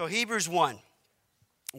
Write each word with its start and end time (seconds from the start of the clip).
So, 0.00 0.06
Hebrews 0.06 0.48
1 0.48 0.78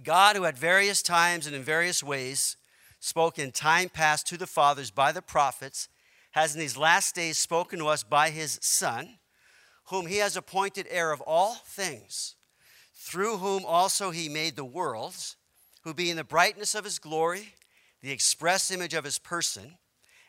God, 0.04 0.36
who 0.36 0.46
at 0.46 0.56
various 0.56 1.02
times 1.02 1.48
and 1.48 1.56
in 1.56 1.64
various 1.64 2.04
ways 2.04 2.56
spoke 3.00 3.40
in 3.40 3.52
time 3.52 3.90
past 3.90 4.28
to 4.28 4.38
the 4.38 4.46
fathers 4.46 4.92
by 4.92 5.12
the 5.12 5.24
prophets, 5.24 5.90
has 6.34 6.54
in 6.54 6.60
these 6.60 6.78
last 6.78 7.16
days 7.16 7.40
spoken 7.40 7.80
to 7.80 7.88
us 7.88 8.04
by 8.04 8.30
his 8.30 8.60
Son, 8.62 9.18
whom 9.86 10.06
he 10.06 10.18
has 10.18 10.38
appointed 10.38 10.86
heir 10.92 11.12
of 11.12 11.22
all 11.22 11.56
things, 11.66 12.36
through 12.94 13.38
whom 13.38 13.66
also 13.66 14.12
he 14.12 14.30
made 14.30 14.56
the 14.56 14.64
worlds, 14.64 15.36
who 15.82 15.92
being 15.92 16.16
the 16.16 16.24
brightness 16.24 16.76
of 16.76 16.84
his 16.84 17.00
glory, 17.00 17.56
the 18.04 18.12
express 18.12 18.70
image 18.70 18.94
of 18.94 19.04
his 19.04 19.18
person, 19.18 19.80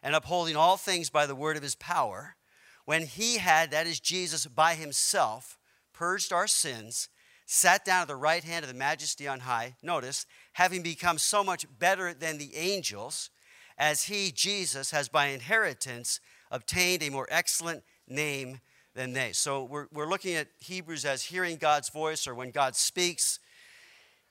and 0.02 0.14
upholding 0.14 0.56
all 0.56 0.78
things 0.78 1.10
by 1.10 1.26
the 1.26 1.34
word 1.34 1.58
of 1.58 1.62
his 1.62 1.74
power, 1.74 2.36
when 2.86 3.02
he 3.04 3.36
had, 3.36 3.70
that 3.70 3.86
is 3.86 4.00
Jesus, 4.00 4.46
by 4.46 4.76
himself, 4.76 5.58
purged 5.92 6.32
our 6.32 6.46
sins, 6.46 7.10
sat 7.52 7.84
down 7.84 8.00
at 8.00 8.08
the 8.08 8.16
right 8.16 8.44
hand 8.44 8.64
of 8.64 8.72
the 8.72 8.76
majesty 8.76 9.28
on 9.28 9.40
high. 9.40 9.74
Notice, 9.82 10.24
having 10.54 10.82
become 10.82 11.18
so 11.18 11.44
much 11.44 11.66
better 11.78 12.14
than 12.14 12.38
the 12.38 12.56
angels, 12.56 13.28
as 13.76 14.04
he, 14.04 14.30
Jesus, 14.30 14.90
has 14.90 15.10
by 15.10 15.26
inheritance 15.26 16.18
obtained 16.50 17.02
a 17.02 17.10
more 17.10 17.28
excellent 17.30 17.84
name 18.08 18.60
than 18.94 19.12
they. 19.12 19.32
So 19.32 19.64
we're, 19.64 19.86
we're 19.92 20.08
looking 20.08 20.34
at 20.34 20.48
Hebrews 20.60 21.04
as 21.04 21.24
hearing 21.24 21.58
God's 21.58 21.90
voice 21.90 22.26
or 22.26 22.34
when 22.34 22.52
God 22.52 22.74
speaks. 22.74 23.38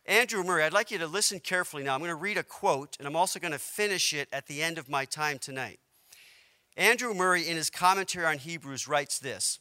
Andrew 0.08 0.44
Murray, 0.44 0.64
I'd 0.64 0.74
like 0.74 0.90
you 0.90 0.98
to 0.98 1.08
listen 1.08 1.40
carefully 1.40 1.84
now. 1.84 1.94
I'm 1.94 2.00
going 2.00 2.10
to 2.10 2.16
read 2.16 2.38
a 2.38 2.44
quote, 2.44 2.96
and 2.98 3.08
I'm 3.08 3.16
also 3.16 3.40
going 3.40 3.52
to 3.52 3.60
finish 3.60 4.14
it 4.14 4.30
at 4.34 4.48
the 4.48 4.64
end 4.64 4.80
of 4.80 4.90
my 4.90 5.06
time 5.06 5.38
tonight. 5.38 5.80
Andrew 6.76 7.14
Murray, 7.14 7.48
in 7.48 7.56
his 7.56 7.70
commentary 7.70 8.26
on 8.26 8.40
Hebrews, 8.40 8.88
writes 8.88 9.20
this 9.20 9.60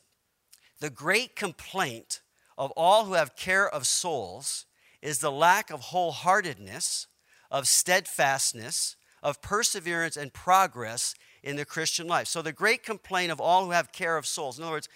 The 0.81 0.89
great 0.89 1.37
complaint 1.37 2.23
of 2.61 2.73
all 2.77 3.07
who 3.07 3.15
have 3.15 3.37
care 3.37 3.67
of 3.67 3.87
souls 3.87 4.67
is 5.01 5.19
the 5.19 5.33
lack 5.33 5.71
of 5.71 5.81
wholeheartedness, 5.81 7.07
of 7.51 7.67
steadfastness, 7.67 8.97
of 9.23 9.41
perseverance 9.41 10.15
and 10.15 10.35
progress 10.35 11.15
in 11.43 11.57
the 11.57 11.65
Christian 11.65 12.07
life. 12.07 12.29
So, 12.29 12.43
the 12.43 12.53
great 12.53 12.83
complaint 12.83 13.33
of 13.33 13.41
all 13.41 13.65
who 13.65 13.71
have 13.71 13.93
care 13.93 14.19
of 14.19 14.27
souls, 14.27 14.59
in 14.59 14.65
other 14.65 14.75
words, 14.75 14.91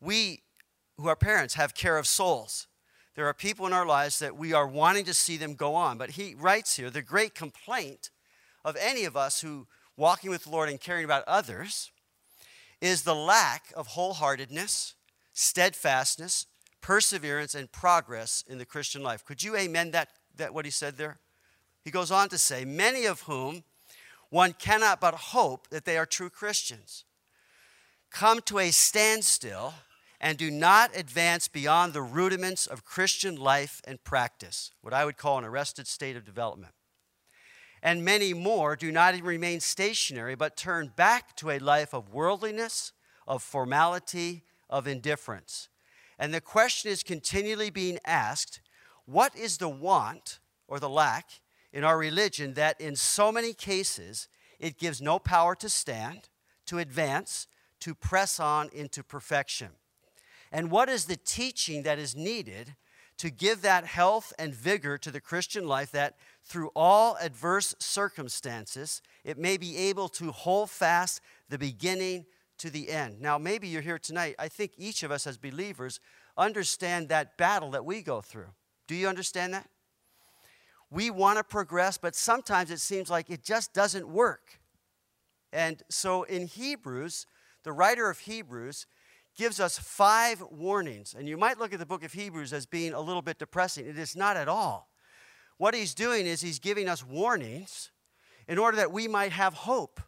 we 0.00 0.42
who 0.96 1.06
are 1.06 1.14
parents 1.14 1.54
have 1.54 1.76
care 1.76 1.98
of 1.98 2.08
souls. 2.08 2.66
There 3.14 3.28
are 3.28 3.34
people 3.34 3.64
in 3.64 3.72
our 3.72 3.86
lives 3.86 4.18
that 4.18 4.36
we 4.36 4.52
are 4.52 4.66
wanting 4.66 5.04
to 5.04 5.14
see 5.14 5.36
them 5.36 5.54
go 5.54 5.76
on. 5.76 5.98
But 5.98 6.10
he 6.10 6.34
writes 6.34 6.74
here 6.74 6.90
the 6.90 7.00
great 7.00 7.32
complaint 7.32 8.10
of 8.64 8.76
any 8.80 9.04
of 9.04 9.16
us 9.16 9.40
who 9.40 9.68
walking 9.96 10.30
with 10.30 10.44
the 10.44 10.50
Lord 10.50 10.68
and 10.68 10.80
caring 10.80 11.04
about 11.04 11.22
others 11.28 11.92
is 12.80 13.02
the 13.02 13.14
lack 13.14 13.72
of 13.76 13.90
wholeheartedness, 13.90 14.94
steadfastness, 15.32 16.46
perseverance, 16.84 17.54
and 17.54 17.72
progress 17.72 18.44
in 18.46 18.58
the 18.58 18.66
Christian 18.66 19.02
life. 19.02 19.24
Could 19.24 19.42
you 19.42 19.56
amen 19.56 19.92
that, 19.92 20.10
that 20.36 20.52
what 20.52 20.66
he 20.66 20.70
said 20.70 20.98
there? 20.98 21.18
He 21.82 21.90
goes 21.90 22.10
on 22.10 22.28
to 22.28 22.36
say, 22.36 22.66
many 22.66 23.06
of 23.06 23.22
whom 23.22 23.64
one 24.28 24.52
cannot 24.52 25.00
but 25.00 25.14
hope 25.14 25.70
that 25.70 25.86
they 25.86 25.96
are 25.96 26.04
true 26.04 26.28
Christians, 26.28 27.06
come 28.10 28.42
to 28.42 28.58
a 28.58 28.70
standstill 28.70 29.72
and 30.20 30.36
do 30.36 30.50
not 30.50 30.94
advance 30.94 31.48
beyond 31.48 31.94
the 31.94 32.02
rudiments 32.02 32.66
of 32.66 32.84
Christian 32.84 33.36
life 33.36 33.80
and 33.86 34.04
practice, 34.04 34.70
what 34.82 34.92
I 34.92 35.06
would 35.06 35.16
call 35.16 35.38
an 35.38 35.44
arrested 35.46 35.86
state 35.86 36.16
of 36.16 36.26
development 36.26 36.74
and 37.82 38.04
many 38.04 38.34
more 38.34 38.76
do 38.76 38.92
not 38.92 39.18
remain 39.22 39.60
stationary, 39.60 40.34
but 40.34 40.54
turn 40.54 40.92
back 40.96 41.34
to 41.36 41.50
a 41.50 41.58
life 41.58 41.94
of 41.94 42.12
worldliness, 42.12 42.92
of 43.26 43.42
formality, 43.42 44.42
of 44.68 44.86
indifference. 44.86 45.68
And 46.18 46.32
the 46.32 46.40
question 46.40 46.90
is 46.90 47.02
continually 47.02 47.70
being 47.70 47.98
asked 48.04 48.60
what 49.06 49.36
is 49.36 49.58
the 49.58 49.68
want 49.68 50.38
or 50.66 50.80
the 50.80 50.88
lack 50.88 51.40
in 51.72 51.84
our 51.84 51.98
religion 51.98 52.54
that 52.54 52.80
in 52.80 52.96
so 52.96 53.30
many 53.30 53.52
cases 53.52 54.28
it 54.58 54.78
gives 54.78 55.02
no 55.02 55.18
power 55.18 55.54
to 55.56 55.68
stand, 55.68 56.28
to 56.66 56.78
advance, 56.78 57.46
to 57.80 57.94
press 57.94 58.40
on 58.40 58.70
into 58.72 59.02
perfection? 59.02 59.70
And 60.50 60.70
what 60.70 60.88
is 60.88 61.06
the 61.06 61.16
teaching 61.16 61.82
that 61.82 61.98
is 61.98 62.14
needed 62.14 62.76
to 63.18 63.30
give 63.30 63.62
that 63.62 63.86
health 63.86 64.32
and 64.38 64.54
vigor 64.54 64.98
to 64.98 65.10
the 65.10 65.20
Christian 65.20 65.66
life 65.66 65.92
that 65.92 66.16
through 66.42 66.70
all 66.74 67.16
adverse 67.20 67.74
circumstances, 67.78 69.02
it 69.24 69.38
may 69.38 69.56
be 69.56 69.76
able 69.76 70.08
to 70.10 70.32
hold 70.32 70.70
fast 70.70 71.20
the 71.48 71.58
beginning 71.58 72.26
to 72.58 72.70
the 72.70 72.90
end. 72.90 73.20
Now, 73.20 73.38
maybe 73.38 73.68
you're 73.68 73.82
here 73.82 73.98
tonight. 73.98 74.34
I 74.38 74.48
think 74.48 74.72
each 74.76 75.02
of 75.02 75.10
us 75.10 75.26
as 75.26 75.36
believers 75.36 76.00
understand 76.36 77.08
that 77.08 77.36
battle 77.36 77.70
that 77.72 77.84
we 77.84 78.02
go 78.02 78.20
through. 78.20 78.48
Do 78.86 78.94
you 78.94 79.08
understand 79.08 79.54
that? 79.54 79.68
We 80.90 81.10
want 81.10 81.38
to 81.38 81.44
progress, 81.44 81.98
but 81.98 82.14
sometimes 82.14 82.70
it 82.70 82.80
seems 82.80 83.10
like 83.10 83.30
it 83.30 83.42
just 83.42 83.72
doesn't 83.72 84.08
work. 84.08 84.60
And 85.52 85.82
so 85.88 86.24
in 86.24 86.46
Hebrews, 86.46 87.26
the 87.62 87.72
writer 87.72 88.10
of 88.10 88.18
Hebrews 88.20 88.86
gives 89.36 89.58
us 89.58 89.78
five 89.78 90.42
warnings. 90.50 91.14
And 91.18 91.28
you 91.28 91.36
might 91.36 91.58
look 91.58 91.72
at 91.72 91.78
the 91.78 91.86
book 91.86 92.04
of 92.04 92.12
Hebrews 92.12 92.52
as 92.52 92.66
being 92.66 92.92
a 92.92 93.00
little 93.00 93.22
bit 93.22 93.38
depressing. 93.38 93.86
It 93.86 93.98
is 93.98 94.14
not 94.14 94.36
at 94.36 94.48
all. 94.48 94.88
What 95.56 95.74
he's 95.74 95.94
doing 95.94 96.26
is 96.26 96.40
he's 96.40 96.58
giving 96.58 96.88
us 96.88 97.04
warnings 97.04 97.90
in 98.46 98.58
order 98.58 98.76
that 98.76 98.92
we 98.92 99.08
might 99.08 99.32
have 99.32 99.54
hope. 99.54 100.00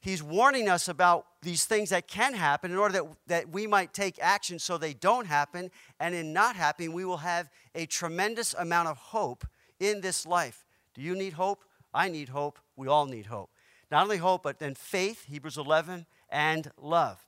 He's 0.00 0.22
warning 0.22 0.68
us 0.68 0.88
about 0.88 1.26
these 1.44 1.64
things 1.64 1.90
that 1.90 2.08
can 2.08 2.34
happen 2.34 2.72
in 2.72 2.78
order 2.78 2.94
that, 2.94 3.04
that 3.26 3.48
we 3.50 3.66
might 3.66 3.92
take 3.92 4.18
action 4.20 4.58
so 4.58 4.76
they 4.76 4.94
don't 4.94 5.26
happen. 5.26 5.70
And 6.00 6.14
in 6.14 6.32
not 6.32 6.56
happening, 6.56 6.92
we 6.92 7.04
will 7.04 7.18
have 7.18 7.50
a 7.74 7.86
tremendous 7.86 8.54
amount 8.54 8.88
of 8.88 8.96
hope 8.96 9.46
in 9.78 10.00
this 10.00 10.26
life. 10.26 10.64
Do 10.94 11.02
you 11.02 11.14
need 11.14 11.34
hope? 11.34 11.64
I 11.92 12.08
need 12.08 12.30
hope. 12.30 12.58
We 12.76 12.88
all 12.88 13.06
need 13.06 13.26
hope. 13.26 13.50
Not 13.90 14.02
only 14.02 14.16
hope, 14.16 14.42
but 14.42 14.58
then 14.58 14.74
faith, 14.74 15.26
Hebrews 15.26 15.56
11, 15.56 16.06
and 16.30 16.70
love. 16.80 17.20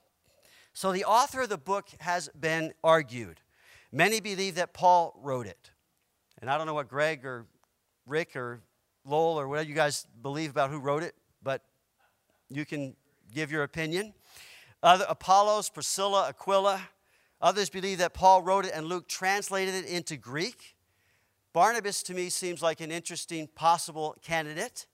So 0.73 0.93
the 0.93 1.05
author 1.05 1.43
of 1.43 1.49
the 1.49 1.59
book 1.59 1.89
has 2.01 2.29
been 2.39 2.75
argued. 2.83 3.41
Many 3.93 4.21
believe 4.21 4.57
that 4.57 4.75
Paul 4.75 5.19
wrote 5.23 5.47
it. 5.47 5.71
And 6.41 6.51
I 6.51 6.59
don't 6.59 6.67
know 6.67 6.75
what 6.75 6.89
Greg 6.89 7.25
or 7.25 7.47
Rick 8.07 8.37
or 8.37 8.61
Lowell 9.05 9.39
or 9.39 9.49
whatever 9.49 9.69
you 9.69 9.75
guys 9.75 10.07
believe 10.23 10.51
about 10.51 10.71
who 10.71 10.79
wrote 10.79 11.03
it, 11.03 11.15
but 11.43 11.63
you 12.51 12.65
can 12.65 12.95
give 13.37 13.53
your 13.53 13.65
opinion. 13.65 14.15
Other, 14.83 15.05
Apollos, 15.11 15.69
Priscilla, 15.69 16.29
Aquila, 16.31 16.81
others 17.39 17.69
believe 17.69 17.99
that 17.99 18.15
Paul 18.15 18.41
wrote 18.41 18.65
it 18.65 18.73
and 18.75 18.87
Luke 18.87 19.09
translated 19.09 19.75
it 19.75 19.85
into 19.85 20.17
Greek. 20.17 20.75
Barnabas 21.53 22.03
to 22.05 22.15
me 22.15 22.31
seems 22.31 22.63
like 22.63 22.81
an 22.81 22.91
interesting 22.91 23.47
possible 23.55 24.17
candidate. 24.23 24.87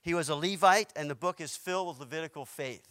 He 0.00 0.14
was 0.14 0.28
a 0.28 0.36
Levite, 0.36 0.92
and 0.94 1.10
the 1.10 1.16
book 1.16 1.40
is 1.40 1.56
filled 1.56 1.88
with 1.88 1.98
Levitical 1.98 2.44
faith. 2.44 2.86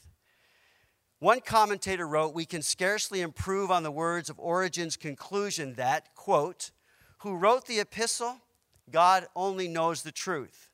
One 1.20 1.40
commentator 1.40 2.06
wrote, 2.06 2.34
We 2.34 2.46
can 2.46 2.62
scarcely 2.62 3.22
improve 3.22 3.72
on 3.72 3.84
the 3.84 3.92
words 3.92 4.30
of 4.30 4.38
Origen's 4.38 4.98
conclusion 4.98 5.76
that, 5.76 6.16
quote, 6.16 6.72
who 7.20 7.38
wrote 7.38 7.66
the 7.66 7.80
epistle, 7.80 8.40
God 8.92 9.26
only 9.38 9.70
knows 9.70 10.04
the 10.04 10.12
truth. 10.12 10.70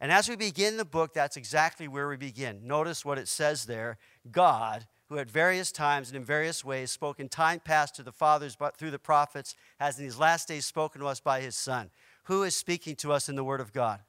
And 0.00 0.12
as 0.12 0.28
we 0.28 0.36
begin 0.36 0.76
the 0.76 0.84
book, 0.84 1.12
that's 1.12 1.36
exactly 1.36 1.88
where 1.88 2.08
we 2.08 2.16
begin. 2.16 2.66
Notice 2.66 3.04
what 3.04 3.18
it 3.18 3.28
says 3.28 3.64
there 3.64 3.98
God, 4.30 4.86
who 5.08 5.18
at 5.18 5.30
various 5.30 5.72
times 5.72 6.08
and 6.08 6.16
in 6.16 6.24
various 6.24 6.64
ways 6.64 6.90
spoke 6.90 7.18
in 7.18 7.28
time 7.28 7.60
past 7.60 7.96
to 7.96 8.02
the 8.02 8.12
fathers 8.12 8.54
but 8.54 8.76
through 8.76 8.92
the 8.92 8.98
prophets, 8.98 9.54
has 9.80 9.98
in 9.98 10.04
these 10.04 10.18
last 10.18 10.48
days 10.48 10.66
spoken 10.66 11.00
to 11.00 11.06
us 11.06 11.20
by 11.20 11.40
his 11.40 11.56
Son. 11.56 11.90
Who 12.24 12.42
is 12.42 12.54
speaking 12.54 12.94
to 12.96 13.12
us 13.12 13.28
in 13.28 13.34
the 13.34 13.44
Word 13.44 13.60
of 13.60 13.72
God? 13.72 14.00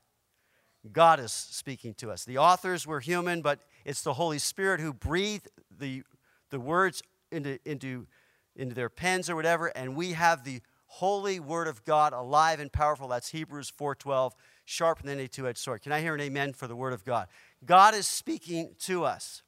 God 0.91 1.19
is 1.19 1.31
speaking 1.31 1.93
to 1.95 2.11
us. 2.11 2.23
The 2.23 2.37
authors 2.37 2.85
were 2.85 2.99
human, 2.99 3.41
but 3.41 3.61
it's 3.83 4.01
the 4.01 4.13
Holy 4.13 4.39
Spirit 4.39 4.79
who 4.79 4.93
breathed 4.93 5.47
the, 5.77 6.03
the 6.51 6.59
words 6.59 7.01
into, 7.31 7.59
into, 7.65 8.07
into 8.55 8.75
their 8.75 8.89
pens 8.89 9.29
or 9.29 9.35
whatever, 9.35 9.67
and 9.67 9.95
we 9.95 10.13
have 10.13 10.43
the 10.43 10.61
holy 10.89 11.39
word 11.39 11.67
of 11.67 11.83
God, 11.85 12.13
alive 12.13 12.59
and 12.59 12.71
powerful. 12.71 13.07
That's 13.07 13.29
Hebrews 13.29 13.71
4:12, 13.77 14.31
sharper 14.69 15.03
than 15.03 15.19
a 15.19 15.27
two-edged 15.27 15.57
sword. 15.57 15.81
Can 15.81 15.91
I 15.91 15.99
hear 15.99 16.13
an 16.13 16.21
amen 16.21 16.53
for 16.53 16.67
the 16.67 16.75
word 16.75 16.93
of 16.93 17.03
God? 17.03 17.27
God 17.65 17.95
is 17.95 18.07
speaking 18.07 18.75
to 18.81 19.03
us. 19.03 19.41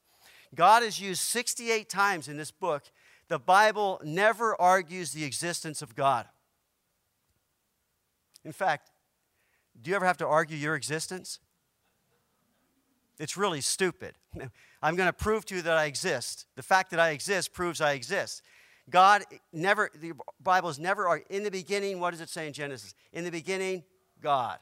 God 0.55 0.83
is 0.83 0.99
used 0.99 1.21
68 1.21 1.87
times 1.87 2.27
in 2.27 2.37
this 2.37 2.51
book. 2.51 2.83
The 3.27 3.39
Bible 3.39 4.01
never 4.03 4.59
argues 4.59 5.13
the 5.13 5.23
existence 5.23 5.81
of 5.81 5.95
God. 5.95 6.27
In 8.43 8.51
fact, 8.51 8.89
do 9.79 9.91
you 9.91 9.95
ever 9.95 10.05
have 10.05 10.17
to 10.17 10.27
argue 10.27 10.57
your 10.57 10.75
existence? 10.75 11.39
It's 13.19 13.37
really 13.37 13.61
stupid. 13.61 14.15
I'm 14.81 14.95
going 14.95 15.07
to 15.07 15.13
prove 15.13 15.45
to 15.45 15.55
you 15.55 15.61
that 15.61 15.77
I 15.77 15.85
exist. 15.85 16.47
The 16.55 16.63
fact 16.63 16.89
that 16.91 16.99
I 16.99 17.11
exist 17.11 17.53
proves 17.53 17.79
I 17.79 17.91
exist. 17.91 18.41
God 18.89 19.23
never, 19.53 19.91
the 19.95 20.13
Bible 20.41 20.69
is 20.69 20.79
never, 20.79 21.21
in 21.29 21.43
the 21.43 21.51
beginning, 21.51 21.99
what 21.99 22.11
does 22.11 22.21
it 22.21 22.29
say 22.29 22.47
in 22.47 22.53
Genesis? 22.53 22.95
In 23.13 23.23
the 23.23 23.31
beginning, 23.31 23.83
God. 24.19 24.57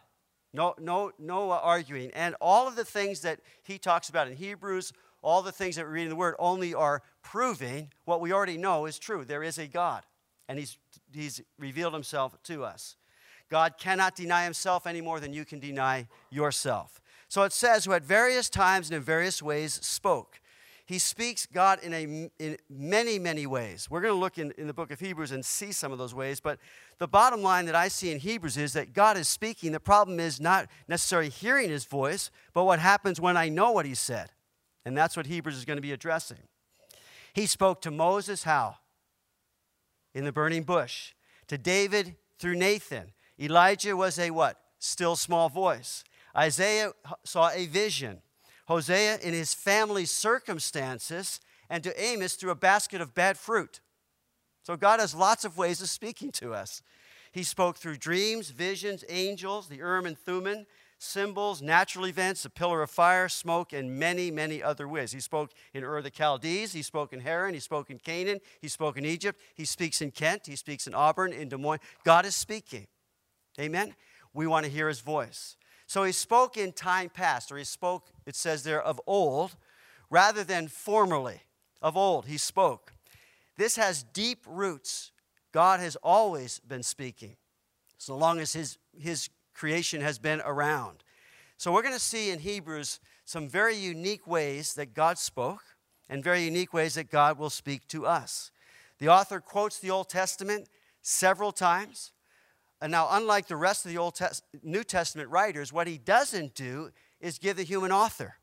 No, 0.54 0.74
no, 0.80 1.12
no 1.19 1.51
arguing. 1.51 2.12
And 2.12 2.36
all 2.42 2.68
of 2.68 2.75
the 2.75 2.86
things 2.86 3.22
that 3.22 3.40
he 3.63 3.78
talks 3.78 4.10
about 4.10 4.28
in 4.28 4.36
Hebrews, 4.36 4.94
all 5.22 5.42
the 5.42 5.51
things 5.51 5.75
that 5.75 5.86
we 5.86 5.92
read 5.92 6.04
in 6.04 6.10
the 6.10 6.16
Word 6.16 6.36
only 6.40 6.74
are 6.74 7.04
proving 7.22 7.92
what 8.06 8.22
we 8.22 8.34
already 8.34 8.57
know 8.57 8.86
is 8.86 8.98
true. 8.98 9.25
There 9.25 9.44
is 9.44 9.57
a 9.57 9.68
God. 9.68 10.04
and 10.50 10.57
he's, 10.57 10.78
he's 11.13 11.42
revealed 11.57 11.94
himself 11.94 12.36
to 12.44 12.66
us. 12.66 12.98
God 13.50 13.75
cannot 13.78 14.16
deny 14.16 14.44
himself 14.44 14.86
any 14.86 15.00
more 15.00 15.19
than 15.19 15.31
you 15.31 15.46
can 15.46 15.60
deny 15.60 16.07
yourself. 16.30 17.00
So 17.30 17.44
it 17.44 17.54
says, 17.54 17.86
who 17.86 17.94
at 17.94 18.04
various 18.04 18.50
times 18.50 18.90
and 18.90 18.98
in 18.98 19.04
various 19.04 19.42
ways 19.42 19.74
spoke. 19.74 20.42
He 20.89 20.97
speaks 20.97 21.45
God 21.45 21.83
in, 21.83 21.94
a, 21.94 22.31
in 22.39 22.57
many, 22.68 23.19
many 23.19 23.45
ways. 23.45 23.91
We're 23.91 24.01
going 24.01 24.12
to 24.12 24.19
look 24.19 24.39
in, 24.39 24.51
in 24.57 24.65
the 24.65 24.74
book 24.74 24.89
of 24.89 25.00
Hebrews 25.00 25.31
and 25.31 25.45
see 25.45 25.71
some 25.71 25.91
of 25.91 26.00
those 26.00 26.15
ways, 26.15 26.39
but 26.39 26.57
the 26.97 27.07
bottom 27.07 27.44
line 27.44 27.68
that 27.68 27.75
I 27.75 27.89
see 27.89 28.09
in 28.09 28.18
Hebrews 28.18 28.57
is 28.57 28.74
that 28.74 28.91
God 28.91 29.15
is 29.15 29.27
speaking. 29.27 29.71
The 29.71 29.80
problem 29.80 30.19
is 30.19 30.41
not 30.41 30.68
necessarily 30.88 31.30
hearing 31.30 31.69
his 31.69 31.86
voice, 31.86 32.31
but 32.56 32.63
what 32.63 32.80
happens 32.80 33.21
when 33.21 33.38
I 33.38 33.50
know 33.50 33.71
what 33.71 33.86
he 33.86 33.94
said. 33.94 34.31
And 34.83 34.97
that's 34.97 35.15
what 35.15 35.27
Hebrews 35.27 35.56
is 35.56 35.63
going 35.63 35.77
to 35.77 35.81
be 35.81 35.91
addressing. 35.91 36.39
He 37.33 37.45
spoke 37.45 37.83
to 37.83 37.91
Moses 37.91 38.41
how? 38.41 38.77
In 40.15 40.25
the 40.25 40.31
burning 40.31 40.63
bush. 40.63 41.13
To 41.50 41.57
David 41.59 42.15
through 42.39 42.56
Nathan. 42.56 43.12
Elijah 43.39 43.95
was 43.95 44.18
a 44.18 44.31
what? 44.31 44.57
Still 44.80 45.15
small 45.15 45.50
voice. 45.50 46.03
Isaiah 46.36 46.94
saw 47.24 47.51
a 47.51 47.68
vision. 47.68 48.24
Hosea 48.69 49.18
in 49.24 49.33
his 49.33 49.54
family's 49.54 50.12
circumstances, 50.12 51.39
and 51.71 51.83
to 51.83 52.01
Amos 52.01 52.36
through 52.36 52.51
a 52.51 52.56
basket 52.56 53.01
of 53.01 53.16
bad 53.16 53.38
fruit. 53.38 53.81
So 54.63 54.77
God 54.77 55.00
has 55.00 55.16
lots 55.16 55.44
of 55.44 55.57
ways 55.57 55.81
of 55.81 55.89
speaking 55.89 56.31
to 56.33 56.54
us. 56.54 56.83
He 57.31 57.42
spoke 57.44 57.77
through 57.77 57.98
dreams, 57.98 58.51
visions, 58.51 59.04
angels, 59.10 59.69
the 59.69 59.77
Urim 59.77 60.06
and 60.06 60.18
Thummim, 60.18 60.68
symbols, 61.00 61.63
natural 61.63 62.06
events, 62.06 62.45
a 62.45 62.50
pillar 62.50 62.83
of 62.83 62.92
fire, 62.92 63.27
smoke, 63.27 63.74
and 63.74 63.98
many, 63.98 64.30
many 64.30 64.62
other 64.62 64.88
ways. 64.88 65.12
He 65.12 65.19
spoke 65.19 65.51
in 65.74 65.83
Ur 65.83 66.04
the 66.04 66.12
Chaldees, 66.12 66.72
he 66.74 66.83
spoke 66.83 67.12
in 67.12 67.22
Haran, 67.22 67.56
he 67.56 67.60
spoke 67.60 67.89
in 67.89 67.98
Canaan, 67.98 68.39
he 68.62 68.68
spoke 68.68 68.98
in 68.98 69.06
Egypt, 69.06 69.39
he 69.56 69.65
speaks 69.65 70.00
in 70.00 70.12
Kent, 70.12 70.45
he 70.45 70.56
speaks 70.56 70.86
in 70.86 70.94
Auburn, 70.94 71.33
in 71.33 71.50
Des 71.50 71.57
Moines. 71.57 71.80
God 72.04 72.25
is 72.25 72.36
speaking. 72.36 72.86
Amen? 73.60 73.95
We 74.31 74.45
want 74.45 74.65
to 74.65 74.72
hear 74.72 74.88
his 74.88 75.00
voice. 75.00 75.56
So 75.89 76.03
he 76.03 76.12
spoke 76.12 76.56
in 76.56 76.71
time 76.71 77.09
past, 77.09 77.51
or 77.51 77.57
he 77.57 77.63
spoke, 77.63 78.12
it 78.27 78.36
says 78.36 78.62
there, 78.62 78.80
of 78.80 79.01
old, 79.07 79.56
rather 80.12 80.44
than 80.44 80.68
formerly. 80.68 81.41
Of 81.81 81.97
old, 81.97 82.27
he 82.27 82.38
spoke. 82.38 82.94
This 83.57 83.75
has 83.75 84.03
deep 84.03 84.45
roots. 84.45 85.12
God 85.51 85.80
has 85.80 85.95
always 86.03 86.59
been 86.59 86.83
speaking, 86.83 87.38
so 87.97 88.15
long 88.15 88.39
as 88.39 88.53
his, 88.53 88.77
his 89.00 89.30
creation 89.56 90.00
has 90.01 90.19
been 90.19 90.44
around. 90.45 91.03
So 91.57 91.74
we're 91.74 91.81
going 91.81 91.95
to 91.95 92.00
see 92.00 92.30
in 92.30 92.38
Hebrews 92.38 93.00
some 93.25 93.50
very 93.50 93.75
unique 93.75 94.27
ways 94.27 94.75
that 94.75 94.94
God 94.94 95.18
spoke 95.18 95.63
and 96.07 96.24
very 96.24 96.44
unique 96.44 96.71
ways 96.71 96.94
that 96.94 97.09
God 97.09 97.39
will 97.39 97.50
speak 97.50 97.88
to 97.88 98.06
us. 98.06 98.51
The 99.00 99.09
author 99.09 99.39
quotes 99.39 99.80
the 99.80 99.89
Old 99.89 100.07
Testament 100.07 100.69
several 101.01 101.51
times. 101.51 102.12
And 102.81 102.91
now, 102.91 103.07
unlike 103.11 103.47
the 103.47 103.57
rest 103.57 103.85
of 103.85 103.91
the 103.91 103.97
Old 103.97 104.15
Test- 104.15 104.43
New 104.63 104.83
Testament 104.83 105.29
writers, 105.29 105.73
what 105.73 105.87
he 105.87 105.97
doesn't 105.97 106.55
do 106.55 106.91
is 107.19 107.37
give 107.37 107.57
the 107.57 107.63
human 107.63 107.91
author 107.91 108.35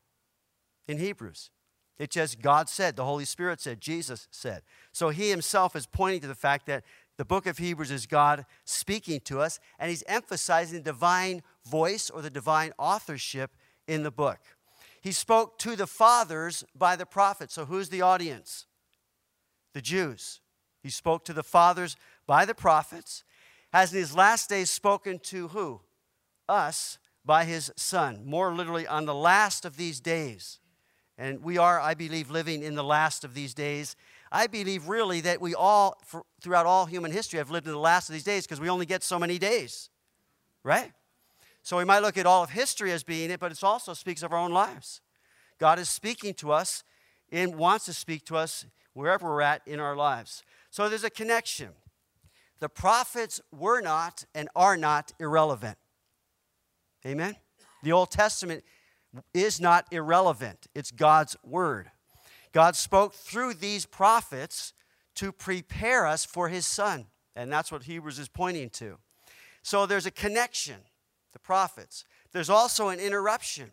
in 0.87 0.99
Hebrews. 0.99 1.49
It 1.97 2.11
just 2.11 2.41
God 2.41 2.69
said, 2.69 2.95
the 2.95 3.05
Holy 3.05 3.25
Spirit 3.25 3.59
said, 3.59 3.81
Jesus 3.81 4.27
said. 4.29 4.61
So 4.91 5.09
he 5.09 5.31
himself 5.31 5.75
is 5.75 5.87
pointing 5.87 6.21
to 6.21 6.27
the 6.27 6.35
fact 6.35 6.67
that 6.67 6.83
the 7.17 7.25
book 7.25 7.47
of 7.47 7.57
Hebrews 7.57 7.89
is 7.89 8.05
God 8.05 8.45
speaking 8.63 9.19
to 9.21 9.41
us, 9.41 9.59
and 9.79 9.89
he's 9.89 10.03
emphasizing 10.07 10.77
the 10.77 10.91
divine 10.91 11.41
voice 11.65 12.11
or 12.11 12.21
the 12.21 12.29
divine 12.29 12.73
authorship 12.77 13.55
in 13.87 14.03
the 14.03 14.11
book. 14.11 14.37
He 15.01 15.11
spoke 15.11 15.57
to 15.59 15.75
the 15.75 15.87
fathers 15.87 16.63
by 16.75 16.95
the 16.95 17.07
prophets. 17.07 17.55
So 17.55 17.65
who's 17.65 17.89
the 17.89 18.01
audience? 18.01 18.67
The 19.73 19.81
Jews. 19.81 20.41
He 20.83 20.89
spoke 20.89 21.25
to 21.25 21.33
the 21.33 21.43
fathers 21.43 21.95
by 22.27 22.45
the 22.45 22.53
prophets 22.53 23.23
has 23.73 23.93
in 23.93 23.99
his 23.99 24.15
last 24.15 24.49
days 24.49 24.69
spoken 24.69 25.19
to 25.19 25.49
who? 25.49 25.81
Us 26.47 26.97
by 27.25 27.45
his 27.45 27.71
Son. 27.75 28.21
More 28.25 28.53
literally, 28.53 28.87
on 28.87 29.05
the 29.05 29.13
last 29.13 29.65
of 29.65 29.77
these 29.77 29.99
days. 29.99 30.59
And 31.17 31.43
we 31.43 31.57
are, 31.57 31.79
I 31.79 31.93
believe, 31.93 32.29
living 32.29 32.63
in 32.63 32.75
the 32.75 32.83
last 32.83 33.23
of 33.23 33.33
these 33.33 33.53
days. 33.53 33.95
I 34.31 34.47
believe 34.47 34.87
really 34.87 35.21
that 35.21 35.41
we 35.41 35.55
all, 35.55 35.97
for, 36.05 36.23
throughout 36.41 36.65
all 36.65 36.85
human 36.85 37.11
history, 37.11 37.39
have 37.39 37.49
lived 37.49 37.67
in 37.67 37.73
the 37.73 37.79
last 37.79 38.09
of 38.09 38.13
these 38.13 38.23
days 38.23 38.45
because 38.45 38.59
we 38.59 38.69
only 38.69 38.85
get 38.85 39.03
so 39.03 39.17
many 39.17 39.39
days, 39.39 39.89
right? 40.63 40.91
So 41.63 41.77
we 41.77 41.85
might 41.85 41.99
look 41.99 42.17
at 42.17 42.25
all 42.25 42.43
of 42.43 42.51
history 42.51 42.91
as 42.91 43.03
being 43.03 43.31
it, 43.31 43.39
but 43.39 43.51
it 43.51 43.63
also 43.63 43.93
speaks 43.93 44.23
of 44.23 44.31
our 44.31 44.37
own 44.37 44.51
lives. 44.51 45.01
God 45.57 45.79
is 45.79 45.89
speaking 45.89 46.33
to 46.35 46.51
us 46.51 46.83
and 47.31 47.55
wants 47.55 47.85
to 47.85 47.93
speak 47.93 48.25
to 48.25 48.37
us 48.37 48.65
wherever 48.93 49.27
we're 49.27 49.41
at 49.41 49.61
in 49.67 49.79
our 49.79 49.95
lives. 49.95 50.43
So 50.69 50.87
there's 50.87 51.03
a 51.03 51.09
connection. 51.09 51.69
The 52.59 52.69
prophets 52.69 53.39
were 53.51 53.81
not 53.81 54.25
and 54.33 54.49
are 54.55 54.77
not 54.77 55.11
irrelevant. 55.19 55.77
Amen? 57.05 57.35
The 57.83 57.91
Old 57.91 58.11
Testament 58.11 58.63
is 59.33 59.61
not 59.61 59.85
irrelevant, 59.91 60.67
it's 60.75 60.91
God's 60.91 61.35
word. 61.43 61.91
God 62.51 62.75
spoke 62.75 63.13
through 63.13 63.55
these 63.55 63.85
prophets 63.85 64.73
to 65.15 65.31
prepare 65.31 66.05
us 66.05 66.25
for 66.25 66.49
his 66.49 66.65
son. 66.65 67.05
And 67.35 67.51
that's 67.51 67.71
what 67.71 67.83
Hebrews 67.83 68.19
is 68.19 68.29
pointing 68.29 68.69
to. 68.71 68.97
So 69.61 69.85
there's 69.85 70.05
a 70.05 70.11
connection, 70.11 70.77
the 71.33 71.39
prophets. 71.39 72.05
There's 72.31 72.49
also 72.49 72.89
an 72.89 72.99
interruption 72.99 73.71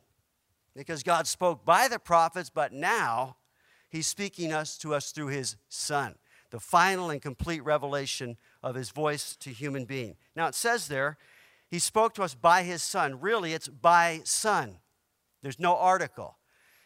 because 0.76 1.02
God 1.02 1.26
spoke 1.26 1.64
by 1.64 1.88
the 1.88 1.98
prophets, 1.98 2.50
but 2.50 2.72
now 2.72 3.36
he's 3.88 4.06
speaking 4.06 4.52
us 4.52 4.76
to 4.78 4.94
us 4.94 5.12
through 5.12 5.28
his 5.28 5.56
son, 5.68 6.16
the 6.50 6.60
final 6.60 7.10
and 7.10 7.22
complete 7.22 7.64
revelation 7.64 8.36
of 8.64 8.74
his 8.74 8.90
voice 8.90 9.36
to 9.36 9.50
human 9.50 9.84
being. 9.84 10.16
Now 10.34 10.48
it 10.48 10.54
says 10.54 10.88
there, 10.88 11.18
he 11.70 11.78
spoke 11.78 12.14
to 12.14 12.22
us 12.22 12.34
by 12.34 12.62
his 12.62 12.82
son. 12.82 13.20
Really, 13.20 13.52
it's 13.52 13.68
by 13.68 14.22
son. 14.24 14.78
There's 15.42 15.60
no 15.60 15.76
article. 15.76 16.38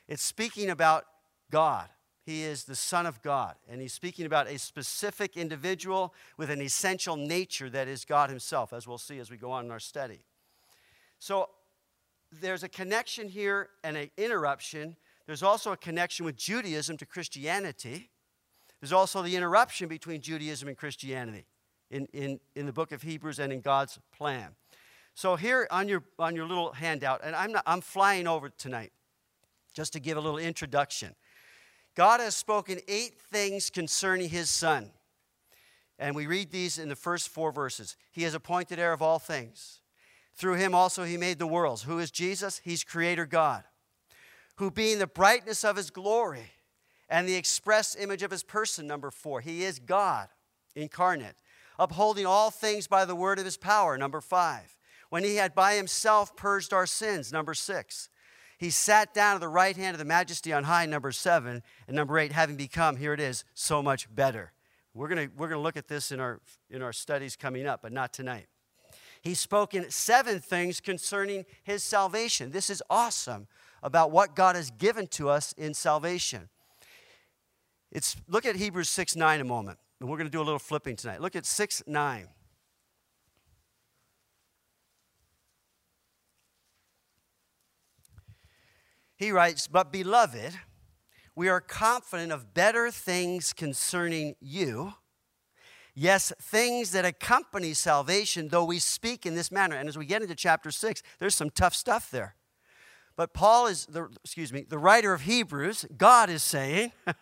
It's 0.09 0.23
speaking 0.23 0.71
about 0.71 1.05
God. 1.51 1.89
He 2.27 2.43
is 2.43 2.65
the 2.65 2.75
Son 2.75 3.07
of 3.07 3.23
God, 3.23 3.55
and 3.71 3.81
he's 3.81 3.95
speaking 3.95 4.27
about 4.27 4.49
a 4.49 4.59
specific 4.59 5.39
individual 5.39 6.13
with 6.37 6.51
an 6.51 6.61
essential 6.61 7.17
nature 7.17 7.71
that 7.71 7.89
is 7.89 8.05
God 8.05 8.29
himself, 8.29 8.75
as 8.75 8.87
we'll 8.87 8.99
see 8.99 9.19
as 9.19 9.31
we 9.31 9.39
go 9.39 9.51
on 9.51 9.65
in 9.65 9.71
our 9.71 9.81
study. 9.81 10.27
So 11.19 11.49
there's 12.31 12.65
a 12.65 12.69
connection 12.69 13.29
here 13.29 13.71
and 13.83 13.97
an 13.97 14.11
interruption. 14.19 14.97
There's 15.27 15.43
also 15.43 15.73
a 15.73 15.77
connection 15.77 16.27
with 16.27 16.37
Judaism 16.37 16.99
to 16.99 17.07
Christianity. 17.07 18.11
There's 18.81 18.93
also 18.93 19.23
the 19.23 19.35
interruption 19.35 19.89
between 19.89 20.21
Judaism 20.21 20.69
and 20.69 20.77
Christianity 20.77 21.47
in, 21.91 22.07
in, 22.13 22.41
in 22.55 22.67
the 22.67 22.73
book 22.73 22.93
of 22.93 23.03
Hebrews 23.03 23.39
and 23.39 23.53
in 23.53 23.61
God's 23.61 23.99
plan. 24.17 24.55
So 25.15 25.37
here 25.37 25.67
on 25.71 25.89
your, 25.89 26.05
on 26.19 26.37
your 26.37 26.47
little 26.47 26.73
handout, 26.73 27.23
and 27.25 27.35
I'm, 27.35 27.53
not, 27.53 27.65
I'm 27.67 27.81
flying 27.81 28.27
over 28.27 28.51
tonight 28.51 28.93
just 29.75 29.93
to 29.95 30.01
give 30.01 30.17
a 30.17 30.21
little 30.21 30.39
introduction. 30.39 31.15
God 31.95 32.21
has 32.21 32.37
spoken 32.37 32.79
eight 32.87 33.21
things 33.21 33.71
concerning 33.71 34.29
his 34.29 34.51
son. 34.51 34.91
And 35.99 36.15
we 36.15 36.27
read 36.27 36.53
these 36.53 36.79
in 36.79 36.89
the 36.89 36.97
first 36.97 37.29
four 37.29 37.51
verses. 37.51 37.97
He 38.13 38.23
is 38.25 38.35
appointed 38.35 38.79
heir 38.79 38.93
of 38.93 39.03
all 39.03 39.19
things. 39.19 39.81
Through 40.37 40.55
him 40.55 40.73
also 40.73 41.03
he 41.03 41.17
made 41.17 41.41
the 41.41 41.47
worlds. 41.47 41.83
Who 41.83 41.99
is 41.99 42.13
Jesus? 42.13 42.61
He's 42.63 42.85
creator 42.85 43.27
God. 43.27 43.65
Who 44.57 44.71
being 44.71 45.01
the 45.01 45.09
brightness 45.09 45.65
of 45.65 45.77
his 45.77 45.91
glory 45.91 46.53
and 47.09 47.29
the 47.29 47.35
express 47.35 47.97
image 47.97 48.23
of 48.23 48.31
his 48.31 48.45
person, 48.45 48.87
number 48.87 49.11
four. 49.11 49.41
He 49.41 49.65
is 49.65 49.81
God 49.81 50.29
incarnate 50.77 51.35
upholding 51.79 52.27
all 52.27 52.51
things 52.51 52.87
by 52.87 53.05
the 53.05 53.15
word 53.15 53.39
of 53.39 53.45
his 53.45 53.57
power, 53.57 53.97
number 53.97 54.21
five. 54.21 54.77
When 55.11 55.25
he 55.25 55.37
had 55.37 55.55
by 55.55 55.75
himself 55.75 56.37
purged 56.37 56.73
our 56.73 56.87
sins, 56.87 57.33
number 57.33 57.55
six. 57.55 58.09
He 58.59 58.71
sat 58.71 59.15
down 59.15 59.37
at 59.37 59.41
the 59.41 59.49
right 59.49 59.77
hand 59.77 59.95
of 59.95 59.99
the 59.99 60.05
majesty 60.05 60.53
on 60.53 60.65
high, 60.65 60.85
number 60.85 61.13
seven. 61.13 61.63
And 61.87 61.97
number 61.97 62.19
eight, 62.19 62.33
having 62.33 62.57
become, 62.57 62.97
here 62.97 63.15
it 63.15 63.21
is, 63.21 63.45
so 63.55 63.83
much 63.83 64.13
better. 64.15 64.53
We're 64.95 65.09
going 65.09 65.29
to 65.29 65.35
we're 65.37 65.49
gonna 65.49 65.63
look 65.63 65.77
at 65.77 65.87
this 65.87 66.11
in 66.11 66.19
our, 66.19 66.41
in 66.69 66.83
our 66.83 66.93
studies 66.93 67.37
coming 67.37 67.67
up, 67.67 67.83
but 67.83 67.93
not 67.93 68.13
tonight. 68.13 68.47
He's 69.23 69.39
spoken 69.41 69.91
seven 69.91 70.41
things 70.41 70.81
concerning 70.81 71.45
his 71.63 71.83
salvation. 71.83 72.51
This 72.51 72.69
is 72.69 72.83
awesome 72.91 73.47
about 73.83 74.11
what 74.11 74.35
God 74.35 74.57
has 74.57 74.71
given 74.73 75.07
to 75.09 75.29
us 75.29 75.53
in 75.53 75.75
salvation. 75.75 76.49
It's, 77.91 78.17
look 78.29 78.45
at 78.45 78.57
Hebrews 78.57 78.89
6 78.91 79.17
9 79.17 79.41
a 79.41 79.45
moment. 79.45 79.79
And 80.01 80.09
we're 80.09 80.17
going 80.17 80.27
to 80.27 80.31
do 80.31 80.41
a 80.41 80.45
little 80.45 80.59
flipping 80.59 80.97
tonight. 80.97 81.21
Look 81.21 81.37
at 81.37 81.47
6 81.47 81.83
9. 81.87 82.29
He 89.17 89.33
writes, 89.33 89.67
But 89.67 89.93
beloved, 89.93 90.55
we 91.35 91.49
are 91.49 91.61
confident 91.61 92.31
of 92.31 92.55
better 92.55 92.91
things 92.91 93.53
concerning 93.53 94.37
you. 94.41 94.95
Yes, 95.95 96.33
things 96.41 96.93
that 96.93 97.05
accompany 97.05 97.75
salvation, 97.75 98.49
though 98.49 98.65
we 98.65 98.79
speak 98.79 99.27
in 99.27 99.35
this 99.35 99.51
manner. 99.51 99.75
And 99.75 99.89
as 99.89 99.99
we 99.99 100.07
get 100.07 100.23
into 100.23 100.37
chapter 100.37 100.71
6, 100.71 101.03
there's 101.19 101.35
some 101.35 101.51
tough 101.51 101.75
stuff 101.75 102.09
there. 102.13 102.37
But 103.17 103.35
Paul 103.35 103.67
is, 103.67 103.87
the, 103.87 104.09
excuse 104.23 104.53
me, 104.53 104.65
the 104.69 104.79
writer 104.79 105.13
of 105.13 105.23
Hebrews, 105.23 105.87
God 105.97 106.31
is 106.31 106.45
saying, 106.45 106.93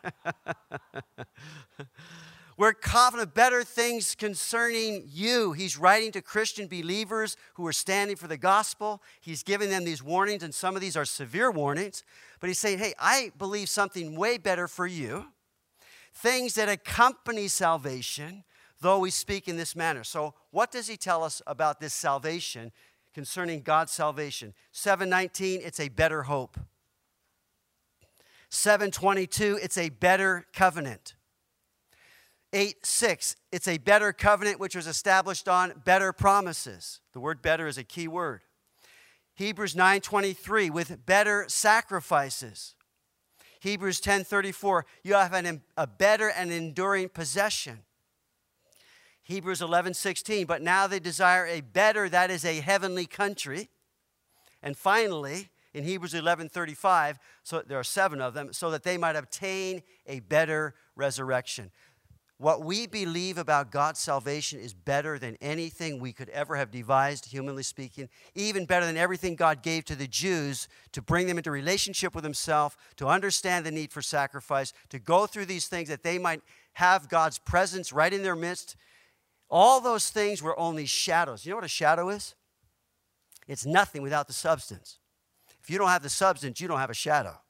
We're 2.58 2.72
confident 2.72 3.28
of 3.28 3.34
better 3.34 3.62
things 3.62 4.14
concerning 4.14 5.04
you. 5.12 5.52
He's 5.52 5.76
writing 5.76 6.10
to 6.12 6.22
Christian 6.22 6.68
believers 6.68 7.36
who 7.54 7.66
are 7.66 7.72
standing 7.72 8.16
for 8.16 8.28
the 8.28 8.38
gospel. 8.38 9.02
He's 9.20 9.42
giving 9.42 9.68
them 9.68 9.84
these 9.84 10.02
warnings, 10.02 10.42
and 10.42 10.54
some 10.54 10.74
of 10.74 10.80
these 10.80 10.96
are 10.96 11.04
severe 11.04 11.50
warnings. 11.50 12.02
But 12.40 12.48
he's 12.48 12.58
saying, 12.58 12.78
hey, 12.78 12.94
I 12.98 13.32
believe 13.36 13.68
something 13.68 14.16
way 14.16 14.38
better 14.38 14.68
for 14.68 14.86
you. 14.86 15.26
Things 16.14 16.54
that 16.54 16.70
accompany 16.70 17.48
salvation, 17.48 18.44
though 18.80 19.00
we 19.00 19.10
speak 19.10 19.48
in 19.48 19.58
this 19.58 19.76
manner. 19.76 20.02
So, 20.02 20.32
what 20.50 20.70
does 20.70 20.86
he 20.86 20.96
tell 20.96 21.22
us 21.22 21.42
about 21.46 21.78
this 21.78 21.92
salvation 21.92 22.72
concerning 23.12 23.60
God's 23.60 23.92
salvation? 23.92 24.54
719, 24.72 25.60
it's 25.62 25.78
a 25.78 25.90
better 25.90 26.22
hope. 26.22 26.58
722, 28.48 29.58
it's 29.62 29.76
a 29.76 29.90
better 29.90 30.46
covenant. 30.54 31.15
8 32.56 32.86
6, 32.86 33.36
it's 33.52 33.68
a 33.68 33.76
better 33.76 34.14
covenant 34.14 34.58
which 34.58 34.74
was 34.74 34.86
established 34.86 35.46
on 35.46 35.82
better 35.84 36.10
promises. 36.10 37.00
The 37.12 37.20
word 37.20 37.42
better 37.42 37.66
is 37.66 37.76
a 37.76 37.84
key 37.84 38.08
word. 38.08 38.40
Hebrews 39.34 39.74
9:23 39.74 40.70
with 40.70 41.04
better 41.04 41.44
sacrifices. 41.48 42.74
Hebrews 43.60 44.00
10:34 44.00 44.84
you 45.04 45.12
have 45.12 45.34
an, 45.34 45.62
a 45.76 45.86
better 45.86 46.30
and 46.30 46.50
enduring 46.50 47.10
possession. 47.10 47.84
Hebrews 49.22 49.60
11:16 49.60 50.46
but 50.46 50.62
now 50.62 50.86
they 50.86 50.98
desire 50.98 51.44
a 51.44 51.60
better 51.60 52.08
that 52.08 52.30
is 52.30 52.46
a 52.46 52.60
heavenly 52.60 53.04
country. 53.04 53.68
And 54.62 54.78
finally, 54.78 55.50
in 55.74 55.84
Hebrews 55.84 56.14
11:35, 56.14 57.18
so 57.42 57.60
there 57.60 57.78
are 57.78 57.84
7 57.84 58.22
of 58.22 58.32
them, 58.32 58.54
so 58.54 58.70
that 58.70 58.82
they 58.82 58.96
might 58.96 59.14
obtain 59.14 59.82
a 60.06 60.20
better 60.20 60.74
resurrection. 60.94 61.70
What 62.38 62.62
we 62.62 62.86
believe 62.86 63.38
about 63.38 63.70
God's 63.70 63.98
salvation 63.98 64.60
is 64.60 64.74
better 64.74 65.18
than 65.18 65.38
anything 65.40 65.98
we 65.98 66.12
could 66.12 66.28
ever 66.28 66.56
have 66.56 66.70
devised, 66.70 67.24
humanly 67.24 67.62
speaking, 67.62 68.10
even 68.34 68.66
better 68.66 68.84
than 68.84 68.98
everything 68.98 69.36
God 69.36 69.62
gave 69.62 69.86
to 69.86 69.96
the 69.96 70.06
Jews 70.06 70.68
to 70.92 71.00
bring 71.00 71.28
them 71.28 71.38
into 71.38 71.50
relationship 71.50 72.14
with 72.14 72.24
Himself, 72.24 72.76
to 72.96 73.08
understand 73.08 73.64
the 73.64 73.70
need 73.70 73.90
for 73.90 74.02
sacrifice, 74.02 74.74
to 74.90 74.98
go 74.98 75.26
through 75.26 75.46
these 75.46 75.66
things 75.66 75.88
that 75.88 76.02
they 76.02 76.18
might 76.18 76.42
have 76.74 77.08
God's 77.08 77.38
presence 77.38 77.90
right 77.90 78.12
in 78.12 78.22
their 78.22 78.36
midst. 78.36 78.76
All 79.48 79.80
those 79.80 80.10
things 80.10 80.42
were 80.42 80.58
only 80.58 80.84
shadows. 80.84 81.46
You 81.46 81.50
know 81.50 81.56
what 81.56 81.64
a 81.64 81.68
shadow 81.68 82.10
is? 82.10 82.34
It's 83.48 83.64
nothing 83.64 84.02
without 84.02 84.26
the 84.26 84.34
substance. 84.34 84.98
If 85.62 85.70
you 85.70 85.78
don't 85.78 85.88
have 85.88 86.02
the 86.02 86.10
substance, 86.10 86.60
you 86.60 86.68
don't 86.68 86.80
have 86.80 86.90
a 86.90 86.94
shadow. 86.94 87.40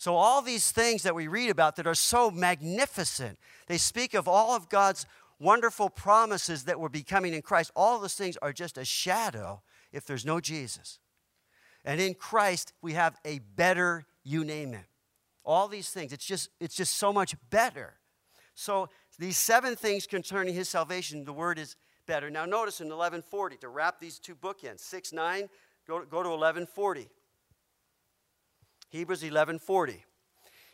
So, 0.00 0.16
all 0.16 0.40
these 0.40 0.72
things 0.72 1.02
that 1.02 1.14
we 1.14 1.28
read 1.28 1.50
about 1.50 1.76
that 1.76 1.86
are 1.86 1.94
so 1.94 2.30
magnificent, 2.30 3.38
they 3.66 3.76
speak 3.76 4.14
of 4.14 4.26
all 4.26 4.56
of 4.56 4.70
God's 4.70 5.04
wonderful 5.38 5.90
promises 5.90 6.64
that 6.64 6.80
were 6.80 6.88
becoming 6.88 7.34
in 7.34 7.42
Christ. 7.42 7.70
All 7.76 7.98
those 7.98 8.14
things 8.14 8.38
are 8.38 8.50
just 8.50 8.78
a 8.78 8.84
shadow 8.86 9.60
if 9.92 10.06
there's 10.06 10.24
no 10.24 10.40
Jesus. 10.40 11.00
And 11.84 12.00
in 12.00 12.14
Christ, 12.14 12.72
we 12.80 12.94
have 12.94 13.20
a 13.26 13.40
better 13.40 14.06
you 14.24 14.42
name 14.42 14.72
it. 14.72 14.86
All 15.44 15.68
these 15.68 15.90
things, 15.90 16.14
it's 16.14 16.24
just, 16.24 16.48
it's 16.60 16.74
just 16.74 16.94
so 16.94 17.12
much 17.12 17.36
better. 17.50 17.92
So, 18.54 18.88
these 19.18 19.36
seven 19.36 19.76
things 19.76 20.06
concerning 20.06 20.54
his 20.54 20.70
salvation, 20.70 21.26
the 21.26 21.34
word 21.34 21.58
is 21.58 21.76
better. 22.06 22.30
Now, 22.30 22.46
notice 22.46 22.80
in 22.80 22.86
1140, 22.86 23.58
to 23.58 23.68
wrap 23.68 24.00
these 24.00 24.18
two 24.18 24.34
bookends, 24.34 24.80
6 24.80 25.12
9, 25.12 25.50
go, 25.86 25.98
go 25.98 26.22
to 26.22 26.30
1140. 26.30 27.10
Hebrews 28.90 29.22
11:40. 29.22 30.04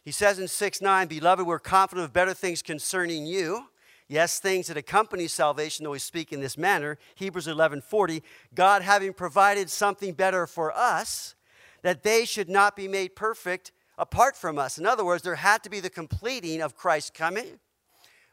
He 0.02 0.12
says 0.12 0.38
in 0.38 0.48
6 0.48 0.80
9, 0.80 1.06
Beloved, 1.08 1.46
we're 1.46 1.58
confident 1.58 2.04
of 2.04 2.12
better 2.12 2.34
things 2.34 2.62
concerning 2.62 3.26
you. 3.26 3.68
Yes, 4.08 4.38
things 4.38 4.68
that 4.68 4.76
accompany 4.76 5.26
salvation, 5.26 5.84
though 5.84 5.90
we 5.90 5.98
speak 5.98 6.32
in 6.32 6.40
this 6.40 6.56
manner. 6.56 6.96
Hebrews 7.16 7.46
11:40, 7.46 8.22
God 8.54 8.82
having 8.82 9.12
provided 9.12 9.68
something 9.68 10.14
better 10.14 10.46
for 10.46 10.74
us, 10.76 11.34
that 11.82 12.02
they 12.02 12.24
should 12.24 12.48
not 12.48 12.74
be 12.76 12.88
made 12.88 13.16
perfect 13.16 13.72
apart 13.98 14.36
from 14.36 14.58
us. 14.58 14.78
In 14.78 14.86
other 14.86 15.04
words, 15.04 15.22
there 15.22 15.34
had 15.34 15.62
to 15.64 15.70
be 15.70 15.80
the 15.80 15.90
completing 15.90 16.62
of 16.62 16.76
Christ's 16.76 17.10
coming, 17.10 17.58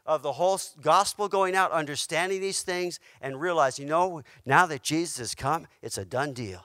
of 0.06 0.22
the 0.22 0.32
whole 0.32 0.60
gospel 0.80 1.28
going 1.28 1.56
out, 1.56 1.72
understanding 1.72 2.40
these 2.40 2.62
things, 2.62 3.00
and 3.20 3.40
realizing, 3.40 3.86
you 3.86 3.90
know, 3.90 4.22
now 4.46 4.66
that 4.66 4.82
Jesus 4.82 5.18
has 5.18 5.34
come, 5.34 5.66
it's 5.82 5.98
a 5.98 6.04
done 6.04 6.32
deal. 6.32 6.64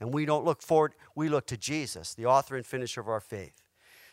And 0.00 0.12
we 0.12 0.24
don't 0.24 0.44
look 0.44 0.62
forward, 0.62 0.94
we 1.14 1.28
look 1.28 1.46
to 1.48 1.56
Jesus, 1.56 2.14
the 2.14 2.26
author 2.26 2.56
and 2.56 2.64
finisher 2.64 3.00
of 3.00 3.08
our 3.08 3.20
faith. 3.20 3.62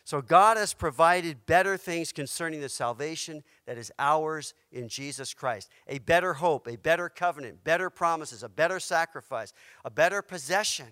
So 0.04 0.22
God 0.22 0.56
has 0.56 0.74
provided 0.74 1.46
better 1.46 1.76
things 1.76 2.14
concerning 2.14 2.62
the 2.62 2.70
salvation 2.70 3.44
that 3.66 3.78
is 3.78 3.92
ours 4.00 4.54
in 4.72 4.88
Jesus 4.88 5.34
Christ. 5.34 5.70
A 5.88 6.00
better 6.00 6.36
hope, 6.36 6.68
a 6.68 6.78
better 6.78 7.10
covenant, 7.10 7.64
better 7.66 7.90
promises, 7.90 8.42
a 8.42 8.48
better 8.48 8.80
sacrifice, 8.80 9.52
a 9.84 9.92
better 9.92 10.22
possession, 10.22 10.88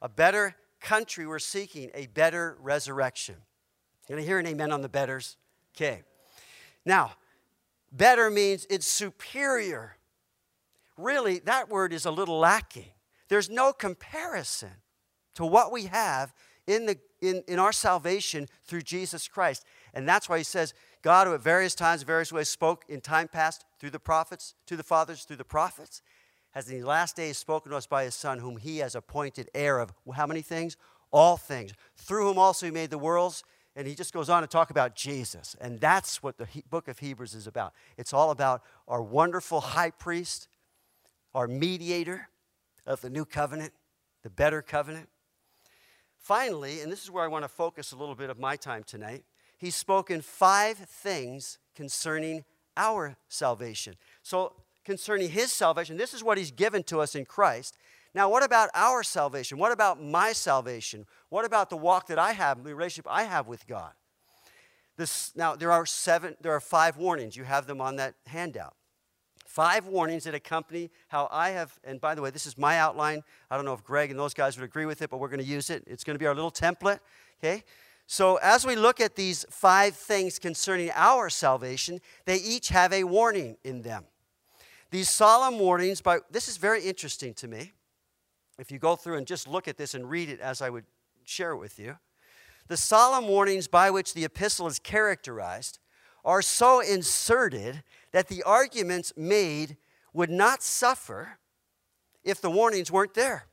a 0.00 0.08
better 0.08 0.56
country 0.80 1.26
we're 1.26 1.38
seeking, 1.38 1.90
a 1.94 2.06
better 2.06 2.56
resurrection. 2.60 3.36
Can 4.06 4.18
I 4.18 4.22
hear 4.22 4.38
an 4.38 4.46
amen 4.46 4.72
on 4.72 4.80
the 4.80 4.88
betters? 4.88 5.36
Okay. 5.76 6.02
Now, 6.86 7.12
better 7.92 8.30
means 8.30 8.66
it's 8.70 8.86
superior. 8.86 9.96
Really, 10.96 11.38
that 11.40 11.68
word 11.68 11.92
is 11.92 12.06
a 12.06 12.10
little 12.10 12.38
lacking. 12.38 12.90
There's 13.32 13.48
no 13.48 13.72
comparison 13.72 14.72
to 15.36 15.46
what 15.46 15.72
we 15.72 15.84
have 15.84 16.34
in, 16.66 16.84
the, 16.84 16.98
in, 17.22 17.42
in 17.48 17.58
our 17.58 17.72
salvation 17.72 18.46
through 18.62 18.82
Jesus 18.82 19.26
Christ. 19.26 19.64
And 19.94 20.06
that's 20.06 20.28
why 20.28 20.36
he 20.36 20.44
says, 20.44 20.74
God, 21.00 21.26
who 21.26 21.32
at 21.32 21.40
various 21.40 21.74
times, 21.74 22.02
various 22.02 22.30
ways 22.30 22.50
spoke 22.50 22.84
in 22.90 23.00
time 23.00 23.28
past 23.28 23.64
through 23.80 23.88
the 23.88 23.98
prophets, 23.98 24.54
to 24.66 24.76
the 24.76 24.82
fathers, 24.82 25.24
through 25.24 25.36
the 25.36 25.46
prophets, 25.46 26.02
has 26.50 26.68
in 26.68 26.78
the 26.78 26.86
last 26.86 27.16
days 27.16 27.38
spoken 27.38 27.70
to 27.70 27.78
us 27.78 27.86
by 27.86 28.04
his 28.04 28.14
Son, 28.14 28.38
whom 28.38 28.58
he 28.58 28.76
has 28.80 28.94
appointed 28.94 29.48
heir 29.54 29.78
of 29.78 29.94
how 30.14 30.26
many 30.26 30.42
things? 30.42 30.76
All 31.10 31.38
things. 31.38 31.72
Through 31.96 32.24
whom 32.24 32.38
also 32.38 32.66
he 32.66 32.70
made 32.70 32.90
the 32.90 32.98
worlds. 32.98 33.44
And 33.74 33.88
he 33.88 33.94
just 33.94 34.12
goes 34.12 34.28
on 34.28 34.42
to 34.42 34.46
talk 34.46 34.68
about 34.68 34.94
Jesus. 34.94 35.56
And 35.58 35.80
that's 35.80 36.22
what 36.22 36.36
the 36.36 36.48
book 36.68 36.86
of 36.86 36.98
Hebrews 36.98 37.34
is 37.34 37.46
about. 37.46 37.72
It's 37.96 38.12
all 38.12 38.30
about 38.30 38.60
our 38.86 39.00
wonderful 39.00 39.62
high 39.62 39.90
priest, 39.90 40.48
our 41.34 41.48
mediator, 41.48 42.28
of 42.86 43.00
the 43.00 43.10
new 43.10 43.24
covenant, 43.24 43.72
the 44.22 44.30
better 44.30 44.62
covenant. 44.62 45.08
Finally, 46.16 46.80
and 46.80 46.90
this 46.90 47.02
is 47.02 47.10
where 47.10 47.24
I 47.24 47.28
want 47.28 47.44
to 47.44 47.48
focus 47.48 47.92
a 47.92 47.96
little 47.96 48.14
bit 48.14 48.30
of 48.30 48.38
my 48.38 48.56
time 48.56 48.84
tonight, 48.84 49.24
he's 49.58 49.74
spoken 49.74 50.20
five 50.20 50.76
things 50.78 51.58
concerning 51.74 52.44
our 52.76 53.16
salvation. 53.28 53.94
So, 54.22 54.54
concerning 54.84 55.30
his 55.30 55.52
salvation, 55.52 55.96
this 55.96 56.14
is 56.14 56.24
what 56.24 56.38
he's 56.38 56.50
given 56.50 56.82
to 56.84 57.00
us 57.00 57.14
in 57.14 57.24
Christ. 57.24 57.76
Now, 58.14 58.28
what 58.28 58.42
about 58.42 58.68
our 58.74 59.02
salvation? 59.02 59.58
What 59.58 59.72
about 59.72 60.02
my 60.02 60.32
salvation? 60.32 61.06
What 61.28 61.44
about 61.44 61.70
the 61.70 61.76
walk 61.76 62.08
that 62.08 62.18
I 62.18 62.32
have, 62.32 62.62
the 62.62 62.74
relationship 62.74 63.06
I 63.08 63.24
have 63.24 63.46
with 63.46 63.66
God? 63.66 63.92
This, 64.96 65.32
now, 65.34 65.56
there 65.56 65.72
are 65.72 65.86
seven, 65.86 66.36
there 66.40 66.52
are 66.52 66.60
five 66.60 66.96
warnings. 66.96 67.36
You 67.36 67.44
have 67.44 67.66
them 67.66 67.80
on 67.80 67.96
that 67.96 68.14
handout. 68.26 68.74
Five 69.52 69.86
warnings 69.86 70.24
that 70.24 70.34
accompany 70.34 70.88
how 71.08 71.28
I 71.30 71.50
have, 71.50 71.78
and 71.84 72.00
by 72.00 72.14
the 72.14 72.22
way, 72.22 72.30
this 72.30 72.46
is 72.46 72.56
my 72.56 72.78
outline. 72.78 73.22
I 73.50 73.56
don't 73.56 73.66
know 73.66 73.74
if 73.74 73.84
Greg 73.84 74.10
and 74.10 74.18
those 74.18 74.32
guys 74.32 74.56
would 74.56 74.64
agree 74.64 74.86
with 74.86 75.02
it, 75.02 75.10
but 75.10 75.18
we're 75.18 75.28
going 75.28 75.40
to 75.40 75.44
use 75.44 75.68
it. 75.68 75.84
It's 75.86 76.04
going 76.04 76.14
to 76.14 76.18
be 76.18 76.24
our 76.24 76.34
little 76.34 76.50
template, 76.50 77.00
okay? 77.38 77.62
So, 78.06 78.36
as 78.36 78.64
we 78.64 78.76
look 78.76 78.98
at 78.98 79.14
these 79.14 79.44
five 79.50 79.94
things 79.94 80.38
concerning 80.38 80.90
our 80.94 81.28
salvation, 81.28 82.00
they 82.24 82.36
each 82.36 82.70
have 82.70 82.94
a 82.94 83.04
warning 83.04 83.58
in 83.62 83.82
them. 83.82 84.06
These 84.90 85.10
solemn 85.10 85.58
warnings, 85.58 86.00
by 86.00 86.20
this 86.30 86.48
is 86.48 86.56
very 86.56 86.84
interesting 86.84 87.34
to 87.34 87.46
me. 87.46 87.74
If 88.58 88.70
you 88.70 88.78
go 88.78 88.96
through 88.96 89.18
and 89.18 89.26
just 89.26 89.46
look 89.46 89.68
at 89.68 89.76
this 89.76 89.92
and 89.92 90.08
read 90.08 90.30
it 90.30 90.40
as 90.40 90.62
I 90.62 90.70
would 90.70 90.86
share 91.26 91.50
it 91.50 91.58
with 91.58 91.78
you, 91.78 91.98
the 92.68 92.78
solemn 92.78 93.28
warnings 93.28 93.68
by 93.68 93.90
which 93.90 94.14
the 94.14 94.24
epistle 94.24 94.66
is 94.66 94.78
characterized 94.78 95.78
are 96.24 96.42
so 96.42 96.80
inserted 96.80 97.82
that 98.12 98.28
the 98.28 98.42
arguments 98.42 99.12
made 99.16 99.76
would 100.12 100.30
not 100.30 100.62
suffer 100.62 101.38
if 102.24 102.40
the 102.40 102.50
warnings 102.50 102.90
weren't 102.90 103.14
there. 103.14 103.46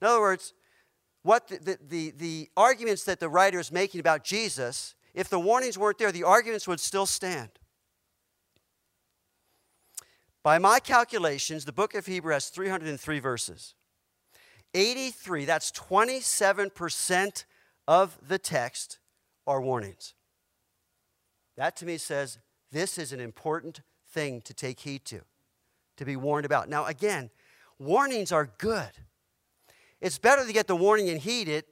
In 0.00 0.08
other 0.08 0.20
words, 0.20 0.54
what 1.22 1.48
the, 1.48 1.58
the, 1.58 1.78
the, 1.88 2.10
the, 2.16 2.50
arguments 2.56 3.04
that 3.04 3.20
the 3.20 3.28
writer 3.28 3.60
is 3.60 3.70
making 3.70 4.00
about 4.00 4.24
Jesus, 4.24 4.94
if 5.14 5.28
the 5.28 5.38
warnings 5.38 5.78
weren't 5.78 5.98
there, 5.98 6.10
the 6.10 6.24
arguments 6.24 6.66
would 6.66 6.80
still 6.80 7.06
stand. 7.06 7.50
By 10.42 10.58
my 10.58 10.80
calculations, 10.80 11.64
the 11.64 11.72
book 11.72 11.94
of 11.94 12.06
Hebrew 12.06 12.32
has 12.32 12.48
303 12.48 13.20
verses. 13.20 13.74
83, 14.74 15.44
that's 15.44 15.70
27% 15.70 17.44
of 17.86 18.18
the 18.26 18.38
text, 18.38 18.98
are 19.46 19.60
warnings. 19.60 20.14
That 21.56 21.76
to 21.76 21.86
me 21.86 21.98
says 21.98 22.38
this 22.70 22.98
is 22.98 23.12
an 23.12 23.20
important 23.20 23.82
thing 24.10 24.40
to 24.42 24.54
take 24.54 24.80
heed 24.80 25.04
to, 25.06 25.20
to 25.96 26.04
be 26.04 26.16
warned 26.16 26.46
about. 26.46 26.68
Now, 26.68 26.86
again, 26.86 27.30
warnings 27.78 28.32
are 28.32 28.50
good. 28.58 28.90
It's 30.00 30.18
better 30.18 30.46
to 30.46 30.52
get 30.52 30.66
the 30.66 30.76
warning 30.76 31.08
and 31.08 31.20
heed 31.20 31.48
it 31.48 31.66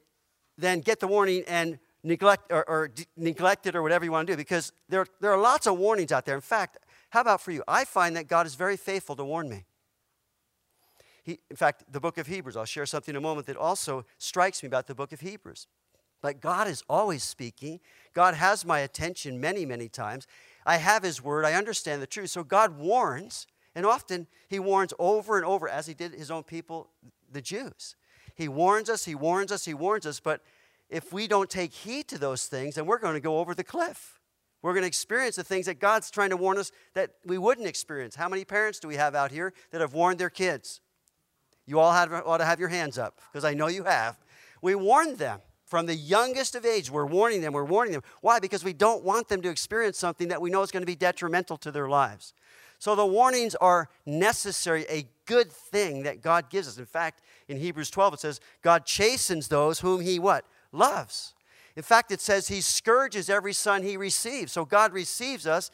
than 0.57 0.81
get 0.81 0.99
the 0.99 1.07
warning 1.07 1.43
and 1.47 1.79
neglect 2.03 2.51
or, 2.51 2.67
or 2.67 2.91
neglect 3.17 3.67
it 3.67 3.75
or 3.75 3.81
whatever 3.81 4.05
you 4.05 4.11
want 4.11 4.27
to 4.27 4.33
do 4.33 4.37
because 4.37 4.71
there, 4.89 5.05
there 5.19 5.31
are 5.31 5.41
lots 5.41 5.67
of 5.67 5.77
warnings 5.77 6.11
out 6.11 6.25
there. 6.25 6.35
In 6.35 6.41
fact, 6.41 6.77
how 7.09 7.21
about 7.21 7.41
for 7.41 7.51
you? 7.51 7.63
I 7.67 7.83
find 7.85 8.15
that 8.15 8.27
God 8.27 8.45
is 8.45 8.55
very 8.55 8.77
faithful 8.77 9.15
to 9.17 9.25
warn 9.25 9.49
me. 9.49 9.65
He, 11.23 11.39
in 11.49 11.55
fact, 11.55 11.83
the 11.91 11.99
book 11.99 12.17
of 12.17 12.27
Hebrews, 12.27 12.57
I'll 12.57 12.65
share 12.65 12.85
something 12.85 13.13
in 13.13 13.17
a 13.17 13.21
moment 13.21 13.47
that 13.47 13.57
also 13.57 14.05
strikes 14.17 14.63
me 14.63 14.67
about 14.67 14.87
the 14.87 14.95
book 14.95 15.11
of 15.11 15.19
Hebrews. 15.19 15.67
Like 16.23 16.41
God 16.41 16.67
is 16.67 16.83
always 16.89 17.23
speaking. 17.23 17.79
God 18.13 18.35
has 18.35 18.65
my 18.65 18.79
attention 18.79 19.39
many, 19.39 19.65
many 19.65 19.89
times. 19.89 20.27
I 20.65 20.77
have 20.77 21.03
His 21.03 21.23
word. 21.23 21.45
I 21.45 21.53
understand 21.53 22.01
the 22.01 22.07
truth. 22.07 22.29
So 22.29 22.43
God 22.43 22.77
warns, 22.77 23.47
and 23.75 23.85
often 23.85 24.27
He 24.47 24.59
warns 24.59 24.93
over 24.99 25.37
and 25.37 25.45
over, 25.45 25.67
as 25.67 25.87
He 25.87 25.93
did 25.93 26.13
His 26.13 26.29
own 26.29 26.43
people, 26.43 26.89
the 27.31 27.41
Jews. 27.41 27.95
He 28.35 28.47
warns 28.47 28.89
us, 28.89 29.05
He 29.05 29.15
warns 29.15 29.51
us, 29.51 29.65
He 29.65 29.73
warns 29.73 30.05
us, 30.05 30.19
but 30.19 30.41
if 30.89 31.13
we 31.13 31.25
don't 31.27 31.49
take 31.49 31.73
heed 31.73 32.07
to 32.09 32.17
those 32.17 32.47
things, 32.47 32.75
then 32.75 32.85
we're 32.85 32.99
going 32.99 33.13
to 33.13 33.21
go 33.21 33.39
over 33.39 33.55
the 33.55 33.63
cliff. 33.63 34.19
We're 34.61 34.73
going 34.73 34.83
to 34.83 34.87
experience 34.87 35.37
the 35.37 35.43
things 35.43 35.65
that 35.65 35.79
God's 35.79 36.11
trying 36.11 36.29
to 36.29 36.37
warn 36.37 36.57
us 36.57 36.71
that 36.93 37.11
we 37.25 37.37
wouldn't 37.37 37.65
experience. 37.65 38.15
How 38.15 38.29
many 38.29 38.45
parents 38.45 38.79
do 38.79 38.87
we 38.87 38.95
have 38.95 39.15
out 39.15 39.31
here 39.31 39.53
that 39.71 39.81
have 39.81 39.93
warned 39.93 40.19
their 40.19 40.29
kids? 40.29 40.81
You 41.65 41.79
all 41.79 41.93
have, 41.93 42.11
ought 42.11 42.37
to 42.37 42.45
have 42.45 42.59
your 42.59 42.69
hands 42.69 42.97
up 42.97 43.19
because 43.31 43.45
I 43.45 43.53
know 43.53 43.67
you 43.67 43.85
have. 43.85 44.17
We 44.61 44.75
warned 44.75 45.17
them 45.17 45.39
from 45.71 45.85
the 45.85 45.95
youngest 45.95 46.53
of 46.55 46.65
age. 46.65 46.91
We're 46.91 47.05
warning 47.05 47.39
them. 47.39 47.53
We're 47.53 47.63
warning 47.63 47.93
them. 47.93 48.03
Why? 48.19 48.39
Because 48.39 48.61
we 48.61 48.73
don't 48.73 49.05
want 49.05 49.29
them 49.29 49.41
to 49.41 49.49
experience 49.49 49.97
something 49.97 50.27
that 50.27 50.41
we 50.41 50.49
know 50.49 50.63
is 50.63 50.69
going 50.69 50.81
to 50.81 50.85
be 50.85 50.97
detrimental 50.97 51.55
to 51.59 51.71
their 51.71 51.87
lives. 51.87 52.33
So 52.77 52.93
the 52.93 53.05
warnings 53.05 53.55
are 53.55 53.87
necessary, 54.05 54.85
a 54.89 55.07
good 55.25 55.49
thing 55.49 56.03
that 56.03 56.21
God 56.21 56.49
gives 56.49 56.67
us. 56.67 56.77
In 56.77 56.85
fact, 56.85 57.21
in 57.47 57.55
Hebrews 57.55 57.89
12 57.89 58.15
it 58.15 58.19
says, 58.19 58.41
God 58.61 58.85
chastens 58.85 59.47
those 59.47 59.79
whom 59.79 60.01
he 60.01 60.19
what? 60.19 60.43
Loves. 60.73 61.35
In 61.77 61.83
fact, 61.83 62.11
it 62.11 62.19
says 62.19 62.49
he 62.49 62.59
scourges 62.59 63.29
every 63.29 63.53
son 63.53 63.81
he 63.81 63.95
receives. 63.95 64.51
So 64.51 64.65
God 64.65 64.91
receives 64.91 65.47
us, 65.47 65.71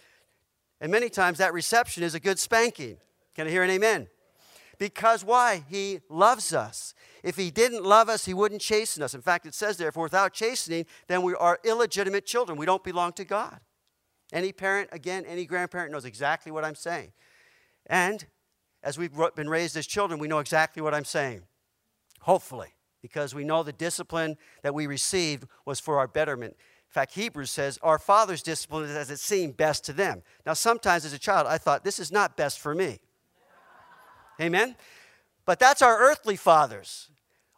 and 0.79 0.91
many 0.91 1.09
times 1.09 1.39
that 1.39 1.53
reception 1.53 2.03
is 2.03 2.13
a 2.13 2.19
good 2.19 2.37
spanking. 2.37 2.97
Can 3.33 3.47
I 3.47 3.49
hear 3.49 3.63
an 3.63 3.71
amen? 3.71 4.09
Because 4.79 5.25
why? 5.25 5.63
He 5.69 6.01
loves 6.09 6.53
us. 6.53 6.93
If 7.23 7.35
he 7.35 7.49
didn't 7.49 7.83
love 7.83 8.09
us, 8.09 8.25
he 8.25 8.33
wouldn't 8.33 8.61
chasten 8.61 9.01
us. 9.01 9.13
In 9.13 9.21
fact, 9.21 9.45
it 9.45 9.55
says 9.55 9.77
there, 9.77 9.89
if 9.89 9.95
without 9.95 10.33
chastening, 10.33 10.85
then 11.07 11.23
we 11.23 11.33
are 11.33 11.59
illegitimate 11.63 12.25
children. 12.25 12.57
We 12.57 12.65
don't 12.65 12.83
belong 12.83 13.13
to 13.13 13.25
God. 13.25 13.59
Any 14.31 14.51
parent, 14.51 14.89
again, 14.91 15.25
any 15.25 15.45
grandparent 15.45 15.91
knows 15.91 16.05
exactly 16.05 16.51
what 16.51 16.63
I'm 16.63 16.75
saying. 16.75 17.13
And 17.85 18.25
as 18.83 18.97
we've 18.97 19.11
been 19.35 19.49
raised 19.49 19.75
as 19.77 19.87
children, 19.87 20.19
we 20.19 20.27
know 20.27 20.39
exactly 20.39 20.81
what 20.81 20.93
I'm 20.93 21.05
saying. 21.05 21.43
Hopefully, 22.21 22.75
because 23.01 23.33
we 23.33 23.43
know 23.43 23.63
the 23.63 23.73
discipline 23.73 24.37
that 24.63 24.73
we 24.73 24.85
received 24.85 25.45
was 25.65 25.79
for 25.79 25.97
our 25.97 26.07
betterment. 26.07 26.53
In 26.53 26.93
fact, 26.93 27.13
Hebrews 27.15 27.51
says, 27.51 27.79
Our 27.81 27.99
fathers 27.99 28.43
discipline 28.43 28.85
is 28.85 28.95
as 28.95 29.09
it 29.09 29.19
seemed 29.19 29.57
best 29.57 29.85
to 29.85 29.93
them. 29.93 30.23
Now, 30.45 30.53
sometimes 30.53 31.05
as 31.05 31.13
a 31.13 31.19
child, 31.19 31.47
I 31.47 31.57
thought, 31.57 31.83
This 31.83 31.99
is 31.99 32.11
not 32.11 32.37
best 32.37 32.59
for 32.59 32.75
me. 32.75 32.99
Amen? 34.39 34.75
But 35.45 35.59
that's 35.59 35.81
our 35.81 35.99
earthly 35.99 36.35
fathers. 36.35 37.09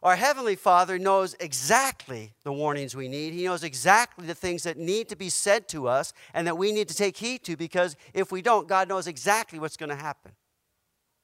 Our 0.02 0.16
Heavenly 0.16 0.56
Father 0.56 0.98
knows 0.98 1.36
exactly 1.40 2.32
the 2.42 2.52
warnings 2.52 2.96
we 2.96 3.08
need. 3.08 3.34
He 3.34 3.44
knows 3.44 3.62
exactly 3.62 4.26
the 4.26 4.34
things 4.34 4.62
that 4.62 4.78
need 4.78 5.10
to 5.10 5.16
be 5.16 5.28
said 5.28 5.68
to 5.68 5.88
us 5.88 6.14
and 6.32 6.46
that 6.46 6.56
we 6.56 6.72
need 6.72 6.88
to 6.88 6.94
take 6.94 7.18
heed 7.18 7.44
to 7.44 7.56
because 7.56 7.96
if 8.14 8.32
we 8.32 8.40
don't, 8.40 8.66
God 8.66 8.88
knows 8.88 9.06
exactly 9.06 9.58
what's 9.58 9.76
going 9.76 9.90
to 9.90 9.96
happen. 9.96 10.32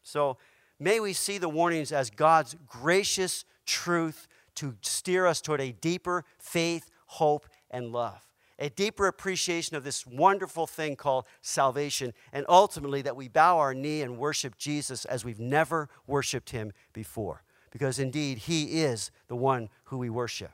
So 0.02 0.36
may 0.78 1.00
we 1.00 1.14
see 1.14 1.38
the 1.38 1.48
warnings 1.48 1.90
as 1.90 2.10
God's 2.10 2.54
gracious 2.66 3.46
truth 3.64 4.28
to 4.56 4.75
steer 4.82 5.26
us 5.26 5.40
toward 5.40 5.60
a 5.60 5.73
deeper 5.73 6.25
faith, 6.38 6.90
hope, 7.06 7.47
and 7.71 7.92
love 7.92 8.26
a 8.58 8.71
deeper 8.71 9.06
appreciation 9.06 9.76
of 9.76 9.84
this 9.84 10.06
wonderful 10.06 10.66
thing 10.66 10.97
called 10.97 11.26
salvation, 11.42 12.14
and 12.32 12.47
ultimately 12.49 13.02
that 13.02 13.16
we 13.16 13.28
bow 13.28 13.58
our 13.58 13.75
knee 13.75 14.02
and 14.02 14.19
worship 14.19 14.56
Jesus 14.56 15.04
as 15.04 15.25
we've 15.25 15.40
never 15.40 15.88
worshiped 16.06 16.50
him 16.50 16.73
before. 16.92 17.42
Because 17.71 17.99
indeed, 17.99 18.38
he 18.38 18.80
is 18.82 19.10
the 19.28 19.36
one 19.36 19.69
who 19.84 19.99
we 19.99 20.08
worship. 20.08 20.52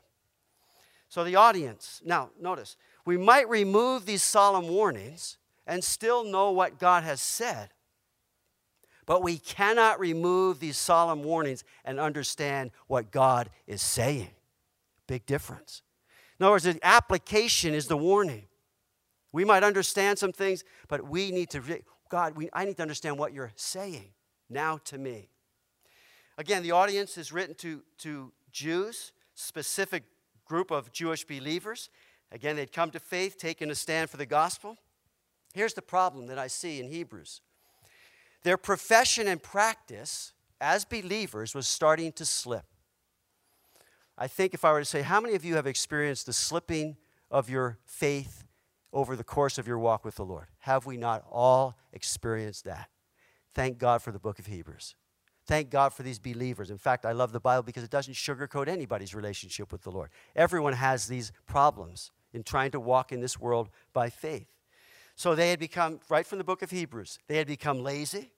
So, 1.07 1.23
the 1.23 1.35
audience, 1.35 2.01
now 2.03 2.31
notice, 2.41 2.75
we 3.05 3.17
might 3.17 3.47
remove 3.47 4.05
these 4.05 4.23
solemn 4.23 4.67
warnings 4.67 5.37
and 5.67 5.83
still 5.83 6.23
know 6.23 6.51
what 6.51 6.79
God 6.79 7.03
has 7.03 7.21
said, 7.21 7.69
but 9.05 9.21
we 9.21 9.37
cannot 9.37 9.99
remove 9.99 10.59
these 10.59 10.77
solemn 10.77 11.23
warnings 11.23 11.63
and 11.85 11.99
understand 11.99 12.71
what 12.87 13.11
God 13.11 13.49
is 13.67 13.81
saying. 13.81 14.31
Big 15.07 15.25
difference. 15.25 15.82
In 16.43 16.47
other 16.47 16.55
words, 16.55 16.65
the 16.65 16.77
application 16.83 17.73
is 17.73 17.87
the 17.87 17.95
warning. 17.95 18.47
We 19.31 19.45
might 19.45 19.63
understand 19.63 20.19
some 20.19 20.33
things, 20.33 20.65
but 20.89 21.07
we 21.07 21.31
need 21.31 21.49
to, 21.51 21.61
God, 22.09 22.35
we, 22.35 22.49
I 22.51 22.65
need 22.65 22.75
to 22.75 22.81
understand 22.81 23.17
what 23.17 23.31
you're 23.31 23.53
saying 23.55 24.09
now 24.49 24.77
to 24.83 24.97
me. 24.97 25.29
Again, 26.37 26.61
the 26.61 26.71
audience 26.71 27.17
is 27.17 27.31
written 27.31 27.55
to, 27.59 27.81
to 27.99 28.33
Jews, 28.51 29.13
specific 29.35 30.03
group 30.43 30.69
of 30.69 30.91
Jewish 30.91 31.23
believers. 31.23 31.89
Again, 32.29 32.57
they'd 32.57 32.73
come 32.73 32.91
to 32.91 32.99
faith, 32.99 33.37
taking 33.37 33.71
a 33.71 33.75
stand 33.75 34.09
for 34.09 34.17
the 34.17 34.25
gospel. 34.25 34.75
Here's 35.53 35.73
the 35.73 35.81
problem 35.81 36.27
that 36.27 36.37
I 36.37 36.47
see 36.47 36.81
in 36.81 36.89
Hebrews 36.89 37.39
their 38.43 38.57
profession 38.57 39.29
and 39.29 39.41
practice 39.41 40.33
as 40.59 40.83
believers 40.83 41.55
was 41.55 41.67
starting 41.67 42.11
to 42.11 42.25
slip. 42.25 42.65
I 44.17 44.27
think 44.27 44.53
if 44.53 44.63
I 44.63 44.71
were 44.71 44.79
to 44.79 44.85
say, 44.85 45.01
how 45.01 45.19
many 45.19 45.35
of 45.35 45.43
you 45.43 45.55
have 45.55 45.67
experienced 45.67 46.25
the 46.25 46.33
slipping 46.33 46.97
of 47.31 47.49
your 47.49 47.79
faith 47.85 48.43
over 48.91 49.15
the 49.15 49.23
course 49.23 49.57
of 49.57 49.67
your 49.67 49.79
walk 49.79 50.05
with 50.05 50.15
the 50.15 50.25
Lord? 50.25 50.47
Have 50.59 50.85
we 50.85 50.97
not 50.97 51.25
all 51.31 51.77
experienced 51.91 52.65
that? 52.65 52.89
Thank 53.55 53.77
God 53.77 54.01
for 54.01 54.11
the 54.11 54.19
book 54.19 54.39
of 54.39 54.45
Hebrews. 54.45 54.95
Thank 55.45 55.69
God 55.69 55.93
for 55.93 56.03
these 56.03 56.19
believers. 56.19 56.71
In 56.71 56.77
fact, 56.77 57.05
I 57.05 57.11
love 57.11 57.33
the 57.33 57.39
Bible 57.39 57.63
because 57.63 57.83
it 57.83 57.89
doesn't 57.89 58.13
sugarcoat 58.13 58.67
anybody's 58.67 59.13
relationship 59.13 59.71
with 59.71 59.81
the 59.81 59.91
Lord. 59.91 60.09
Everyone 60.35 60.73
has 60.73 61.07
these 61.07 61.31
problems 61.45 62.11
in 62.31 62.43
trying 62.43 62.71
to 62.71 62.79
walk 62.79 63.11
in 63.11 63.19
this 63.19 63.39
world 63.39 63.69
by 63.93 64.09
faith. 64.09 64.47
So 65.15 65.35
they 65.35 65.49
had 65.49 65.59
become, 65.59 65.99
right 66.09 66.25
from 66.25 66.37
the 66.37 66.43
book 66.43 66.61
of 66.61 66.71
Hebrews, 66.71 67.19
they 67.27 67.37
had 67.37 67.47
become 67.47 67.83
lazy. 67.83 68.31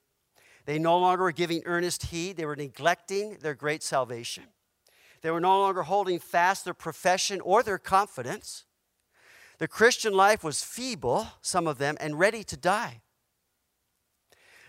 They 0.64 0.78
no 0.78 0.98
longer 0.98 1.22
were 1.22 1.32
giving 1.32 1.62
earnest 1.64 2.06
heed. 2.06 2.36
They 2.36 2.44
were 2.44 2.56
neglecting 2.56 3.38
their 3.40 3.54
great 3.54 3.82
salvation. 3.82 4.44
They 5.22 5.30
were 5.30 5.40
no 5.40 5.60
longer 5.60 5.82
holding 5.82 6.18
fast 6.18 6.64
their 6.64 6.74
profession 6.74 7.40
or 7.40 7.62
their 7.62 7.78
confidence. 7.78 8.64
The 9.58 9.68
Christian 9.68 10.12
life 10.12 10.44
was 10.44 10.62
feeble, 10.62 11.28
some 11.40 11.66
of 11.66 11.78
them, 11.78 11.96
and 12.00 12.18
ready 12.18 12.44
to 12.44 12.56
die. 12.56 13.00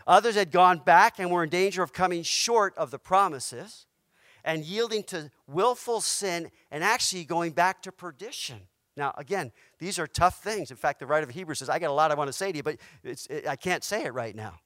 Others 0.06 0.36
had 0.36 0.52
gone 0.52 0.80
back 0.80 1.20
and 1.20 1.30
were 1.30 1.44
in 1.44 1.50
danger 1.50 1.84
of 1.84 1.92
coming 1.92 2.24
short 2.24 2.74
of 2.78 2.92
the 2.92 3.00
promises 3.00 3.86
and 4.46 4.64
yielding 4.64 5.04
to 5.04 5.30
willful 5.46 6.00
sin 6.00 6.50
and 6.72 6.84
actually 6.84 7.26
going 7.26 7.52
back 7.52 7.82
to 7.82 7.92
perdition. 7.92 8.62
Now, 8.96 9.14
again, 9.18 9.52
these 9.78 10.00
are 10.00 10.08
tough 10.08 10.42
things. 10.42 10.72
In 10.72 10.78
fact, 10.78 11.00
the 11.00 11.06
writer 11.06 11.26
of 11.26 11.30
Hebrews 11.32 11.60
says, 11.60 11.70
I 11.70 11.78
got 11.78 11.90
a 11.90 11.94
lot 11.94 12.12
I 12.12 12.16
want 12.16 12.30
to 12.30 12.34
say 12.34 12.52
to 12.52 12.58
you, 12.58 12.64
but 12.64 12.78
it, 13.04 13.46
I 13.46 13.58
can't 13.58 13.84
say 13.84 14.06
it 14.06 14.14
right 14.14 14.36
now. 14.36 14.60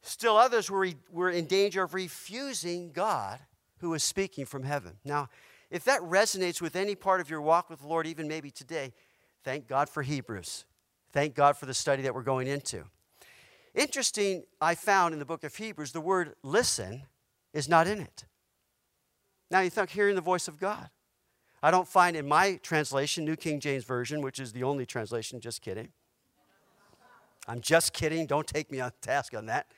Still, 0.00 0.36
others 0.36 0.70
were, 0.70 0.88
were 1.10 1.30
in 1.30 1.44
danger 1.44 1.82
of 1.82 1.92
refusing 1.92 2.92
God 2.92 3.38
who 3.80 3.94
is 3.94 4.02
speaking 4.02 4.44
from 4.44 4.62
heaven. 4.62 4.98
Now, 5.04 5.28
if 5.70 5.84
that 5.84 6.00
resonates 6.00 6.60
with 6.60 6.76
any 6.76 6.94
part 6.94 7.20
of 7.20 7.28
your 7.28 7.40
walk 7.40 7.68
with 7.70 7.80
the 7.80 7.86
Lord, 7.86 8.06
even 8.06 8.28
maybe 8.28 8.50
today, 8.50 8.92
thank 9.44 9.68
God 9.68 9.88
for 9.88 10.02
Hebrews. 10.02 10.64
Thank 11.12 11.34
God 11.34 11.56
for 11.56 11.66
the 11.66 11.74
study 11.74 12.02
that 12.02 12.14
we're 12.14 12.22
going 12.22 12.46
into. 12.46 12.84
Interesting, 13.74 14.44
I 14.60 14.74
found 14.74 15.12
in 15.12 15.18
the 15.18 15.24
book 15.24 15.44
of 15.44 15.54
Hebrews, 15.54 15.92
the 15.92 16.00
word 16.00 16.34
listen 16.42 17.02
is 17.52 17.68
not 17.68 17.86
in 17.86 18.00
it. 18.00 18.24
Now 19.50 19.60
you 19.60 19.70
think 19.70 19.90
hearing 19.90 20.14
the 20.14 20.20
voice 20.20 20.48
of 20.48 20.58
God. 20.58 20.90
I 21.62 21.70
don't 21.70 21.88
find 21.88 22.16
in 22.16 22.28
my 22.28 22.60
translation, 22.62 23.24
New 23.24 23.36
King 23.36 23.60
James 23.60 23.84
Version, 23.84 24.20
which 24.20 24.38
is 24.38 24.52
the 24.52 24.62
only 24.62 24.86
translation, 24.86 25.40
just 25.40 25.60
kidding. 25.60 25.88
I'm 27.48 27.60
just 27.60 27.92
kidding. 27.92 28.26
Don't 28.26 28.46
take 28.46 28.70
me 28.70 28.80
on 28.80 28.92
task 29.00 29.34
on 29.34 29.46
that. 29.46 29.72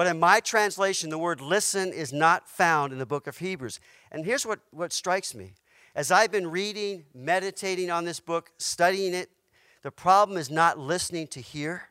But 0.00 0.06
in 0.06 0.18
my 0.18 0.40
translation, 0.40 1.10
the 1.10 1.18
word 1.18 1.42
listen 1.42 1.92
is 1.92 2.10
not 2.10 2.48
found 2.48 2.90
in 2.90 2.98
the 2.98 3.04
book 3.04 3.26
of 3.26 3.36
Hebrews. 3.36 3.80
And 4.10 4.24
here's 4.24 4.46
what, 4.46 4.60
what 4.70 4.94
strikes 4.94 5.34
me. 5.34 5.52
As 5.94 6.10
I've 6.10 6.32
been 6.32 6.46
reading, 6.46 7.04
meditating 7.14 7.90
on 7.90 8.06
this 8.06 8.18
book, 8.18 8.50
studying 8.56 9.12
it, 9.12 9.28
the 9.82 9.90
problem 9.90 10.38
is 10.38 10.50
not 10.50 10.78
listening 10.78 11.26
to 11.26 11.42
hear, 11.42 11.90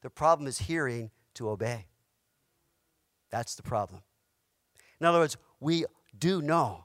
the 0.00 0.10
problem 0.10 0.46
is 0.46 0.58
hearing 0.58 1.10
to 1.34 1.50
obey. 1.50 1.86
That's 3.30 3.56
the 3.56 3.64
problem. 3.64 4.02
In 5.00 5.06
other 5.06 5.18
words, 5.18 5.36
we 5.58 5.86
do 6.16 6.40
know 6.40 6.84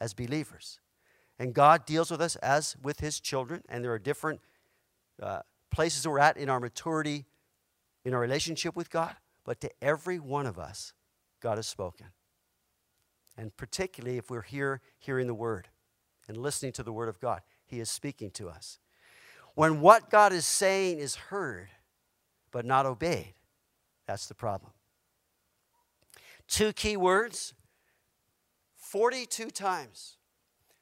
as 0.00 0.14
believers. 0.14 0.80
And 1.38 1.54
God 1.54 1.86
deals 1.86 2.10
with 2.10 2.20
us 2.20 2.34
as 2.34 2.76
with 2.82 2.98
his 2.98 3.20
children, 3.20 3.62
and 3.68 3.84
there 3.84 3.92
are 3.92 4.00
different 4.00 4.40
uh, 5.22 5.42
places 5.70 6.08
we're 6.08 6.18
at 6.18 6.36
in 6.36 6.50
our 6.50 6.58
maturity, 6.58 7.26
in 8.04 8.14
our 8.14 8.20
relationship 8.20 8.74
with 8.74 8.90
God. 8.90 9.14
But 9.50 9.60
to 9.62 9.70
every 9.82 10.20
one 10.20 10.46
of 10.46 10.60
us, 10.60 10.92
God 11.40 11.58
has 11.58 11.66
spoken. 11.66 12.06
And 13.36 13.56
particularly 13.56 14.16
if 14.16 14.30
we're 14.30 14.42
here 14.42 14.80
hearing 15.00 15.26
the 15.26 15.34
word. 15.34 15.66
and 16.28 16.36
listening 16.36 16.70
to 16.70 16.84
the 16.84 16.92
Word 16.92 17.08
of 17.08 17.18
God. 17.18 17.40
He 17.66 17.80
is 17.80 17.90
speaking 17.90 18.30
to 18.34 18.48
us. 18.48 18.78
When 19.56 19.80
what 19.80 20.08
God 20.08 20.32
is 20.32 20.46
saying 20.46 21.00
is 21.00 21.16
heard 21.16 21.70
but 22.52 22.64
not 22.64 22.86
obeyed, 22.86 23.34
that's 24.06 24.28
the 24.28 24.36
problem. 24.36 24.70
Two 26.46 26.72
key 26.72 26.96
words 26.96 27.52
42 28.76 29.50
times 29.50 30.16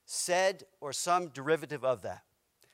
said 0.05 0.65
or 0.83 0.93
some 0.93 1.29
derivative 1.29 1.87
of 1.87 2.03
that. 2.03 2.25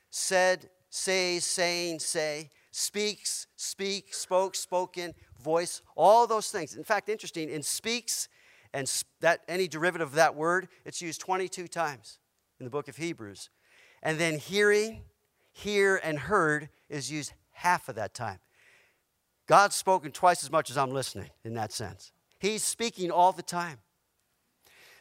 Said, 0.09 0.69
say, 0.89 1.39
saying, 1.39 1.99
say, 1.99 2.49
speaks, 2.75 3.47
speak, 3.55 4.13
spoke, 4.13 4.53
spoken, 4.53 5.13
voice, 5.41 5.81
all 5.95 6.27
those 6.27 6.49
things. 6.49 6.75
In 6.75 6.83
fact, 6.83 7.07
interesting, 7.07 7.49
in 7.49 7.63
speaks 7.63 8.27
and 8.73 8.91
that 9.21 9.41
any 9.47 9.69
derivative 9.69 10.09
of 10.09 10.15
that 10.15 10.35
word, 10.35 10.67
it's 10.83 11.01
used 11.01 11.21
22 11.21 11.67
times 11.67 12.19
in 12.59 12.65
the 12.65 12.69
book 12.69 12.89
of 12.89 12.97
Hebrews. 12.97 13.49
And 14.03 14.19
then 14.19 14.37
hearing, 14.37 15.03
hear, 15.53 16.01
and 16.03 16.19
heard 16.19 16.67
is 16.89 17.09
used 17.09 17.31
half 17.53 17.87
of 17.87 17.95
that 17.95 18.13
time. 18.13 18.39
God's 19.47 19.77
spoken 19.77 20.11
twice 20.11 20.43
as 20.43 20.51
much 20.51 20.69
as 20.69 20.77
I'm 20.77 20.91
listening 20.91 21.29
in 21.45 21.53
that 21.53 21.71
sense. 21.71 22.11
He's 22.39 22.63
speaking 22.63 23.09
all 23.09 23.31
the 23.31 23.41
time. 23.41 23.77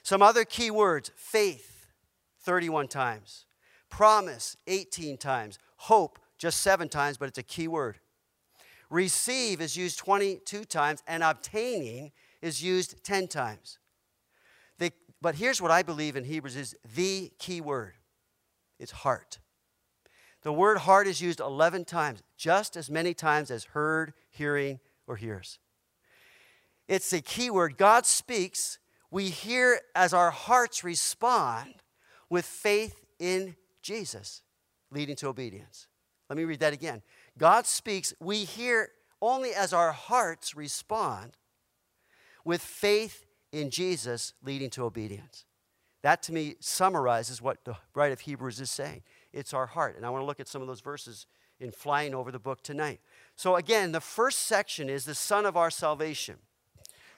Some 0.04 0.22
other 0.22 0.44
key 0.44 0.70
words 0.70 1.10
faith, 1.16 1.88
31 2.42 2.86
times, 2.86 3.46
promise, 3.90 4.56
18 4.68 5.16
times, 5.16 5.58
hope, 5.76 6.20
just 6.38 6.60
seven 6.60 6.88
times, 6.88 7.16
but 7.16 7.28
it's 7.28 7.38
a 7.38 7.42
key 7.42 7.68
word. 7.68 7.98
Receive 8.90 9.60
is 9.60 9.76
used 9.76 9.98
22 9.98 10.64
times, 10.64 11.02
and 11.06 11.22
obtaining 11.22 12.12
is 12.42 12.62
used 12.62 13.02
10 13.04 13.28
times. 13.28 13.78
The, 14.78 14.92
but 15.20 15.36
here's 15.36 15.60
what 15.60 15.70
I 15.70 15.82
believe 15.82 16.16
in 16.16 16.24
Hebrews 16.24 16.56
is 16.56 16.76
the 16.94 17.32
key 17.38 17.60
word 17.60 17.94
it's 18.78 18.92
heart. 18.92 19.38
The 20.42 20.52
word 20.52 20.78
heart 20.78 21.06
is 21.06 21.22
used 21.22 21.40
11 21.40 21.86
times, 21.86 22.22
just 22.36 22.76
as 22.76 22.90
many 22.90 23.14
times 23.14 23.50
as 23.50 23.64
heard, 23.64 24.12
hearing, 24.28 24.78
or 25.06 25.16
hears. 25.16 25.58
It's 26.86 27.12
a 27.14 27.22
key 27.22 27.50
word. 27.50 27.78
God 27.78 28.04
speaks, 28.04 28.78
we 29.10 29.30
hear 29.30 29.80
as 29.94 30.12
our 30.12 30.30
hearts 30.30 30.84
respond 30.84 31.74
with 32.28 32.44
faith 32.44 33.06
in 33.18 33.56
Jesus, 33.80 34.42
leading 34.90 35.16
to 35.16 35.28
obedience. 35.28 35.86
Let 36.34 36.38
me 36.38 36.44
read 36.46 36.60
that 36.60 36.72
again. 36.72 37.00
God 37.38 37.64
speaks, 37.64 38.12
we 38.18 38.38
hear 38.38 38.88
only 39.22 39.54
as 39.54 39.72
our 39.72 39.92
hearts 39.92 40.56
respond 40.56 41.36
with 42.44 42.60
faith 42.60 43.24
in 43.52 43.70
Jesus, 43.70 44.34
leading 44.42 44.68
to 44.70 44.82
obedience. 44.82 45.44
That 46.02 46.24
to 46.24 46.32
me 46.32 46.56
summarizes 46.58 47.40
what 47.40 47.64
the 47.64 47.76
writer 47.94 48.14
of 48.14 48.22
Hebrews 48.22 48.60
is 48.60 48.68
saying. 48.68 49.02
It's 49.32 49.54
our 49.54 49.66
heart. 49.66 49.96
And 49.96 50.04
I 50.04 50.10
want 50.10 50.22
to 50.22 50.26
look 50.26 50.40
at 50.40 50.48
some 50.48 50.60
of 50.60 50.66
those 50.66 50.80
verses 50.80 51.26
in 51.60 51.70
flying 51.70 52.16
over 52.16 52.32
the 52.32 52.40
book 52.40 52.64
tonight. 52.64 52.98
So, 53.36 53.54
again, 53.54 53.92
the 53.92 54.00
first 54.00 54.40
section 54.40 54.88
is 54.90 55.04
the 55.04 55.14
Son 55.14 55.46
of 55.46 55.56
our 55.56 55.70
salvation. 55.70 56.38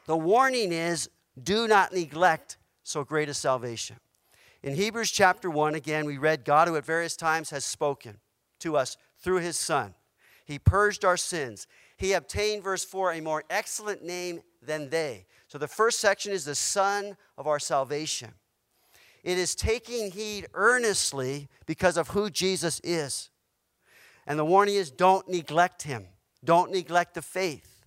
The 0.05 0.19
warning 0.19 0.73
is 0.73 1.09
do 1.43 1.67
not 1.67 1.95
neglect 1.95 2.59
so 2.83 3.03
great 3.03 3.31
a 3.31 3.35
salvation. 3.35 3.97
In 4.63 4.75
Hebrews 4.75 5.11
chapter 5.11 5.49
1, 5.49 5.75
again, 5.75 6.05
we 6.05 6.19
read 6.19 6.45
God 6.45 6.69
who 6.69 6.77
at 6.77 6.85
various 6.85 7.17
times 7.17 7.49
has 7.49 7.65
spoken 7.65 8.19
to 8.61 8.77
us 8.77 8.97
through 9.19 9.41
his 9.41 9.57
Son. 9.57 9.95
He 10.45 10.59
purged 10.59 11.05
our 11.05 11.17
sins. 11.17 11.67
He 11.97 12.13
obtained, 12.13 12.63
verse 12.63 12.85
4, 12.85 13.15
a 13.15 13.21
more 13.21 13.45
excellent 13.51 14.05
name 14.05 14.41
than 14.63 14.91
they. 14.91 15.27
So 15.49 15.59
the 15.59 15.69
first 15.69 16.01
section 16.01 16.33
is 16.33 16.45
the 16.45 16.55
Son 16.55 17.17
of 17.37 17.47
our 17.47 17.59
salvation. 17.59 18.33
It 19.25 19.39
is 19.39 19.55
taking 19.55 20.13
heed 20.13 20.47
earnestly 20.55 21.49
because 21.67 21.97
of 21.97 22.09
who 22.09 22.31
Jesus 22.31 22.81
is. 22.85 23.31
And 24.27 24.39
the 24.39 24.45
warning 24.45 24.77
is 24.77 24.91
don't 24.91 25.29
neglect 25.29 25.83
him, 25.83 26.07
don't 26.45 26.71
neglect 26.71 27.15
the 27.15 27.23
faith. 27.23 27.85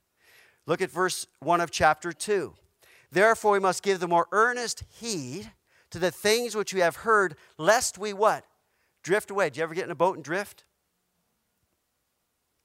Look 0.65 0.81
at 0.81 0.91
verse 0.91 1.25
1 1.39 1.61
of 1.61 1.71
chapter 1.71 2.11
2. 2.11 2.53
Therefore, 3.11 3.53
we 3.53 3.59
must 3.59 3.83
give 3.83 3.99
the 3.99 4.07
more 4.07 4.27
earnest 4.31 4.83
heed 4.89 5.51
to 5.89 5.99
the 5.99 6.11
things 6.11 6.55
which 6.55 6.73
we 6.73 6.81
have 6.81 6.97
heard, 6.97 7.35
lest 7.57 7.97
we 7.97 8.13
what? 8.13 8.45
Drift 9.01 9.31
away. 9.31 9.45
Did 9.45 9.57
you 9.57 9.63
ever 9.63 9.73
get 9.73 9.85
in 9.85 9.91
a 9.91 9.95
boat 9.95 10.15
and 10.15 10.23
drift? 10.23 10.65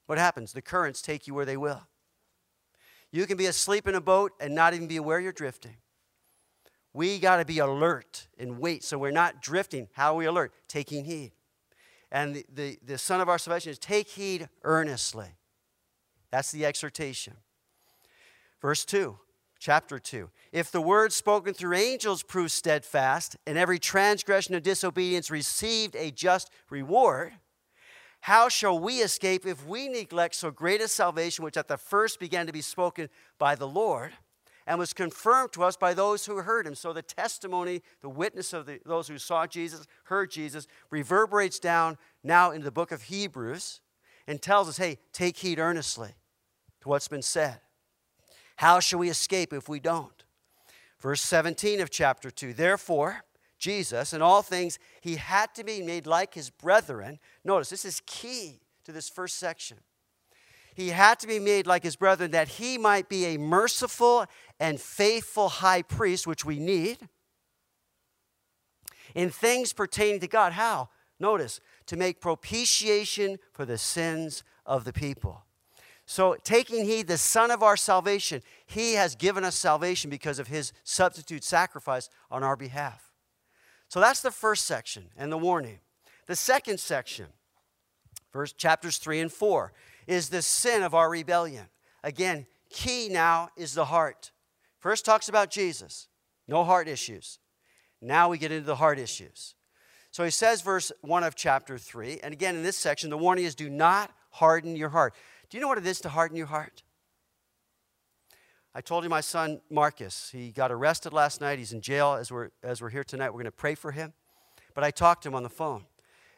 What 0.07 0.19
happens? 0.19 0.53
The 0.53 0.63
currents 0.63 1.01
take 1.01 1.27
you 1.27 1.35
where 1.35 1.47
they 1.47 1.57
will. 1.57 1.87
You 3.11 3.27
can 3.27 3.37
be 3.37 3.47
asleep 3.47 3.87
in 3.87 3.95
a 3.95 4.01
boat 4.01 4.33
and 4.41 4.55
not 4.55 4.75
even 4.75 4.89
be 4.89 4.97
aware 4.97 5.21
you're 5.21 5.33
drifting. 5.33 5.77
We 6.93 7.19
got 7.19 7.37
to 7.39 7.45
be 7.45 7.59
alert 7.59 8.29
and 8.39 8.59
wait 8.59 8.85
so 8.85 8.99
we're 8.99 9.11
not 9.11 9.43
drifting. 9.43 9.89
How 9.93 10.15
are 10.15 10.17
we 10.17 10.27
alert? 10.27 10.53
Taking 10.69 11.05
heed. 11.05 11.33
And 12.11 12.37
the, 12.37 12.47
the, 12.53 12.79
the 12.85 12.99
son 12.99 13.21
of 13.21 13.29
our 13.29 13.39
salvation 13.39 13.71
is 13.71 13.79
take 13.79 14.09
heed 14.09 14.49
earnestly. 14.63 15.37
That's 16.31 16.53
the 16.53 16.65
exhortation. 16.65 17.35
Verse 18.61 18.85
2, 18.85 19.19
chapter 19.59 19.99
2. 19.99 20.31
If 20.53 20.71
the 20.71 20.81
word 20.81 21.13
spoken 21.13 21.55
through 21.55 21.77
angels 21.77 22.23
proves 22.23 22.53
steadfast, 22.53 23.37
and 23.47 23.59
every 23.59 23.79
transgression 23.79 24.55
of 24.55 24.63
disobedience 24.63 25.31
received 25.31 25.97
a 25.97 26.11
just 26.11 26.51
reward, 26.71 27.33
how 28.25 28.49
shall 28.49 28.79
we 28.79 29.03
escape 29.03 29.45
if 29.45 29.67
we 29.67 29.87
neglect 29.87 30.35
so 30.35 30.51
great 30.51 30.81
a 30.81 30.89
salvation, 30.89 31.45
which 31.45 31.59
at 31.59 31.69
the 31.69 31.77
first 31.77 32.19
began 32.19 32.47
to 32.47 32.55
be 32.55 32.63
spoken 32.63 33.11
by 33.39 33.55
the 33.55 33.69
Lord 33.69 34.13
and 34.67 34.79
was 34.79 34.95
confirmed 34.95 35.53
to 35.53 35.63
us 35.63 35.77
by 35.77 35.93
those 35.93 36.25
who 36.25 36.37
heard 36.37 36.67
him? 36.67 36.75
So 36.75 36.95
the 36.95 37.03
testimony, 37.03 37.83
the 38.01 38.09
witness 38.09 38.55
of 38.55 38.65
the, 38.65 38.81
those 38.87 39.09
who 39.09 39.19
saw 39.19 39.47
Jesus, 39.47 39.87
heard 40.05 40.31
Jesus, 40.31 40.67
reverberates 40.89 41.59
down 41.59 41.99
now 42.23 42.51
into 42.51 42.65
the 42.65 42.73
book 42.73 42.93
of 42.93 43.03
Hebrews 43.03 43.83
and 44.27 44.41
tells 44.41 44.71
us 44.71 44.79
hey, 44.79 45.01
take 45.13 45.37
heed 45.37 45.59
earnestly 45.59 46.15
to 46.81 46.89
what's 46.89 47.09
been 47.09 47.21
said. 47.21 47.61
How 48.57 48.81
shall 48.81 49.01
we 49.01 49.11
escape 49.11 49.53
if 49.53 49.69
we 49.69 49.81
don't? 49.81 50.25
Verse 50.99 51.21
17 51.21 51.79
of 51.79 51.91
chapter 51.91 52.31
2 52.31 52.55
Therefore, 52.55 53.25
Jesus, 53.65 54.13
in 54.13 54.21
all 54.21 54.43
things, 54.43 54.79
he 55.01 55.17
had 55.17 55.55
to 55.55 55.65
be 55.65 55.81
made 55.81 56.07
like 56.07 56.35
his 56.35 56.51
brethren. 56.51 57.19
Notice, 57.47 57.71
this 57.71 57.87
is 57.87 58.03
key 58.05 58.61
to 58.85 58.93
this 58.93 59.09
first 59.09 59.39
section. 59.39 59.79
He 60.75 60.91
had 60.91 61.19
to 61.21 61.27
be 61.27 61.39
made 61.39 61.67
like 61.67 61.83
his 61.83 61.97
brethren 61.97 62.33
that 62.33 62.49
he 62.49 62.77
might 62.77 63.09
be 63.09 63.25
a 63.25 63.39
merciful 63.39 64.27
and 64.61 64.79
faithful 64.79 65.49
high 65.49 65.81
priest, 65.81 66.27
which 66.27 66.45
we 66.45 66.59
need, 66.59 66.99
in 69.15 69.31
things 69.31 69.73
pertaining 69.73 70.21
to 70.21 70.29
God. 70.29 70.53
How? 70.53 70.91
Notice, 71.19 71.59
to 71.87 71.97
make 71.97 72.21
propitiation 72.21 73.39
for 73.51 73.65
the 73.65 73.79
sins 73.79 74.45
of 74.67 74.85
the 74.85 74.93
people. 74.93 75.47
So, 76.05 76.37
taking 76.45 76.85
heed, 76.85 77.07
the 77.07 77.17
Son 77.17 77.51
of 77.51 77.63
our 77.63 77.79
salvation, 77.79 78.43
He 78.67 78.93
has 78.93 79.15
given 79.15 79.43
us 79.43 79.55
salvation 79.55 80.11
because 80.11 80.39
of 80.39 80.49
His 80.49 80.75
substitute 80.83 81.45
sacrifice 81.45 82.11
on 82.31 82.43
our 82.43 82.57
behalf. 82.57 83.04
So, 83.95 84.01
that's 84.01 84.23
the 84.23 84.33
first 84.33 84.65
section 84.65 85.05
and 85.17 85.31
the 85.31 85.39
warning. 85.39 85.79
The 86.27 86.35
second 86.35 86.81
section, 86.81 87.27
verse 88.33 88.53
chapters 88.53 88.99
3 88.99 89.21
and 89.21 89.33
4, 89.33 89.73
is 90.09 90.31
the 90.31 90.43
sin 90.43 90.83
of 90.83 90.95
our 90.95 91.09
rebellion. 91.09 91.67
Again, 92.03 92.47
key 92.71 93.09
now 93.09 93.51
is 93.57 93.73
the 93.73 93.85
heart. 93.85 94.33
First 94.81 95.05
talks 95.05 95.29
about 95.29 95.49
Jesus, 95.49 96.09
no 96.49 96.65
heart 96.65 96.89
issues. 96.89 97.39
Now 98.03 98.29
we 98.29 98.37
get 98.37 98.51
into 98.51 98.67
the 98.67 98.75
heart 98.75 98.99
issues. 98.99 99.55
So 100.11 100.25
he 100.25 100.31
says, 100.31 100.61
verse 100.61 100.91
1 101.03 101.23
of 101.23 101.37
chapter 101.37 101.79
3, 101.79 102.19
and 102.25 102.33
again 102.33 102.57
in 102.57 102.65
this 102.65 102.77
section, 102.77 103.11
the 103.11 103.17
warning 103.17 103.45
is 103.45 103.55
do 103.55 103.71
not 103.71 104.11
harden 104.31 104.75
your 104.75 104.89
heart. 104.89 105.15
Do 105.51 105.57
you 105.57 105.61
know 105.61 105.69
what 105.69 105.79
it 105.79 105.87
is 105.87 106.01
to 106.01 106.09
harden 106.09 106.37
your 106.37 106.49
heart? 106.49 106.83
I 108.77 108.81
told 108.81 109.05
you 109.05 109.11
my 109.11 109.21
son 109.21 109.61
Marcus, 109.71 110.31
he 110.33 110.51
got 110.51 110.73
arrested 110.73 111.13
last 111.13 111.41
night. 111.41 111.61
He's 111.61 111.73
in 111.73 111.81
jail 111.81 112.15
as 112.15 112.33
we're, 112.33 112.51
as 112.61 112.83
we're 112.83 112.91
here 112.91 113.05
tonight. 113.05 113.29
We're 113.29 113.35
going 113.35 113.45
to 113.45 113.53
pray 113.53 113.77
for 113.77 113.93
him. 113.93 114.13
But 114.75 114.83
I 114.83 114.91
talked 114.91 115.23
to 115.23 115.29
him 115.29 115.37
on 115.37 115.45
the 115.45 115.49
phone. 115.49 115.85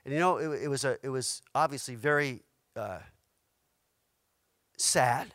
And 0.04 0.12
you 0.12 0.20
know, 0.20 0.36
it, 0.36 0.64
it 0.64 0.68
was, 0.68 0.84
a, 0.84 0.98
it 1.02 1.08
was 1.08 1.40
obviously 1.54 1.94
very 1.94 2.42
uh, 2.76 2.98
sad, 4.76 5.32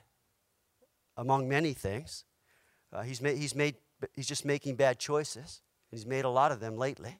among 1.17 1.49
many 1.49 1.73
things. 1.73 2.23
Uh, 2.93 3.01
he's, 3.01 3.19
made, 3.19 3.37
he's, 3.37 3.55
made, 3.55 3.75
he's 4.13 4.27
just 4.27 4.45
making 4.45 4.75
bad 4.75 4.99
choices. 4.99 5.61
And 5.89 5.99
he's 5.99 6.05
made 6.05 6.23
a 6.23 6.29
lot 6.29 6.51
of 6.51 6.59
them 6.59 6.77
lately. 6.77 7.19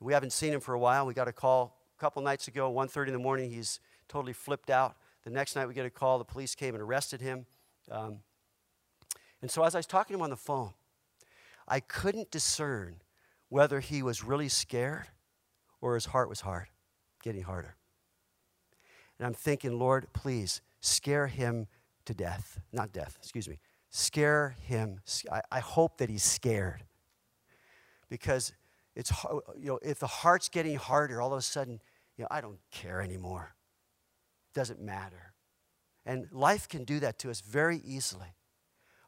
We 0.00 0.12
haven't 0.12 0.34
seen 0.34 0.52
him 0.52 0.60
for 0.60 0.74
a 0.74 0.78
while. 0.78 1.06
We 1.06 1.14
got 1.14 1.28
a 1.28 1.32
call 1.32 1.78
a 1.96 2.00
couple 2.00 2.20
nights 2.20 2.46
ago, 2.46 2.70
1.30 2.70 3.06
in 3.06 3.12
the 3.14 3.18
morning. 3.18 3.50
He's 3.50 3.80
totally 4.06 4.34
flipped 4.34 4.68
out. 4.68 4.96
The 5.24 5.30
next 5.30 5.56
night 5.56 5.66
we 5.66 5.72
get 5.72 5.86
a 5.86 5.90
call, 5.90 6.18
the 6.18 6.24
police 6.24 6.54
came 6.54 6.74
and 6.74 6.82
arrested 6.82 7.22
him. 7.22 7.46
Um, 7.90 8.18
and 9.40 9.50
so 9.50 9.62
as 9.62 9.74
I 9.74 9.78
was 9.78 9.86
talking 9.86 10.14
to 10.14 10.18
him 10.18 10.22
on 10.22 10.30
the 10.30 10.36
phone, 10.36 10.72
I 11.66 11.80
couldn't 11.80 12.30
discern 12.30 12.96
whether 13.48 13.80
he 13.80 14.02
was 14.02 14.24
really 14.24 14.48
scared 14.48 15.06
or 15.80 15.94
his 15.94 16.06
heart 16.06 16.28
was 16.28 16.40
hard, 16.40 16.66
getting 17.22 17.42
harder. 17.42 17.76
And 19.18 19.26
I'm 19.26 19.34
thinking, 19.34 19.78
Lord, 19.78 20.06
please 20.12 20.60
scare 20.80 21.26
him 21.26 21.66
to 22.04 22.14
death. 22.14 22.60
Not 22.72 22.92
death, 22.92 23.16
excuse 23.20 23.48
me. 23.48 23.58
Scare 23.90 24.56
him. 24.62 25.00
I, 25.30 25.40
I 25.50 25.60
hope 25.60 25.98
that 25.98 26.08
he's 26.08 26.22
scared. 26.22 26.84
Because 28.08 28.52
it's, 28.94 29.12
you 29.58 29.68
know, 29.68 29.78
if 29.82 29.98
the 29.98 30.06
heart's 30.06 30.48
getting 30.48 30.76
harder, 30.76 31.20
all 31.20 31.32
of 31.32 31.38
a 31.38 31.42
sudden, 31.42 31.80
you 32.16 32.22
know, 32.22 32.28
I 32.30 32.40
don't 32.40 32.58
care 32.70 33.00
anymore. 33.00 33.54
It 34.50 34.58
doesn't 34.58 34.80
matter. 34.80 35.34
And 36.04 36.26
life 36.32 36.68
can 36.68 36.84
do 36.84 37.00
that 37.00 37.18
to 37.20 37.30
us 37.30 37.40
very 37.40 37.80
easily. 37.84 38.34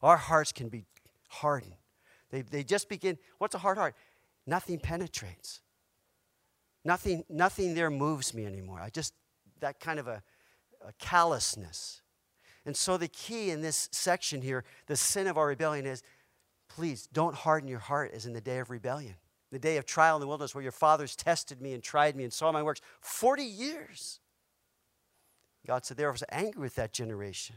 Our 0.03 0.17
hearts 0.17 0.53
can 0.53 0.69
be 0.69 0.85
hardened. 1.29 1.75
They, 2.31 2.43
they 2.43 2.65
just 2.65 2.89
begin, 2.89 3.19
what's 3.39 3.55
a 3.55 3.59
hard 3.59 3.79
heart? 3.79 3.95
Nothing 4.47 4.79
penetrates. 4.79 5.61
Nothing, 6.85 7.25
nothing 7.29 7.75
there 7.75 7.91
moves 7.91 8.33
me 8.33 8.47
anymore. 8.47 8.81
I 8.81 8.89
just, 8.91 9.13
that 9.61 9.81
kind 9.81 9.99
of 9.99 10.09
a, 10.09 10.23
a 10.87 10.93
callousness. 10.99 12.03
And 12.65 12.77
so 12.77 12.97
the 12.97 13.09
key 13.09 13.51
in 13.51 13.61
this 13.61 13.89
section 13.93 14.43
here, 14.43 14.65
the 14.87 14.97
sin 14.97 15.27
of 15.27 15.37
our 15.37 15.47
rebellion 15.47 15.87
is 15.87 16.03
please 16.69 17.09
don't 17.13 17.35
harden 17.35 17.69
your 17.69 17.79
heart 17.79 18.13
as 18.15 18.27
in 18.27 18.33
the 18.33 18.41
day 18.41 18.59
of 18.59 18.71
rebellion, 18.71 19.17
the 19.51 19.59
day 19.59 19.77
of 19.77 19.85
trial 19.85 20.17
in 20.17 20.21
the 20.21 20.27
wilderness 20.27 20.55
where 20.55 20.63
your 20.63 20.73
fathers 20.73 21.17
tested 21.17 21.61
me 21.61 21.75
and 21.75 21.83
tried 21.83 22.17
me 22.17 22.25
and 22.25 22.33
saw 22.33 22.53
my 22.53 22.63
works 22.63 22.81
40 23.01 23.43
years. 23.43 24.21
God 25.67 25.85
said, 25.85 25.97
There 25.97 26.13
was 26.13 26.25
angry 26.31 26.63
with 26.63 26.77
that 26.77 26.93
generation. 26.93 27.57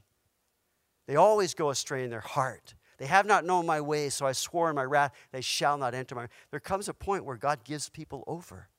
They 1.08 1.16
always 1.16 1.54
go 1.54 1.70
astray 1.70 2.04
in 2.04 2.10
their 2.10 2.22
heart. 2.22 2.76
They 2.98 3.06
have 3.08 3.26
not 3.26 3.46
known 3.46 3.66
my 3.66 3.82
ways, 3.82 4.14
so 4.14 4.26
I 4.26 4.32
swore 4.32 4.70
in 4.70 4.76
my 4.76 4.84
wrath, 4.84 5.12
they 5.32 5.42
shall 5.42 5.78
not 5.78 5.94
enter 5.94 6.16
my. 6.16 6.28
There 6.52 6.60
comes 6.60 6.88
a 6.88 6.94
point 6.94 7.26
where 7.26 7.36
God 7.36 7.64
gives 7.64 7.90
people 7.90 8.24
over. 8.28 8.70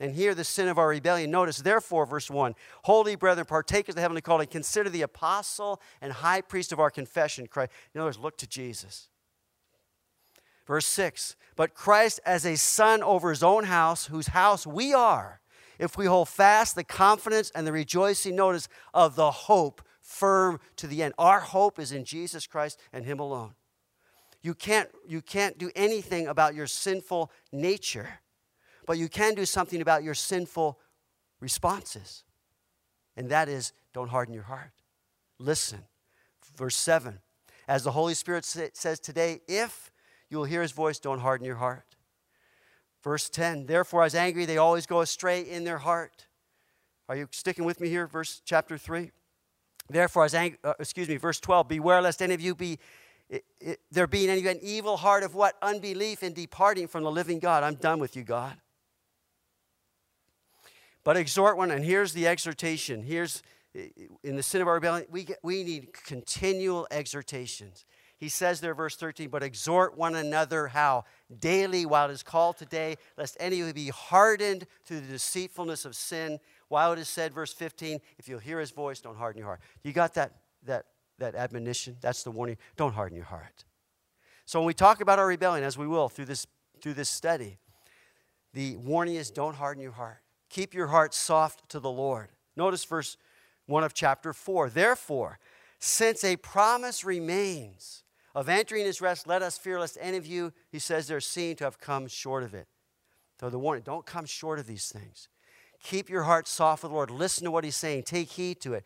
And 0.00 0.12
here, 0.12 0.34
the 0.34 0.44
sin 0.44 0.66
of 0.68 0.76
our 0.76 0.88
rebellion. 0.88 1.30
Notice, 1.30 1.58
therefore, 1.58 2.04
verse 2.04 2.28
1 2.28 2.54
Holy 2.82 3.14
brethren, 3.14 3.46
partakers 3.46 3.92
of 3.92 3.96
the 3.96 4.02
heavenly 4.02 4.20
calling, 4.20 4.48
consider 4.48 4.90
the 4.90 5.02
apostle 5.02 5.80
and 6.00 6.12
high 6.12 6.40
priest 6.40 6.72
of 6.72 6.80
our 6.80 6.90
confession, 6.90 7.46
Christ. 7.46 7.72
In 7.94 8.00
other 8.00 8.08
words, 8.08 8.18
look 8.18 8.36
to 8.38 8.46
Jesus. 8.46 9.08
Verse 10.66 10.86
6 10.86 11.36
But 11.56 11.74
Christ 11.74 12.20
as 12.26 12.44
a 12.44 12.56
son 12.56 13.02
over 13.02 13.30
his 13.30 13.42
own 13.42 13.64
house, 13.64 14.06
whose 14.06 14.28
house 14.28 14.66
we 14.66 14.92
are, 14.92 15.40
if 15.78 15.96
we 15.96 16.06
hold 16.06 16.28
fast 16.28 16.74
the 16.74 16.84
confidence 16.84 17.50
and 17.54 17.66
the 17.66 17.72
rejoicing, 17.72 18.36
notice, 18.36 18.68
of 18.92 19.14
the 19.16 19.30
hope 19.30 19.82
firm 20.04 20.60
to 20.76 20.86
the 20.86 21.02
end. 21.02 21.14
Our 21.18 21.40
hope 21.40 21.80
is 21.80 21.90
in 21.90 22.04
Jesus 22.04 22.46
Christ 22.46 22.78
and 22.92 23.04
him 23.04 23.18
alone. 23.18 23.54
You 24.42 24.54
can't, 24.54 24.90
you 25.08 25.20
can't 25.20 25.58
do 25.58 25.70
anything 25.74 26.28
about 26.28 26.54
your 26.54 26.68
sinful 26.68 27.32
nature 27.50 28.20
but 28.86 28.98
you 28.98 29.08
can 29.08 29.34
do 29.34 29.44
something 29.44 29.80
about 29.80 30.02
your 30.02 30.14
sinful 30.14 30.78
responses. 31.40 32.24
And 33.16 33.30
that 33.30 33.48
is 33.48 33.72
don't 33.92 34.08
harden 34.08 34.34
your 34.34 34.44
heart. 34.44 34.72
Listen. 35.38 35.80
Verse 36.56 36.76
7 36.76 37.20
As 37.66 37.84
the 37.84 37.92
Holy 37.92 38.14
Spirit 38.14 38.44
says 38.44 39.00
today, 39.00 39.40
if 39.48 39.90
you 40.28 40.38
will 40.38 40.44
hear 40.44 40.62
his 40.62 40.72
voice, 40.72 40.98
don't 40.98 41.20
harden 41.20 41.46
your 41.46 41.56
heart. 41.56 41.96
Verse 43.02 43.28
10 43.28 43.66
Therefore, 43.66 44.04
as 44.04 44.14
angry, 44.14 44.44
they 44.44 44.58
always 44.58 44.86
go 44.86 45.00
astray 45.00 45.40
in 45.40 45.64
their 45.64 45.78
heart. 45.78 46.26
Are 47.08 47.16
you 47.16 47.28
sticking 47.32 47.64
with 47.64 47.80
me 47.80 47.88
here? 47.88 48.06
Verse 48.06 48.40
chapter 48.44 48.78
3. 48.78 49.10
Therefore, 49.88 50.24
as 50.24 50.34
angry, 50.34 50.58
uh, 50.64 50.74
excuse 50.78 51.08
me, 51.08 51.16
verse 51.16 51.40
12, 51.40 51.68
beware 51.68 52.00
lest 52.00 52.22
any 52.22 52.34
of 52.34 52.40
you 52.40 52.54
be 52.54 52.78
it, 53.30 53.44
it, 53.60 53.80
there 53.90 54.06
being 54.06 54.28
any 54.28 54.46
an 54.46 54.58
evil 54.62 54.96
heart 54.96 55.22
of 55.22 55.34
what 55.34 55.56
unbelief 55.62 56.22
in 56.22 56.34
departing 56.34 56.86
from 56.86 57.04
the 57.04 57.10
living 57.10 57.38
God. 57.38 57.64
I'm 57.64 57.74
done 57.74 57.98
with 57.98 58.16
you, 58.16 58.22
God. 58.22 58.56
But 61.04 61.16
exhort 61.16 61.56
one, 61.56 61.70
and 61.70 61.84
here's 61.84 62.12
the 62.12 62.26
exhortation. 62.26 63.02
Here's 63.02 63.42
in 64.22 64.36
the 64.36 64.42
sin 64.42 64.60
of 64.60 64.68
our 64.68 64.74
rebellion, 64.74 65.06
we, 65.10 65.24
get, 65.24 65.38
we 65.42 65.64
need 65.64 65.92
continual 65.92 66.86
exhortations. 66.90 67.84
He 68.16 68.28
says 68.28 68.60
there, 68.60 68.74
verse 68.74 68.96
13, 68.96 69.28
but 69.28 69.42
exhort 69.42 69.98
one 69.98 70.14
another 70.14 70.68
how? 70.68 71.04
Daily 71.40 71.84
while 71.84 72.08
it 72.08 72.12
is 72.12 72.22
called 72.22 72.56
today, 72.56 72.96
lest 73.18 73.36
any 73.40 73.60
of 73.60 73.66
you 73.66 73.74
be 73.74 73.88
hardened 73.88 74.66
through 74.84 75.00
the 75.00 75.08
deceitfulness 75.08 75.84
of 75.84 75.96
sin. 75.96 76.38
While 76.68 76.92
it 76.92 76.98
is 76.98 77.08
said, 77.08 77.32
verse 77.32 77.52
15, 77.52 78.00
if 78.18 78.28
you'll 78.28 78.38
hear 78.38 78.60
his 78.60 78.70
voice, 78.70 79.00
don't 79.00 79.16
harden 79.16 79.38
your 79.38 79.46
heart. 79.46 79.60
You 79.82 79.92
got 79.92 80.14
that, 80.14 80.32
that, 80.64 80.86
that 81.18 81.34
admonition? 81.34 81.96
That's 82.00 82.22
the 82.22 82.30
warning. 82.30 82.56
Don't 82.76 82.94
harden 82.94 83.16
your 83.16 83.26
heart. 83.26 83.64
So 84.46 84.60
when 84.60 84.66
we 84.66 84.74
talk 84.74 85.00
about 85.00 85.18
our 85.18 85.26
rebellion, 85.26 85.64
as 85.64 85.78
we 85.78 85.86
will 85.86 86.08
through 86.08 86.26
this, 86.26 86.46
through 86.80 86.94
this 86.94 87.08
study, 87.08 87.58
the 88.52 88.76
warning 88.76 89.16
is 89.16 89.30
don't 89.30 89.56
harden 89.56 89.82
your 89.82 89.92
heart. 89.92 90.18
Keep 90.50 90.74
your 90.74 90.88
heart 90.88 91.14
soft 91.14 91.68
to 91.70 91.80
the 91.80 91.90
Lord. 91.90 92.28
Notice 92.56 92.84
verse 92.84 93.16
1 93.66 93.82
of 93.82 93.94
chapter 93.94 94.32
4. 94.32 94.70
Therefore, 94.70 95.38
since 95.80 96.22
a 96.24 96.36
promise 96.36 97.04
remains 97.04 98.04
of 98.34 98.48
entering 98.48 98.84
his 98.84 99.00
rest, 99.00 99.26
let 99.26 99.42
us 99.42 99.58
fear 99.58 99.80
lest 99.80 99.98
any 100.00 100.16
of 100.16 100.26
you, 100.26 100.52
he 100.70 100.78
says, 100.78 101.06
they're 101.06 101.20
seen 101.20 101.56
to 101.56 101.64
have 101.64 101.78
come 101.78 102.06
short 102.06 102.42
of 102.42 102.54
it. 102.54 102.68
So 103.40 103.50
the 103.50 103.58
warning, 103.58 103.82
don't 103.84 104.06
come 104.06 104.26
short 104.26 104.58
of 104.58 104.66
these 104.66 104.88
things. 104.88 105.28
Keep 105.84 106.08
your 106.08 106.22
heart 106.22 106.48
soft 106.48 106.82
with 106.82 106.90
the 106.90 106.96
Lord. 106.96 107.10
Listen 107.10 107.44
to 107.44 107.50
what 107.50 107.62
he's 107.62 107.76
saying. 107.76 108.04
Take 108.04 108.30
heed 108.30 108.58
to 108.62 108.72
it, 108.72 108.84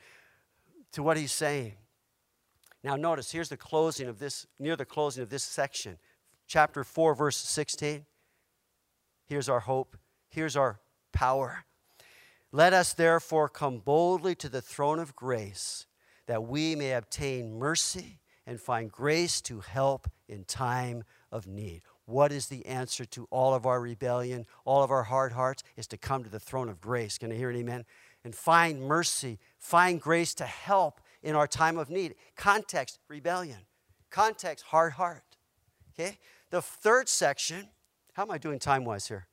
to 0.92 1.02
what 1.02 1.16
he's 1.16 1.32
saying. 1.32 1.74
Now 2.82 2.96
notice, 2.96 3.30
here's 3.30 3.48
the 3.48 3.56
closing 3.56 4.08
of 4.08 4.18
this, 4.18 4.46
near 4.58 4.74
the 4.74 4.84
closing 4.84 5.22
of 5.22 5.30
this 5.30 5.44
section. 5.44 5.98
Chapter 6.48 6.82
4, 6.82 7.14
verse 7.14 7.36
16. 7.36 8.04
Here's 9.26 9.48
our 9.48 9.60
hope. 9.60 9.96
Here's 10.28 10.56
our 10.56 10.80
power. 11.12 11.64
Let 12.50 12.72
us 12.72 12.94
therefore 12.94 13.48
come 13.48 13.78
boldly 13.78 14.34
to 14.36 14.48
the 14.48 14.62
throne 14.62 14.98
of 14.98 15.14
grace 15.14 15.86
that 16.26 16.44
we 16.44 16.74
may 16.74 16.92
obtain 16.92 17.58
mercy 17.58 18.18
and 18.44 18.60
find 18.60 18.90
grace 18.90 19.40
to 19.42 19.60
help 19.60 20.08
in 20.28 20.44
time 20.44 21.04
of 21.30 21.46
need. 21.46 21.82
What 22.08 22.32
is 22.32 22.46
the 22.46 22.64
answer 22.64 23.04
to 23.04 23.28
all 23.30 23.52
of 23.52 23.66
our 23.66 23.82
rebellion, 23.82 24.46
all 24.64 24.82
of 24.82 24.90
our 24.90 25.02
hard 25.02 25.32
hearts? 25.32 25.62
Is 25.76 25.86
to 25.88 25.98
come 25.98 26.24
to 26.24 26.30
the 26.30 26.40
throne 26.40 26.70
of 26.70 26.80
grace. 26.80 27.18
Can 27.18 27.30
I 27.30 27.34
hear 27.34 27.50
an 27.50 27.56
amen? 27.56 27.84
And 28.24 28.34
find 28.34 28.80
mercy, 28.80 29.38
find 29.58 30.00
grace 30.00 30.32
to 30.36 30.44
help 30.44 31.02
in 31.22 31.34
our 31.34 31.46
time 31.46 31.76
of 31.76 31.90
need. 31.90 32.14
Context, 32.34 32.98
rebellion. 33.08 33.58
Context, 34.08 34.64
hard 34.64 34.94
heart. 34.94 35.36
Okay? 35.92 36.16
The 36.48 36.62
third 36.62 37.10
section, 37.10 37.68
how 38.14 38.22
am 38.22 38.30
I 38.30 38.38
doing 38.38 38.58
time 38.58 38.86
wise 38.86 39.08
here? 39.08 39.26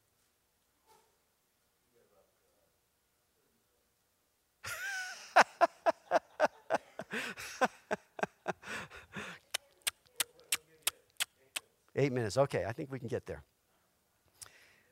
Eight 11.95 12.11
minutes. 12.11 12.37
Okay, 12.37 12.65
I 12.67 12.71
think 12.71 12.91
we 12.91 12.99
can 12.99 13.07
get 13.07 13.25
there. 13.25 13.43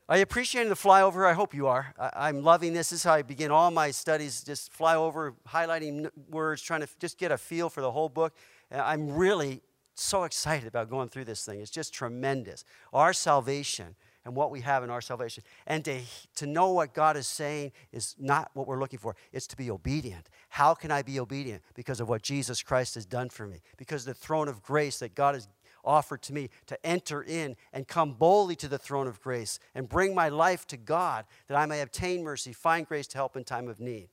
Are 0.10 0.18
you 0.18 0.26
the 0.26 0.36
flyover? 0.76 1.26
I 1.26 1.34
hope 1.34 1.54
you 1.54 1.68
are. 1.68 1.94
I, 1.98 2.28
am 2.28 2.44
loving 2.44 2.74
this. 2.74 2.90
This 2.90 3.00
is 3.00 3.04
how 3.06 3.14
I 3.14 3.22
begin 3.22 3.52
all 3.52 3.72
my 3.72 3.90
studies, 3.92 4.44
just 4.44 4.72
fly 4.74 4.96
over, 4.96 5.34
highlighting 5.48 6.10
words, 6.30 6.62
trying 6.62 6.82
to 6.82 6.88
just 7.00 7.18
get 7.18 7.32
a 7.32 7.38
feel 7.38 7.70
for 7.70 7.80
the 7.80 7.92
whole 7.92 8.10
book. 8.10 8.36
I'm 8.70 9.16
really 9.16 9.62
so 9.96 10.24
excited 10.24 10.68
about 10.68 10.90
going 10.90 11.08
through 11.08 11.26
this 11.26 11.46
thing. 11.46 11.62
It's 11.62 11.72
just 11.72 11.94
tremendous. 11.94 12.66
Our 12.92 13.14
salvation 13.14 13.96
and 14.26 14.36
what 14.36 14.52
we 14.52 14.62
have 14.62 14.84
in 14.84 14.90
our 14.90 15.02
salvation. 15.02 15.44
And 15.68 15.84
to, 15.86 16.00
to 16.36 16.46
know 16.46 16.72
what 16.72 16.94
God 16.94 17.18
is 17.18 17.28
saying 17.28 17.72
is 17.92 18.16
not 18.20 18.52
what 18.54 18.68
we're 18.68 18.80
looking 18.80 19.00
for, 19.00 19.16
it's 19.32 19.48
to 19.48 19.58
be 19.58 19.70
obedient. 19.70 20.30
How 20.50 20.74
can 20.74 20.92
I 20.92 21.02
be 21.02 21.20
obedient? 21.20 21.62
Because 21.76 22.00
of 22.00 22.10
what 22.10 22.22
Jesus 22.22 22.62
Christ 22.62 22.96
has 22.96 23.06
done 23.06 23.30
for 23.30 23.48
me, 23.48 23.62
because 23.78 24.06
the 24.06 24.14
throne 24.14 24.48
of 24.48 24.64
grace 24.64 25.00
that 25.00 25.16
God 25.16 25.36
has 25.36 25.48
offered 25.84 26.22
to 26.24 26.34
me 26.34 26.50
to 26.68 26.86
enter 26.86 27.22
in 27.22 27.56
and 27.72 27.88
come 27.88 28.14
boldly 28.14 28.56
to 28.58 28.68
the 28.68 28.78
throne 28.78 29.08
of 29.08 29.22
grace 29.22 29.60
and 29.76 29.90
bring 29.90 30.16
my 30.16 30.30
life 30.30 30.66
to 30.68 30.78
God 30.78 31.26
that 31.48 31.58
I 31.58 31.66
may 31.66 31.82
obtain 31.82 32.24
mercy, 32.24 32.54
find 32.54 32.88
grace 32.88 33.08
to 33.08 33.18
help 33.18 33.36
in 33.36 33.44
time 33.44 33.68
of 33.68 33.80
need. 33.80 34.10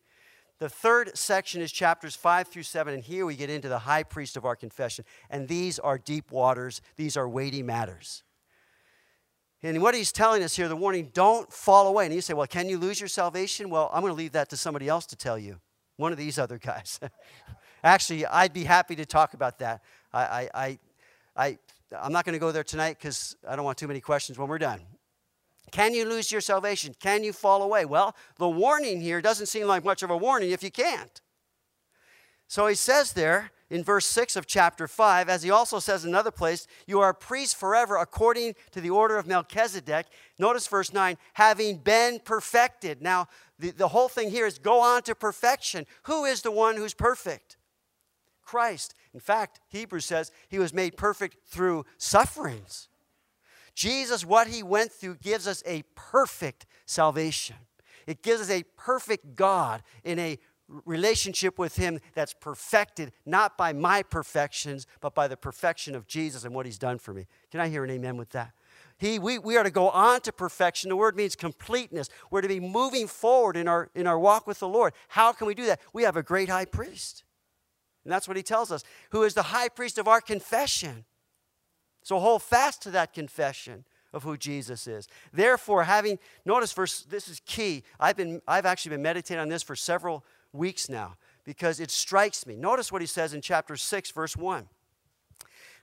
The 0.58 0.68
third 0.68 1.16
section 1.16 1.62
is 1.62 1.72
chapters 1.72 2.14
5 2.14 2.48
through 2.48 2.64
7, 2.64 2.92
and 2.92 3.02
here 3.02 3.24
we 3.24 3.34
get 3.34 3.48
into 3.48 3.68
the 3.68 3.78
high 3.78 4.02
priest 4.02 4.36
of 4.36 4.44
our 4.44 4.54
confession. 4.54 5.06
And 5.30 5.48
these 5.48 5.78
are 5.78 5.96
deep 5.96 6.30
waters, 6.30 6.82
these 6.96 7.16
are 7.16 7.26
weighty 7.26 7.62
matters. 7.62 8.22
And 9.62 9.82
what 9.82 9.94
he's 9.94 10.12
telling 10.12 10.42
us 10.42 10.56
here, 10.56 10.68
the 10.68 10.76
warning, 10.76 11.10
don't 11.12 11.50
fall 11.52 11.86
away. 11.86 12.06
And 12.06 12.14
you 12.14 12.20
say, 12.20 12.34
well, 12.34 12.46
can 12.46 12.68
you 12.68 12.78
lose 12.78 13.00
your 13.00 13.08
salvation? 13.08 13.68
Well, 13.68 13.90
I'm 13.92 14.00
going 14.00 14.12
to 14.12 14.16
leave 14.16 14.32
that 14.32 14.48
to 14.50 14.56
somebody 14.56 14.88
else 14.88 15.06
to 15.06 15.16
tell 15.16 15.38
you, 15.38 15.60
one 15.96 16.12
of 16.12 16.18
these 16.18 16.38
other 16.38 16.58
guys. 16.58 17.00
Actually, 17.84 18.26
I'd 18.26 18.52
be 18.52 18.64
happy 18.64 18.96
to 18.96 19.06
talk 19.06 19.34
about 19.34 19.58
that. 19.58 19.82
I, 20.12 20.48
I, 20.54 20.78
I, 21.40 21.58
I'm 21.98 22.12
not 22.12 22.26
going 22.26 22.34
to 22.34 22.38
go 22.38 22.52
there 22.52 22.62
tonight 22.62 22.98
because 22.98 23.34
I 23.48 23.56
don't 23.56 23.64
want 23.64 23.78
too 23.78 23.88
many 23.88 24.00
questions 24.00 24.38
when 24.38 24.46
we're 24.48 24.58
done. 24.58 24.80
Can 25.70 25.94
you 25.94 26.04
lose 26.04 26.30
your 26.30 26.42
salvation? 26.42 26.94
Can 27.00 27.24
you 27.24 27.32
fall 27.32 27.62
away? 27.62 27.86
Well, 27.86 28.14
the 28.36 28.48
warning 28.48 29.00
here 29.00 29.22
doesn't 29.22 29.46
seem 29.46 29.66
like 29.66 29.82
much 29.82 30.02
of 30.02 30.10
a 30.10 30.16
warning 30.16 30.50
if 30.50 30.62
you 30.62 30.70
can't. 30.70 31.22
So 32.46 32.66
he 32.66 32.74
says 32.74 33.12
there, 33.12 33.52
in 33.70 33.84
verse 33.84 34.04
6 34.06 34.36
of 34.36 34.46
chapter 34.46 34.86
5, 34.86 35.28
as 35.28 35.42
he 35.42 35.50
also 35.50 35.78
says 35.78 36.04
in 36.04 36.10
another 36.10 36.32
place, 36.32 36.66
you 36.86 37.00
are 37.00 37.10
a 37.10 37.14
priest 37.14 37.56
forever 37.56 37.96
according 37.96 38.56
to 38.72 38.80
the 38.80 38.90
order 38.90 39.16
of 39.16 39.26
Melchizedek. 39.26 40.06
Notice 40.38 40.66
verse 40.66 40.92
9, 40.92 41.16
having 41.34 41.78
been 41.78 42.18
perfected. 42.22 43.00
Now, 43.00 43.28
the, 43.58 43.70
the 43.70 43.88
whole 43.88 44.08
thing 44.08 44.30
here 44.30 44.46
is 44.46 44.58
go 44.58 44.80
on 44.80 45.02
to 45.02 45.14
perfection. 45.14 45.86
Who 46.02 46.24
is 46.24 46.42
the 46.42 46.50
one 46.50 46.76
who's 46.76 46.94
perfect? 46.94 47.56
Christ. 48.42 48.94
In 49.12 49.20
fact, 49.20 49.60
Hebrews 49.68 50.04
says 50.04 50.30
he 50.48 50.58
was 50.58 50.72
made 50.72 50.96
perfect 50.96 51.38
through 51.46 51.84
sufferings. 51.98 52.88
Jesus, 53.74 54.24
what 54.24 54.48
he 54.48 54.62
went 54.62 54.92
through, 54.92 55.16
gives 55.16 55.46
us 55.46 55.62
a 55.66 55.82
perfect 55.94 56.66
salvation. 56.86 57.56
It 58.06 58.22
gives 58.22 58.40
us 58.40 58.50
a 58.50 58.64
perfect 58.76 59.36
God 59.36 59.82
in 60.04 60.18
a 60.18 60.38
relationship 60.84 61.58
with 61.58 61.76
him 61.76 61.98
that's 62.14 62.34
perfected 62.34 63.12
not 63.26 63.58
by 63.58 63.72
my 63.72 64.02
perfections, 64.02 64.86
but 65.00 65.14
by 65.14 65.28
the 65.28 65.36
perfection 65.36 65.94
of 65.94 66.06
Jesus 66.06 66.44
and 66.44 66.54
what 66.54 66.66
he's 66.66 66.78
done 66.78 66.98
for 66.98 67.12
me. 67.12 67.26
Can 67.50 67.60
I 67.60 67.68
hear 67.68 67.84
an 67.84 67.90
amen 67.90 68.16
with 68.16 68.30
that? 68.30 68.52
He, 68.96 69.18
we, 69.18 69.38
we 69.38 69.56
are 69.56 69.64
to 69.64 69.70
go 69.70 69.88
on 69.90 70.20
to 70.22 70.32
perfection. 70.32 70.90
The 70.90 70.96
word 70.96 71.16
means 71.16 71.34
completeness. 71.34 72.08
We're 72.30 72.42
to 72.42 72.48
be 72.48 72.60
moving 72.60 73.06
forward 73.06 73.56
in 73.56 73.66
our, 73.66 73.90
in 73.94 74.06
our 74.06 74.18
walk 74.18 74.46
with 74.46 74.60
the 74.60 74.68
Lord. 74.68 74.92
How 75.08 75.32
can 75.32 75.46
we 75.46 75.54
do 75.54 75.66
that? 75.66 75.80
We 75.92 76.02
have 76.02 76.16
a 76.16 76.22
great 76.22 76.48
high 76.48 76.66
priest. 76.66 77.24
And 78.04 78.12
that's 78.12 78.26
what 78.26 78.36
he 78.36 78.42
tells 78.42 78.72
us, 78.72 78.82
who 79.10 79.22
is 79.22 79.34
the 79.34 79.42
high 79.42 79.68
priest 79.68 79.98
of 79.98 80.08
our 80.08 80.20
confession. 80.20 81.04
So 82.02 82.18
hold 82.18 82.42
fast 82.42 82.82
to 82.82 82.90
that 82.92 83.12
confession 83.12 83.84
of 84.12 84.22
who 84.22 84.36
Jesus 84.36 84.86
is. 84.86 85.06
Therefore, 85.32 85.84
having 85.84 86.18
notice 86.44 86.72
verse 86.72 87.02
this 87.02 87.28
is 87.28 87.40
key. 87.46 87.84
I've 87.98 88.16
been 88.16 88.40
I've 88.48 88.66
actually 88.66 88.90
been 88.90 89.02
meditating 89.02 89.40
on 89.40 89.48
this 89.48 89.62
for 89.62 89.76
several 89.76 90.24
weeks 90.52 90.88
now 90.88 91.16
because 91.44 91.80
it 91.80 91.90
strikes 91.90 92.46
me. 92.46 92.56
Notice 92.56 92.90
what 92.90 93.02
he 93.02 93.06
says 93.06 93.34
in 93.34 93.40
chapter 93.40 93.76
6 93.76 94.10
verse 94.10 94.36
1. 94.36 94.68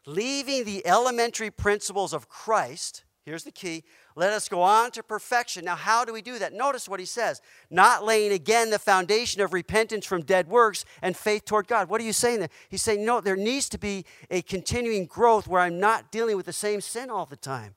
Leaving 0.05 0.63
the 0.63 0.85
elementary 0.87 1.51
principles 1.51 2.13
of 2.13 2.29
Christ, 2.29 3.03
here's 3.27 3.43
the 3.43 3.51
key, 3.51 3.83
let 4.15 4.31
us 4.31 4.47
go 4.47 4.61
on 4.61 4.89
to 4.91 5.03
perfection. 5.03 5.65
Now, 5.65 5.75
how 5.75 6.05
do 6.05 6.13
we 6.13 6.21
do 6.21 6.39
that? 6.39 6.53
Notice 6.53 6.87
what 6.87 7.01
he 7.01 7.05
says 7.05 7.41
not 7.69 8.05
laying 8.05 8.31
again 8.31 8.69
the 8.69 8.79
foundation 8.79 9.41
of 9.41 9.51
repentance 9.51 10.05
from 10.05 10.21
dead 10.21 10.47
works 10.47 10.85
and 11.01 11.15
faith 11.15 11.43
toward 11.43 11.67
God. 11.67 11.89
What 11.89 11.99
are 11.99 12.05
you 12.05 12.13
saying 12.13 12.39
there? 12.39 12.49
He's 12.69 12.81
saying, 12.81 13.05
no, 13.05 13.19
there 13.19 13.35
needs 13.35 13.67
to 13.69 13.77
be 13.77 14.05
a 14.31 14.41
continuing 14.41 15.05
growth 15.05 15.45
where 15.45 15.61
I'm 15.61 15.77
not 15.77 16.09
dealing 16.09 16.37
with 16.37 16.45
the 16.45 16.53
same 16.53 16.79
sin 16.79 17.09
all 17.09 17.25
the 17.25 17.35
time. 17.35 17.75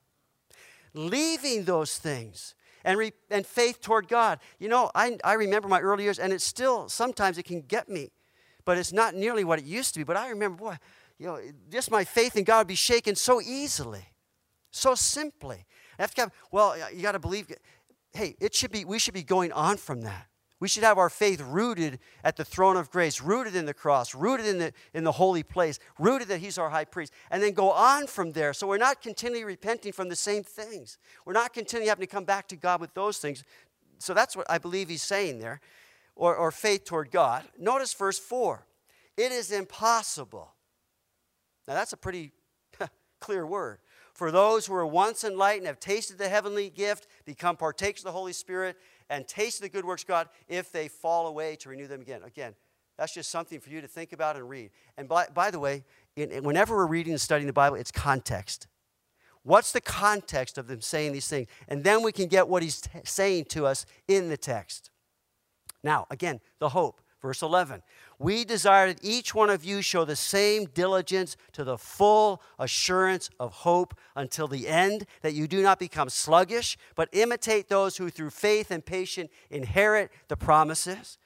Leaving 0.93 1.65
those 1.65 1.97
things 1.97 2.55
and, 2.85 2.97
re- 2.97 3.13
and 3.29 3.45
faith 3.45 3.81
toward 3.81 4.07
God. 4.07 4.39
You 4.57 4.69
know, 4.69 4.89
I, 4.95 5.17
I 5.23 5.33
remember 5.33 5.67
my 5.67 5.81
early 5.81 6.05
years, 6.05 6.17
and 6.17 6.31
it's 6.31 6.45
still, 6.45 6.87
sometimes 6.87 7.37
it 7.37 7.43
can 7.43 7.61
get 7.61 7.89
me, 7.89 8.11
but 8.63 8.77
it's 8.77 8.93
not 8.93 9.15
nearly 9.15 9.43
what 9.43 9.59
it 9.59 9.65
used 9.65 9.93
to 9.95 9.99
be. 9.99 10.03
But 10.05 10.15
I 10.15 10.29
remember, 10.29 10.57
boy, 10.57 10.77
you 11.19 11.27
know, 11.27 11.39
just 11.69 11.91
my 11.91 12.05
faith 12.05 12.37
in 12.37 12.45
God 12.45 12.59
would 12.59 12.67
be 12.67 12.75
shaken 12.75 13.15
so 13.15 13.41
easily, 13.41 14.07
so 14.71 14.95
simply. 14.95 15.65
Have, 15.99 16.13
well, 16.51 16.75
you 16.93 17.01
got 17.01 17.11
to 17.11 17.19
believe. 17.19 17.53
Hey, 18.13 18.35
it 18.39 18.55
should 18.55 18.71
be, 18.71 18.83
we 18.85 18.99
should 18.99 19.13
be 19.13 19.23
going 19.23 19.51
on 19.51 19.77
from 19.77 20.01
that. 20.01 20.27
We 20.59 20.67
should 20.67 20.83
have 20.83 20.99
our 20.99 21.09
faith 21.09 21.41
rooted 21.41 21.97
at 22.23 22.37
the 22.37 22.45
throne 22.45 22.77
of 22.77 22.91
grace, 22.91 23.19
rooted 23.19 23.55
in 23.55 23.65
the 23.65 23.73
cross, 23.73 24.13
rooted 24.13 24.45
in 24.45 24.59
the, 24.59 24.73
in 24.93 25.03
the 25.03 25.11
holy 25.11 25.41
place, 25.41 25.79
rooted 25.97 26.27
that 26.27 26.39
He's 26.39 26.59
our 26.59 26.69
high 26.69 26.85
priest, 26.85 27.11
and 27.31 27.41
then 27.41 27.53
go 27.53 27.71
on 27.71 28.05
from 28.05 28.31
there. 28.33 28.53
So 28.53 28.67
we're 28.67 28.77
not 28.77 29.01
continually 29.01 29.43
repenting 29.43 29.91
from 29.91 30.07
the 30.07 30.15
same 30.15 30.43
things. 30.43 30.99
We're 31.25 31.33
not 31.33 31.53
continually 31.53 31.89
having 31.89 32.05
to 32.05 32.11
come 32.11 32.25
back 32.25 32.47
to 32.49 32.55
God 32.55 32.79
with 32.79 32.93
those 32.93 33.17
things. 33.17 33.43
So 33.97 34.13
that's 34.13 34.35
what 34.35 34.49
I 34.51 34.59
believe 34.59 34.87
He's 34.87 35.01
saying 35.01 35.39
there, 35.39 35.61
or, 36.15 36.35
or 36.35 36.51
faith 36.51 36.85
toward 36.85 37.09
God. 37.09 37.43
Notice 37.57 37.93
verse 37.93 38.19
4 38.19 38.63
it 39.17 39.31
is 39.31 39.51
impossible. 39.51 40.53
Now 41.67 41.73
that's 41.73 41.93
a 41.93 41.97
pretty 41.97 42.31
clear 43.19 43.45
word 43.47 43.79
for 44.21 44.29
those 44.29 44.67
who 44.67 44.73
were 44.73 44.85
once 44.85 45.23
enlightened, 45.23 45.65
have 45.65 45.79
tasted 45.79 46.19
the 46.19 46.29
heavenly 46.29 46.69
gift, 46.69 47.07
become 47.25 47.57
partakers 47.57 48.01
of 48.01 48.03
the 48.03 48.11
Holy 48.11 48.33
Spirit, 48.33 48.77
and 49.09 49.27
tasted 49.27 49.63
the 49.63 49.69
good 49.69 49.83
works 49.83 50.03
of 50.03 50.09
God, 50.09 50.29
if 50.47 50.71
they 50.71 50.89
fall 50.89 51.25
away 51.25 51.55
to 51.55 51.69
renew 51.69 51.87
them 51.87 52.01
again. 52.01 52.21
Again, 52.23 52.53
that's 52.99 53.15
just 53.15 53.31
something 53.31 53.59
for 53.59 53.71
you 53.71 53.81
to 53.81 53.87
think 53.87 54.13
about 54.13 54.35
and 54.35 54.47
read. 54.47 54.69
And 54.95 55.09
by, 55.09 55.25
by 55.33 55.49
the 55.49 55.57
way, 55.57 55.85
in, 56.15 56.43
whenever 56.43 56.75
we're 56.75 56.85
reading 56.85 57.13
and 57.13 57.19
studying 57.19 57.47
the 57.47 57.51
Bible, 57.51 57.77
it's 57.77 57.91
context. 57.91 58.67
What's 59.41 59.71
the 59.71 59.81
context 59.81 60.59
of 60.59 60.67
them 60.67 60.81
saying 60.81 61.13
these 61.13 61.27
things? 61.27 61.47
And 61.67 61.83
then 61.83 62.03
we 62.03 62.11
can 62.11 62.27
get 62.27 62.47
what 62.47 62.61
he's 62.61 62.81
t- 62.81 62.99
saying 63.03 63.45
to 63.45 63.65
us 63.65 63.87
in 64.07 64.29
the 64.29 64.37
text. 64.37 64.91
Now, 65.83 66.05
again, 66.11 66.41
the 66.59 66.69
hope. 66.69 67.01
Verse 67.23 67.41
11 67.41 67.81
We 68.21 68.45
desire 68.45 68.93
that 68.93 69.03
each 69.03 69.33
one 69.33 69.49
of 69.49 69.65
you 69.65 69.81
show 69.81 70.05
the 70.05 70.15
same 70.15 70.65
diligence 70.65 71.35
to 71.53 71.63
the 71.63 71.79
full 71.79 72.39
assurance 72.59 73.31
of 73.39 73.51
hope 73.51 73.95
until 74.15 74.47
the 74.47 74.67
end, 74.67 75.07
that 75.23 75.33
you 75.33 75.47
do 75.47 75.63
not 75.63 75.79
become 75.79 76.07
sluggish, 76.07 76.77
but 76.93 77.09
imitate 77.13 77.67
those 77.67 77.97
who 77.97 78.11
through 78.11 78.29
faith 78.29 78.69
and 78.69 78.85
patience 78.85 79.31
inherit 79.49 80.11
the 80.27 80.37
promises. 80.37 81.17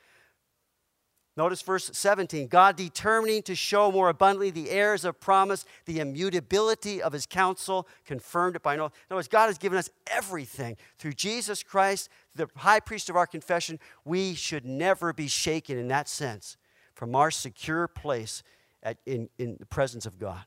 Notice 1.35 1.61
verse 1.61 1.89
17 1.91 2.47
God 2.47 2.77
determining 2.77 3.41
to 3.43 3.55
show 3.55 3.91
more 3.91 4.07
abundantly 4.07 4.49
the 4.49 4.69
heirs 4.69 5.03
of 5.03 5.19
promise, 5.19 5.65
the 5.83 5.99
immutability 5.99 7.01
of 7.01 7.11
his 7.11 7.25
counsel, 7.25 7.89
confirmed 8.05 8.55
it 8.55 8.63
by 8.63 8.77
no. 8.77 8.85
In 8.85 8.91
other 9.09 9.17
words, 9.17 9.27
God 9.27 9.47
has 9.47 9.57
given 9.57 9.77
us 9.77 9.89
everything 10.09 10.77
through 10.97 11.11
Jesus 11.11 11.61
Christ, 11.61 12.07
the 12.33 12.47
high 12.55 12.79
priest 12.79 13.09
of 13.09 13.17
our 13.17 13.27
confession. 13.27 13.81
We 14.05 14.33
should 14.33 14.63
never 14.63 15.11
be 15.11 15.27
shaken 15.27 15.77
in 15.77 15.89
that 15.89 16.07
sense 16.07 16.55
from 16.95 17.15
our 17.15 17.29
secure 17.29 17.87
place 17.87 18.41
at, 18.81 18.97
in, 19.05 19.29
in 19.37 19.57
the 19.59 19.65
presence 19.65 20.05
of 20.05 20.17
God. 20.17 20.43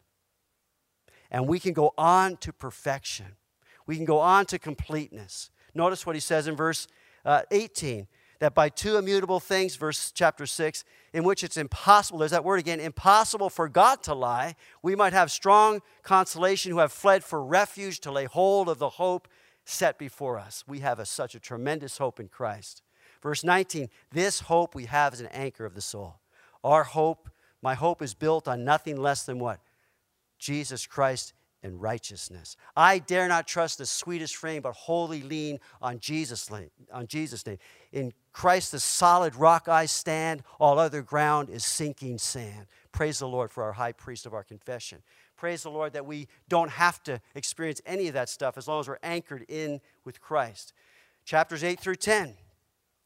And 1.31 1.47
we 1.47 1.61
can 1.61 1.75
go 1.75 1.93
on 1.97 2.37
to 2.39 2.53
perfection, 2.53 3.37
we 3.87 3.97
can 3.97 4.05
go 4.05 4.19
on 4.19 4.47
to 4.47 4.59
completeness. 4.59 5.51
Notice 5.75 6.05
what 6.05 6.17
he 6.17 6.21
says 6.21 6.49
in 6.49 6.57
verse 6.57 6.89
uh, 7.25 7.43
18 7.51 8.09
that 8.41 8.55
by 8.55 8.69
two 8.69 8.97
immutable 8.97 9.41
things, 9.41 9.77
verse 9.77 10.13
chapter 10.13 10.47
6, 10.47 10.85
in 11.13 11.25
which 11.25 11.43
it's 11.43 11.57
impossible, 11.57 12.21
there's 12.21 12.31
that 12.31 12.45
word 12.45 12.61
again, 12.61 12.79
impossible 12.79 13.51
for 13.51 13.69
God 13.69 14.03
to 14.05 14.15
lie, 14.15 14.55
we 14.83 14.95
might 14.95 15.13
have 15.13 15.31
strong 15.31 15.83
consolation 16.03 16.71
who 16.71 16.79
have 16.79 16.93
fled 16.93 17.25
for 17.25 17.43
refuge 17.43 18.01
to 18.01 18.13
lay 18.13 18.27
hold 18.27 18.69
of 18.69 18.79
the 18.79 18.91
hope 18.91 19.29
set 19.65 19.99
before 19.99 20.39
us. 20.39 20.65
We 20.67 20.81
have 20.81 20.99
a, 20.99 21.07
such 21.07 21.35
a 21.35 21.41
tremendous 21.41 21.99
hope 21.99 22.21
in 22.21 22.29
Christ. 22.29 22.83
Verse 23.23 23.43
19, 23.43 23.89
this 24.13 24.41
hope 24.41 24.75
we 24.75 24.85
have 24.85 25.13
is 25.13 25.21
an 25.21 25.27
anchor 25.27 25.65
of 25.65 25.75
the 25.75 25.81
soul. 25.81 26.21
Our 26.65 26.85
hope, 26.85 27.29
my 27.63 27.75
hope 27.75 28.03
is 28.03 28.15
built 28.15 28.49
on 28.49 28.65
nothing 28.65 28.97
less 28.97 29.25
than 29.25 29.39
what? 29.39 29.61
Jesus 30.39 30.87
Christ 30.87 31.33
and 31.63 31.81
righteousness. 31.81 32.57
I 32.77 32.99
dare 32.99 33.27
not 33.29 33.49
trust 33.49 33.79
the 33.79 33.87
sweetest 33.87 34.37
frame, 34.37 34.63
but 34.63 34.75
wholly 34.75 35.23
lean 35.23 35.59
on 35.83 35.99
Jesus' 35.99 36.51
name. 36.51 36.71
On 36.93 37.07
Jesus' 37.07 37.45
name. 37.47 37.59
In 37.93 38.13
Christ, 38.33 38.73
the 38.73 38.81
solid 38.81 39.35
rock 39.35 39.69
I 39.69 39.87
stand, 39.87 40.45
all 40.61 40.79
other 40.79 41.03
ground 41.03 41.51
is 41.51 41.65
sinking 41.65 42.19
sand. 42.19 42.67
Praise 42.93 43.19
the 43.19 43.29
Lord 43.29 43.51
for 43.51 43.65
our 43.65 43.73
high 43.73 43.93
priest 43.93 44.27
of 44.27 44.35
our 44.35 44.45
confession. 44.45 45.03
Praise 45.37 45.63
the 45.63 45.71
Lord 45.71 45.93
that 45.93 46.07
we 46.07 46.29
don't 46.49 46.71
have 46.71 47.03
to 47.05 47.21
experience 47.35 47.81
any 47.87 48.09
of 48.09 48.15
that 48.15 48.29
stuff 48.29 48.57
as 48.57 48.69
long 48.69 48.81
as 48.81 48.89
we're 48.89 48.99
anchored 49.03 49.45
in 49.49 49.81
with 50.05 50.21
Christ. 50.21 50.73
Chapters 51.25 51.63
8 51.63 51.79
through 51.81 51.97
10 51.97 52.35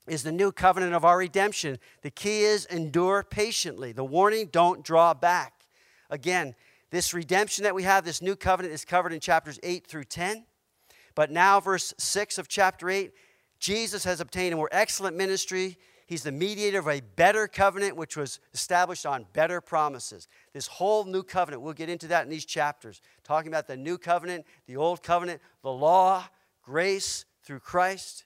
is 0.07 0.23
the 0.23 0.33
new 0.33 0.53
covenant 0.53 0.95
of 0.95 1.05
our 1.05 1.19
redemption. 1.19 1.79
The 2.03 2.11
key 2.11 2.43
is 2.43 2.67
endure 2.67 3.23
patiently. 3.23 3.93
The 3.93 4.05
warning, 4.05 4.49
don't 4.51 4.85
draw 4.85 5.15
back. 5.15 5.67
Again, 6.11 6.55
this 6.91 7.15
redemption 7.15 7.65
that 7.65 7.75
we 7.75 7.85
have, 7.85 8.05
this 8.05 8.21
new 8.21 8.37
covenant, 8.37 8.75
is 8.75 8.85
covered 8.85 9.12
in 9.12 9.21
chapters 9.21 9.59
8 9.62 9.87
through 9.87 10.05
10. 10.05 10.45
But 11.15 11.31
now, 11.31 11.61
verse 11.61 11.95
6 11.99 12.38
of 12.38 12.49
chapter 12.49 12.91
8 12.91 13.12
Jesus 13.62 14.03
has 14.03 14.21
obtained 14.21 14.53
a 14.53 14.57
more 14.57 14.69
excellent 14.73 15.17
ministry. 15.17 15.79
He's 16.07 16.25
the 16.25 16.33
mediator 16.33 16.81
of 16.81 16.88
a 16.88 17.01
better 17.01 17.47
covenant, 17.47 17.97
which 17.97 18.17
was 18.17 18.41
established 18.53 19.07
on 19.07 19.25
better 19.33 19.61
promises. 19.61 20.27
This 20.53 20.67
whole 20.67 21.05
new 21.05 21.23
covenant, 21.23 21.62
we'll 21.62 21.73
get 21.73 21.88
into 21.88 22.09
that 22.09 22.25
in 22.25 22.29
these 22.29 22.45
chapters, 22.45 23.01
talking 23.23 23.53
about 23.53 23.69
the 23.69 23.77
new 23.77 23.99
covenant, 23.99 24.47
the 24.67 24.77
old 24.77 25.05
covenant, 25.05 25.41
the 25.62 25.71
law, 25.71 26.25
grace 26.65 27.25
through 27.45 27.61
Christ. 27.61 28.25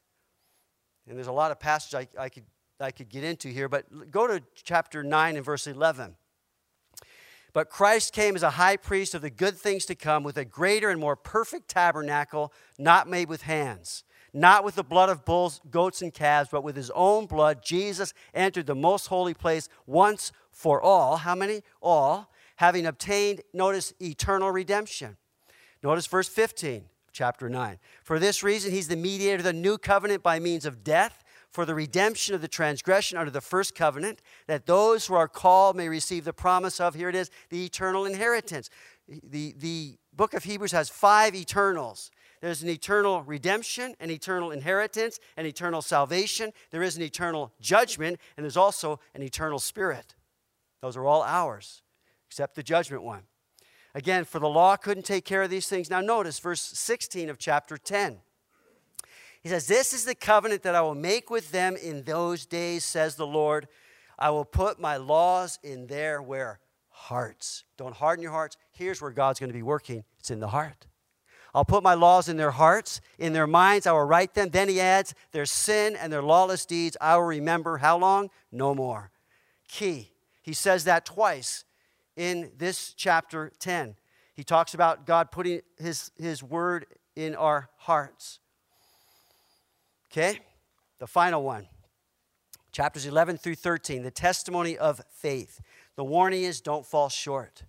And 1.08 1.16
there's 1.16 1.26
a 1.26 1.32
lot 1.32 1.50
of 1.50 1.60
passages 1.60 1.94
I, 1.94 2.24
I 2.24 2.28
could, 2.28 2.44
I 2.80 2.90
could 2.90 3.08
get 3.08 3.24
into 3.24 3.48
here, 3.48 3.68
but 3.68 4.10
go 4.10 4.26
to 4.26 4.42
chapter 4.54 5.02
9 5.02 5.36
and 5.36 5.44
verse 5.44 5.66
11. 5.66 6.16
But 7.52 7.70
Christ 7.70 8.12
came 8.12 8.36
as 8.36 8.42
a 8.42 8.50
high 8.50 8.76
priest 8.76 9.14
of 9.14 9.22
the 9.22 9.30
good 9.30 9.56
things 9.56 9.86
to 9.86 9.94
come 9.94 10.22
with 10.22 10.36
a 10.36 10.44
greater 10.44 10.90
and 10.90 11.00
more 11.00 11.16
perfect 11.16 11.68
tabernacle, 11.68 12.52
not 12.78 13.08
made 13.08 13.28
with 13.28 13.42
hands 13.42 14.04
not 14.36 14.64
with 14.64 14.74
the 14.74 14.84
blood 14.84 15.08
of 15.08 15.24
bulls, 15.24 15.62
goats, 15.70 16.02
and 16.02 16.12
calves, 16.12 16.50
but 16.52 16.62
with 16.62 16.76
his 16.76 16.90
own 16.90 17.24
blood, 17.24 17.62
Jesus 17.64 18.12
entered 18.34 18.66
the 18.66 18.74
most 18.74 19.06
holy 19.06 19.32
place 19.32 19.70
once 19.86 20.30
for 20.52 20.80
all. 20.80 21.16
How 21.16 21.34
many? 21.34 21.62
All. 21.80 22.30
Having 22.56 22.86
obtained, 22.86 23.40
notice, 23.54 23.94
eternal 23.98 24.50
redemption. 24.50 25.16
Notice 25.82 26.06
verse 26.06 26.28
15, 26.28 26.84
chapter 27.16 27.48
9. 27.48 27.78
For 28.04 28.18
this 28.18 28.42
reason, 28.42 28.70
he's 28.70 28.88
the 28.88 28.96
mediator 28.96 29.38
of 29.38 29.44
the 29.44 29.52
new 29.52 29.78
covenant 29.78 30.22
by 30.22 30.38
means 30.38 30.66
of 30.66 30.84
death 30.84 31.24
for 31.50 31.64
the 31.64 31.74
redemption 31.74 32.34
of 32.34 32.42
the 32.42 32.48
transgression 32.48 33.16
under 33.16 33.30
the 33.30 33.40
first 33.40 33.74
covenant, 33.74 34.20
that 34.46 34.66
those 34.66 35.06
who 35.06 35.14
are 35.14 35.26
called 35.26 35.74
may 35.74 35.88
receive 35.88 36.24
the 36.24 36.32
promise 36.32 36.78
of, 36.80 36.94
here 36.94 37.08
it 37.08 37.14
is, 37.14 37.30
the 37.48 37.64
eternal 37.64 38.04
inheritance. 38.04 38.68
The, 39.08 39.54
the 39.56 39.96
book 40.14 40.34
of 40.34 40.44
Hebrews 40.44 40.72
has 40.72 40.90
five 40.90 41.34
eternals. 41.34 42.10
There's 42.42 42.62
an 42.62 42.68
eternal 42.68 43.22
redemption, 43.22 43.94
an 44.00 44.10
eternal 44.10 44.50
inheritance, 44.50 45.18
an 45.38 45.46
eternal 45.46 45.80
salvation. 45.80 46.52
There 46.70 46.82
is 46.82 46.96
an 46.96 47.02
eternal 47.02 47.52
judgment, 47.58 48.20
and 48.36 48.44
there's 48.44 48.58
also 48.58 49.00
an 49.14 49.22
eternal 49.22 49.58
spirit. 49.58 50.14
Those 50.82 50.96
are 50.96 51.06
all 51.06 51.22
ours, 51.22 51.80
except 52.28 52.54
the 52.54 52.62
judgment 52.62 53.02
one. 53.02 53.22
Again, 53.96 54.26
for 54.26 54.38
the 54.38 54.48
law 54.48 54.76
couldn't 54.76 55.06
take 55.06 55.24
care 55.24 55.42
of 55.42 55.48
these 55.48 55.68
things. 55.68 55.88
Now, 55.88 56.02
notice 56.02 56.38
verse 56.38 56.60
16 56.60 57.30
of 57.30 57.38
chapter 57.38 57.78
10. 57.78 58.18
He 59.42 59.48
says, 59.48 59.66
This 59.66 59.94
is 59.94 60.04
the 60.04 60.14
covenant 60.14 60.64
that 60.64 60.74
I 60.74 60.82
will 60.82 60.94
make 60.94 61.30
with 61.30 61.50
them 61.50 61.76
in 61.76 62.02
those 62.02 62.44
days, 62.44 62.84
says 62.84 63.16
the 63.16 63.26
Lord. 63.26 63.68
I 64.18 64.28
will 64.28 64.44
put 64.44 64.78
my 64.78 64.98
laws 64.98 65.58
in 65.62 65.86
their 65.86 66.20
where? 66.20 66.60
Hearts. 66.90 67.64
Don't 67.78 67.94
harden 67.94 68.22
your 68.22 68.32
hearts. 68.32 68.58
Here's 68.70 69.00
where 69.00 69.10
God's 69.12 69.40
going 69.40 69.48
to 69.48 69.54
be 69.54 69.62
working 69.62 70.04
it's 70.20 70.30
in 70.30 70.40
the 70.40 70.48
heart. 70.48 70.86
I'll 71.54 71.64
put 71.64 71.82
my 71.82 71.94
laws 71.94 72.28
in 72.28 72.36
their 72.36 72.50
hearts, 72.50 73.00
in 73.18 73.32
their 73.32 73.46
minds, 73.46 73.86
I 73.86 73.92
will 73.92 74.04
write 74.04 74.34
them. 74.34 74.50
Then 74.50 74.68
he 74.68 74.78
adds, 74.78 75.14
Their 75.32 75.46
sin 75.46 75.96
and 75.96 76.12
their 76.12 76.22
lawless 76.22 76.66
deeds 76.66 76.98
I 77.00 77.16
will 77.16 77.24
remember. 77.24 77.78
How 77.78 77.96
long? 77.96 78.28
No 78.52 78.74
more. 78.74 79.10
Key. 79.68 80.10
He 80.42 80.52
says 80.52 80.84
that 80.84 81.06
twice 81.06 81.64
in 82.16 82.50
this 82.56 82.94
chapter 82.94 83.52
10. 83.58 83.96
He 84.34 84.44
talks 84.44 84.74
about 84.74 85.06
God 85.06 85.30
putting 85.30 85.60
his, 85.78 86.10
his 86.16 86.42
word 86.42 86.86
in 87.14 87.34
our 87.34 87.68
hearts. 87.76 88.40
Okay? 90.10 90.40
The 90.98 91.06
final 91.06 91.42
one. 91.42 91.68
Chapters 92.72 93.06
11 93.06 93.38
through 93.38 93.54
13, 93.54 94.02
the 94.02 94.10
testimony 94.10 94.76
of 94.76 95.00
faith. 95.10 95.60
The 95.96 96.04
warning 96.04 96.42
is 96.42 96.60
don't 96.60 96.84
fall 96.84 97.08
short. 97.08 97.62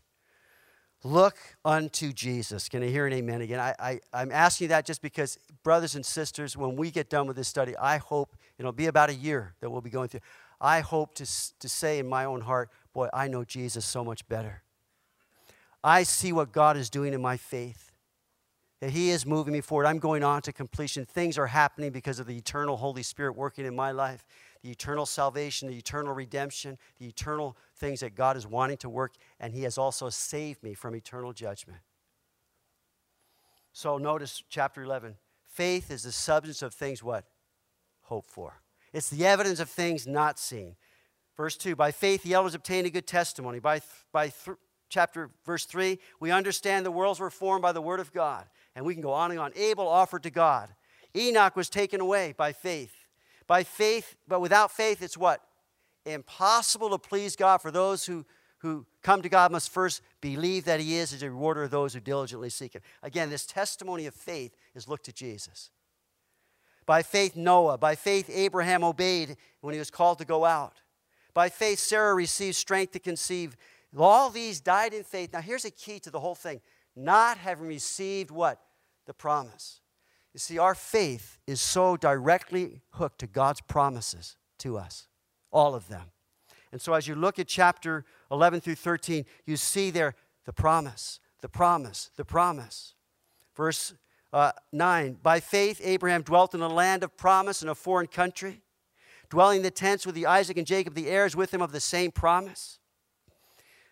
Look 1.04 1.38
unto 1.64 2.12
Jesus. 2.12 2.68
Can 2.68 2.84
I 2.84 2.88
hear 2.88 3.06
an 3.06 3.14
amen 3.14 3.42
again? 3.42 3.60
I, 3.60 3.76
I, 3.80 4.00
I'm 4.12 4.32
asking 4.32 4.70
that 4.70 4.86
just 4.86 5.02
because, 5.02 5.38
brothers 5.64 5.96
and 5.96 6.06
sisters, 6.06 6.58
when 6.58 6.76
we 6.76 6.92
get 6.92 7.10
done 7.10 7.28
with 7.28 7.38
this 7.38 7.48
study, 7.48 7.78
I 7.78 7.98
hope 7.98 8.36
it'll 8.58 8.74
be 8.74 8.88
about 8.88 9.10
a 9.10 9.14
year 9.14 9.54
that 9.62 9.70
we'll 9.70 9.80
be 9.80 9.90
going 9.90 10.10
through. 10.10 10.22
I 10.60 10.82
hope 10.82 11.14
to, 11.16 11.26
to 11.60 11.70
say 11.70 12.00
in 12.00 12.08
my 12.08 12.26
own 12.26 12.42
heart, 12.42 12.70
boy, 12.98 13.08
I 13.14 13.28
know 13.28 13.44
Jesus 13.44 13.86
so 13.86 14.04
much 14.04 14.28
better. 14.28 14.64
I 15.84 16.02
see 16.02 16.34
what 16.34 16.52
God 16.52 16.78
is 16.78 16.90
doing 16.90 17.14
in 17.14 17.22
my 17.22 17.38
faith 17.38 17.92
that 18.82 18.90
He 18.90 19.12
is 19.12 19.24
moving 19.24 19.54
me 19.54 19.62
forward. 19.62 19.86
I'm 19.86 20.00
going 20.00 20.24
on 20.24 20.42
to 20.42 20.52
completion. 20.52 21.06
Things 21.06 21.38
are 21.38 21.46
happening 21.46 21.92
because 21.92 22.18
of 22.18 22.26
the 22.26 22.36
eternal 22.36 22.76
Holy 22.76 23.04
Spirit 23.04 23.38
working 23.38 23.68
in 23.68 23.76
my 23.76 23.92
life, 23.92 24.26
the 24.64 24.72
eternal 24.72 25.06
salvation, 25.06 25.68
the 25.68 25.78
eternal 25.78 26.12
redemption, 26.12 26.80
the 26.98 27.08
eternal 27.08 27.56
things 27.76 28.00
that 28.00 28.16
God 28.16 28.36
is 28.36 28.48
wanting 28.48 28.78
to 28.78 28.90
work, 28.90 29.14
and 29.40 29.54
He 29.54 29.62
has 29.62 29.78
also 29.78 30.10
saved 30.10 30.64
me 30.64 30.74
from 30.74 30.96
eternal 30.96 31.34
judgment. 31.34 31.82
So 33.74 34.00
notice 34.00 34.42
chapter 34.50 34.82
11. 34.82 35.18
Faith 35.46 35.92
is 35.92 36.02
the 36.02 36.12
substance 36.12 36.64
of 36.64 36.74
things 36.74 37.04
what? 37.04 37.26
Hope 38.02 38.26
for. 38.26 38.64
It's 38.92 39.12
the 39.12 39.24
evidence 39.28 39.60
of 39.60 39.70
things 39.70 40.08
not 40.08 40.40
seen. 40.40 40.78
Verse 41.38 41.56
2 41.56 41.76
By 41.76 41.92
faith, 41.92 42.24
the 42.24 42.34
elders 42.34 42.56
obtained 42.56 42.88
a 42.88 42.90
good 42.90 43.08
testimony. 43.08 43.60
By, 43.60 43.82
by 44.12 44.30
th- 44.30 44.58
chapter 44.90 45.30
verse 45.46 45.66
3, 45.66 46.00
we 46.20 46.32
understand 46.32 46.86
the 46.86 46.92
worlds 46.92 47.20
were 47.20 47.30
formed 47.30 47.62
by 47.62 47.72
the 47.72 47.82
word 47.82 48.00
of 48.00 48.12
God. 48.12 48.46
And 48.76 48.86
we 48.86 48.94
can 48.94 49.02
go 49.02 49.14
on 49.14 49.32
and 49.32 49.40
on. 49.40 49.52
Abel 49.56 49.88
offered 49.88 50.24
to 50.24 50.30
God. 50.30 50.70
Enoch 51.16 51.56
was 51.56 51.70
taken 51.70 52.02
away 52.02 52.34
by 52.36 52.52
faith. 52.52 52.94
By 53.46 53.64
faith, 53.64 54.16
but 54.28 54.42
without 54.42 54.72
faith, 54.72 55.02
it's 55.02 55.18
what? 55.18 55.42
Impossible 56.06 56.90
to 56.90 56.98
please 56.98 57.36
God 57.36 57.60
for 57.60 57.72
those 57.72 58.06
who, 58.06 58.26
who 58.60 58.86
come 59.02 59.22
to 59.22 59.30
God 59.30 59.52
must 59.52 59.72
first 59.72 60.02
believe 60.20 60.66
that 60.66 60.80
He 60.80 60.96
is 60.96 61.14
as 61.14 61.24
a 61.24 61.30
rewarder 61.30 61.64
of 61.64 61.72
those 61.72 61.94
who 61.94 62.00
diligently 62.00 62.50
seek 62.50 62.74
Him. 62.74 62.82
Again, 63.02 63.30
this 63.30 63.46
testimony 63.46 64.06
of 64.06 64.14
faith 64.14 64.56
is 64.76 64.88
look 64.88 65.04
to 65.04 65.14
Jesus. 65.14 65.72
By 66.86 67.04
faith, 67.04 67.36
Noah. 67.36 67.78
By 67.78 67.96
faith, 67.96 68.30
Abraham 68.34 68.84
obeyed 68.84 69.38
when 69.62 69.74
he 69.74 69.80
was 69.80 69.92
called 69.92 70.20
to 70.20 70.26
go 70.26 70.46
out. 70.46 70.82
By 71.38 71.50
faith, 71.50 71.78
Sarah 71.78 72.16
received 72.16 72.56
strength 72.56 72.94
to 72.94 73.00
conceive. 73.00 73.56
All 73.96 74.32
these 74.32 74.60
died 74.60 74.92
in 74.92 75.04
faith. 75.04 75.34
Now, 75.34 75.42
here's 75.42 75.66
a 75.66 75.70
key 75.70 76.00
to 76.00 76.10
the 76.10 76.20
whole 76.20 76.34
thing 76.34 76.62
not 76.96 77.38
having 77.38 77.68
received 77.68 78.32
what? 78.32 78.60
the 79.06 79.14
promise. 79.14 79.82
You 80.34 80.40
see, 80.40 80.58
our 80.58 80.74
faith 80.74 81.38
is 81.46 81.62
so 81.62 81.96
directly 81.96 82.82
hooked 82.94 83.20
to 83.20 83.28
God's 83.28 83.62
promises 83.62 84.36
to 84.58 84.80
us, 84.80 85.08
all 85.52 85.76
of 85.76 85.88
them. 85.90 86.06
And 86.72 86.82
so, 86.82 86.96
as 86.96 87.08
you 87.08 87.14
look 87.14 87.38
at 87.38 87.48
chapter 87.48 88.04
11 88.32 88.62
through 88.62 88.74
13, 88.74 89.24
you 89.46 89.58
see 89.58 89.92
there 89.92 90.16
the 90.48 90.54
promise, 90.54 91.20
the 91.42 91.50
promise, 91.50 92.10
the 92.16 92.26
promise. 92.26 92.96
Verse 93.56 93.94
uh, 94.34 94.54
9 94.72 95.20
By 95.22 95.40
faith, 95.40 95.82
Abraham 95.84 96.24
dwelt 96.24 96.56
in 96.56 96.62
a 96.62 96.68
land 96.68 97.04
of 97.04 97.16
promise 97.16 97.62
in 97.62 97.70
a 97.70 97.76
foreign 97.76 98.08
country, 98.08 98.64
dwelling 99.30 99.58
in 99.58 99.64
the 99.64 99.72
tents 99.72 100.06
with 100.06 100.16
the 100.16 100.26
Isaac 100.26 100.58
and 100.58 100.68
Jacob, 100.68 100.94
the 100.94 101.10
heirs 101.10 101.36
with 101.36 101.54
him 101.54 101.62
of 101.62 101.72
the 101.72 101.80
same 101.80 102.12
promise. 102.12 102.80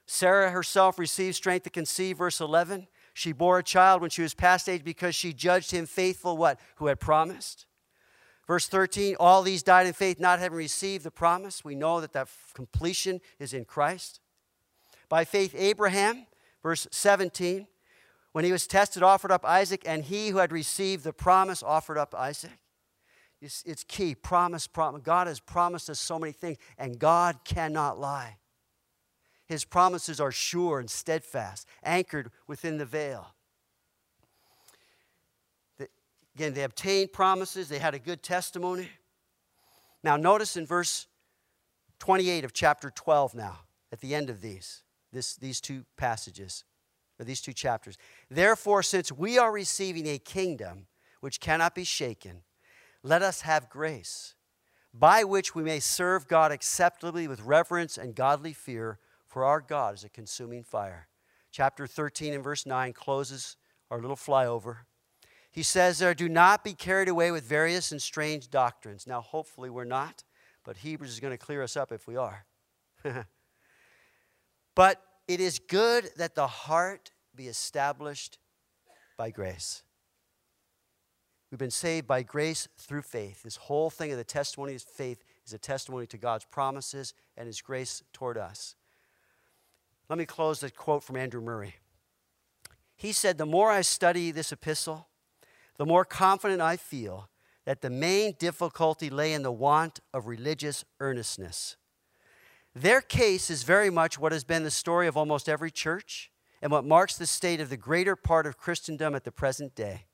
Sarah 0.05 0.51
herself 0.51 0.99
received 0.99 1.35
strength 1.35 1.63
to 1.63 1.69
conceive, 1.69 2.17
verse 2.17 2.39
11. 2.39 2.87
She 3.13 3.31
bore 3.31 3.59
a 3.59 3.63
child 3.63 4.01
when 4.01 4.09
she 4.09 4.21
was 4.21 4.33
past 4.33 4.69
age 4.69 4.83
because 4.83 5.15
she 5.15 5.33
judged 5.33 5.71
him 5.71 5.85
faithful, 5.85 6.37
what? 6.37 6.59
Who 6.75 6.87
had 6.87 6.99
promised. 6.99 7.65
Verse 8.45 8.67
13, 8.67 9.15
all 9.19 9.41
these 9.41 9.63
died 9.63 9.87
in 9.87 9.93
faith, 9.93 10.19
not 10.19 10.39
having 10.39 10.57
received 10.57 11.03
the 11.03 11.11
promise. 11.11 11.65
We 11.65 11.73
know 11.73 11.99
that 12.01 12.13
that 12.13 12.27
completion 12.53 13.21
is 13.39 13.53
in 13.53 13.65
Christ. 13.65 14.19
By 15.09 15.25
faith, 15.25 15.55
Abraham, 15.57 16.27
verse 16.61 16.87
17, 16.91 17.67
when 18.33 18.45
he 18.45 18.51
was 18.51 18.67
tested, 18.67 19.01
offered 19.01 19.31
up 19.31 19.45
Isaac, 19.45 19.83
and 19.85 20.03
he 20.03 20.29
who 20.29 20.37
had 20.37 20.51
received 20.51 21.03
the 21.03 21.13
promise 21.13 21.63
offered 21.63 21.97
up 21.97 22.13
Isaac. 22.13 22.59
It's, 23.45 23.61
it's 23.63 23.83
key. 23.83 24.15
Promise, 24.15 24.65
promise. 24.65 25.03
God 25.03 25.27
has 25.27 25.39
promised 25.39 25.87
us 25.91 25.99
so 25.99 26.17
many 26.17 26.33
things, 26.33 26.57
and 26.79 26.97
God 26.97 27.37
cannot 27.45 27.99
lie. 27.99 28.37
His 29.45 29.63
promises 29.63 30.19
are 30.19 30.31
sure 30.31 30.79
and 30.79 30.89
steadfast, 30.89 31.67
anchored 31.83 32.31
within 32.47 32.79
the 32.79 32.85
veil. 32.85 33.35
again, 36.35 36.55
they 36.55 36.63
obtained 36.63 37.13
promises, 37.13 37.69
they 37.69 37.77
had 37.77 37.93
a 37.93 37.99
good 37.99 38.23
testimony. 38.23 38.89
Now, 40.03 40.17
notice 40.17 40.57
in 40.57 40.65
verse 40.65 41.05
28 41.99 42.45
of 42.45 42.51
chapter 42.51 42.89
12 42.89 43.35
now, 43.35 43.59
at 43.91 44.01
the 44.01 44.15
end 44.15 44.31
of 44.31 44.41
these, 44.41 44.81
this, 45.13 45.35
these 45.35 45.61
two 45.61 45.85
passages, 45.97 46.63
or 47.19 47.25
these 47.25 47.41
two 47.41 47.53
chapters. 47.53 47.95
Therefore, 48.29 48.81
since 48.81 49.11
we 49.11 49.37
are 49.37 49.51
receiving 49.51 50.07
a 50.07 50.17
kingdom 50.17 50.87
which 51.21 51.39
cannot 51.39 51.75
be 51.75 51.83
shaken, 51.83 52.41
let 53.05 53.21
us 53.21 53.41
have 53.41 53.69
grace, 53.69 54.33
by 54.91 55.23
which 55.23 55.53
we 55.53 55.61
may 55.61 55.79
serve 55.79 56.27
God 56.27 56.51
acceptably 56.51 57.27
with 57.27 57.41
reverence 57.41 57.99
and 57.99 58.15
godly 58.15 58.51
fear 58.51 58.97
for 59.27 59.45
our 59.45 59.61
God 59.61 59.93
is 59.93 60.03
a 60.03 60.09
consuming 60.09 60.63
fire. 60.63 61.07
Chapter 61.51 61.85
13 61.85 62.33
and 62.33 62.43
verse 62.43 62.65
9 62.65 62.93
closes 62.93 63.57
our 63.91 64.01
little 64.01 64.15
flyover. 64.15 64.77
He 65.51 65.61
says 65.61 65.99
there, 65.99 66.15
do 66.15 66.27
not 66.27 66.63
be 66.63 66.73
carried 66.73 67.07
away 67.07 67.31
with 67.31 67.43
various 67.43 67.91
and 67.91 68.01
strange 68.01 68.49
doctrines. 68.49 69.05
Now, 69.05 69.21
hopefully, 69.21 69.69
we're 69.69 69.85
not, 69.85 70.23
but 70.63 70.77
Hebrews 70.77 71.11
is 71.11 71.19
going 71.19 71.31
to 71.31 71.37
clear 71.37 71.61
us 71.61 71.77
up 71.77 71.91
if 71.91 72.07
we 72.07 72.17
are. 72.17 72.45
but 74.75 75.01
it 75.27 75.39
is 75.39 75.59
good 75.59 76.09
that 76.17 76.33
the 76.33 76.47
heart 76.47 77.11
be 77.35 77.47
established 77.47 78.39
by 79.15 79.29
grace. 79.29 79.83
We've 81.51 81.59
been 81.59 81.71
saved 81.71 82.07
by 82.07 82.23
grace 82.23 82.67
through 82.77 83.03
faith. 83.03 83.43
This 83.43 83.55
whole 83.55 83.89
thing 83.89 84.11
of 84.11 84.17
the 84.17 84.23
testimony 84.23 84.75
of 84.75 84.81
faith 84.81 85.23
is 85.45 85.53
a 85.53 85.57
testimony 85.57 86.07
to 86.07 86.17
God's 86.17 86.45
promises 86.45 87.13
and 87.37 87.47
His 87.47 87.61
grace 87.61 88.03
toward 88.13 88.37
us. 88.37 88.75
Let 90.09 90.19
me 90.19 90.25
close 90.25 90.61
with 90.61 90.71
a 90.71 90.75
quote 90.75 91.03
from 91.03 91.17
Andrew 91.17 91.41
Murray. 91.41 91.75
He 92.95 93.11
said, 93.11 93.37
The 93.37 93.45
more 93.45 93.71
I 93.71 93.81
study 93.81 94.31
this 94.31 94.51
epistle, 94.51 95.07
the 95.77 95.85
more 95.85 96.05
confident 96.05 96.61
I 96.61 96.77
feel 96.77 97.29
that 97.65 97.81
the 97.81 97.89
main 97.89 98.35
difficulty 98.37 99.09
lay 99.09 99.33
in 99.33 99.43
the 99.43 99.51
want 99.51 99.99
of 100.13 100.27
religious 100.27 100.85
earnestness. 100.99 101.75
Their 102.75 103.01
case 103.01 103.49
is 103.49 103.63
very 103.63 103.89
much 103.89 104.19
what 104.19 104.31
has 104.31 104.43
been 104.43 104.63
the 104.63 104.71
story 104.71 105.07
of 105.07 105.17
almost 105.17 105.49
every 105.49 105.71
church 105.71 106.31
and 106.61 106.71
what 106.71 106.85
marks 106.85 107.17
the 107.17 107.25
state 107.25 107.59
of 107.59 107.69
the 107.69 107.77
greater 107.77 108.15
part 108.15 108.45
of 108.45 108.57
Christendom 108.57 109.15
at 109.15 109.23
the 109.23 109.31
present 109.31 109.75
day. 109.75 110.05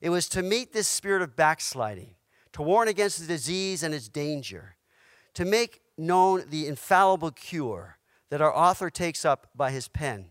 It 0.00 0.10
was 0.10 0.28
to 0.30 0.42
meet 0.42 0.72
this 0.72 0.88
spirit 0.88 1.22
of 1.22 1.36
backsliding, 1.36 2.14
to 2.52 2.62
warn 2.62 2.88
against 2.88 3.20
the 3.20 3.26
disease 3.26 3.82
and 3.82 3.94
its 3.94 4.08
danger, 4.08 4.76
to 5.34 5.44
make 5.44 5.82
known 5.96 6.44
the 6.48 6.66
infallible 6.66 7.30
cure 7.30 7.98
that 8.30 8.40
our 8.40 8.54
author 8.54 8.90
takes 8.90 9.24
up 9.24 9.48
by 9.54 9.70
his 9.70 9.88
pen. 9.88 10.30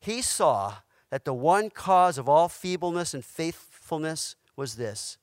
He 0.00 0.22
saw 0.22 0.76
that 1.10 1.24
the 1.24 1.34
one 1.34 1.70
cause 1.70 2.18
of 2.18 2.28
all 2.28 2.48
feebleness 2.48 3.14
and 3.14 3.24
faithfulness 3.24 4.36
was 4.56 4.76
this 4.76 5.18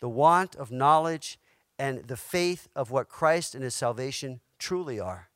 the 0.00 0.08
want 0.08 0.54
of 0.56 0.70
knowledge 0.70 1.38
and 1.78 2.06
the 2.06 2.16
faith 2.16 2.68
of 2.74 2.90
what 2.90 3.08
Christ 3.08 3.54
and 3.54 3.64
his 3.64 3.74
salvation 3.74 4.40
truly 4.58 4.98
are. 4.98 5.28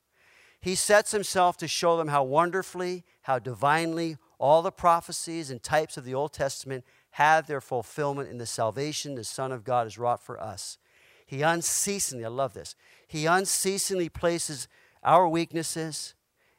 He 0.60 0.76
sets 0.76 1.10
himself 1.10 1.56
to 1.58 1.68
show 1.68 1.96
them 1.96 2.08
how 2.08 2.22
wonderfully, 2.22 3.04
how 3.22 3.40
divinely 3.40 4.16
all 4.38 4.62
the 4.62 4.70
prophecies 4.70 5.50
and 5.50 5.62
types 5.62 5.96
of 5.96 6.04
the 6.04 6.14
Old 6.14 6.32
Testament 6.32 6.84
have 7.12 7.46
their 7.46 7.60
fulfillment 7.60 8.30
in 8.30 8.38
the 8.38 8.46
salvation 8.46 9.14
the 9.14 9.24
Son 9.24 9.52
of 9.52 9.64
God 9.64 9.84
has 9.84 9.98
wrought 9.98 10.22
for 10.22 10.40
us. 10.40 10.78
He 11.26 11.42
unceasingly, 11.42 12.24
I 12.24 12.28
love 12.28 12.54
this, 12.54 12.74
he 13.06 13.26
unceasingly 13.26 14.08
places 14.08 14.68
our 15.02 15.28
weaknesses 15.28 16.14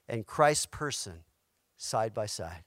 and 0.08 0.26
Christ's 0.26 0.66
person 0.68 1.24
side 1.78 2.14
by 2.14 2.26
side. 2.26 2.64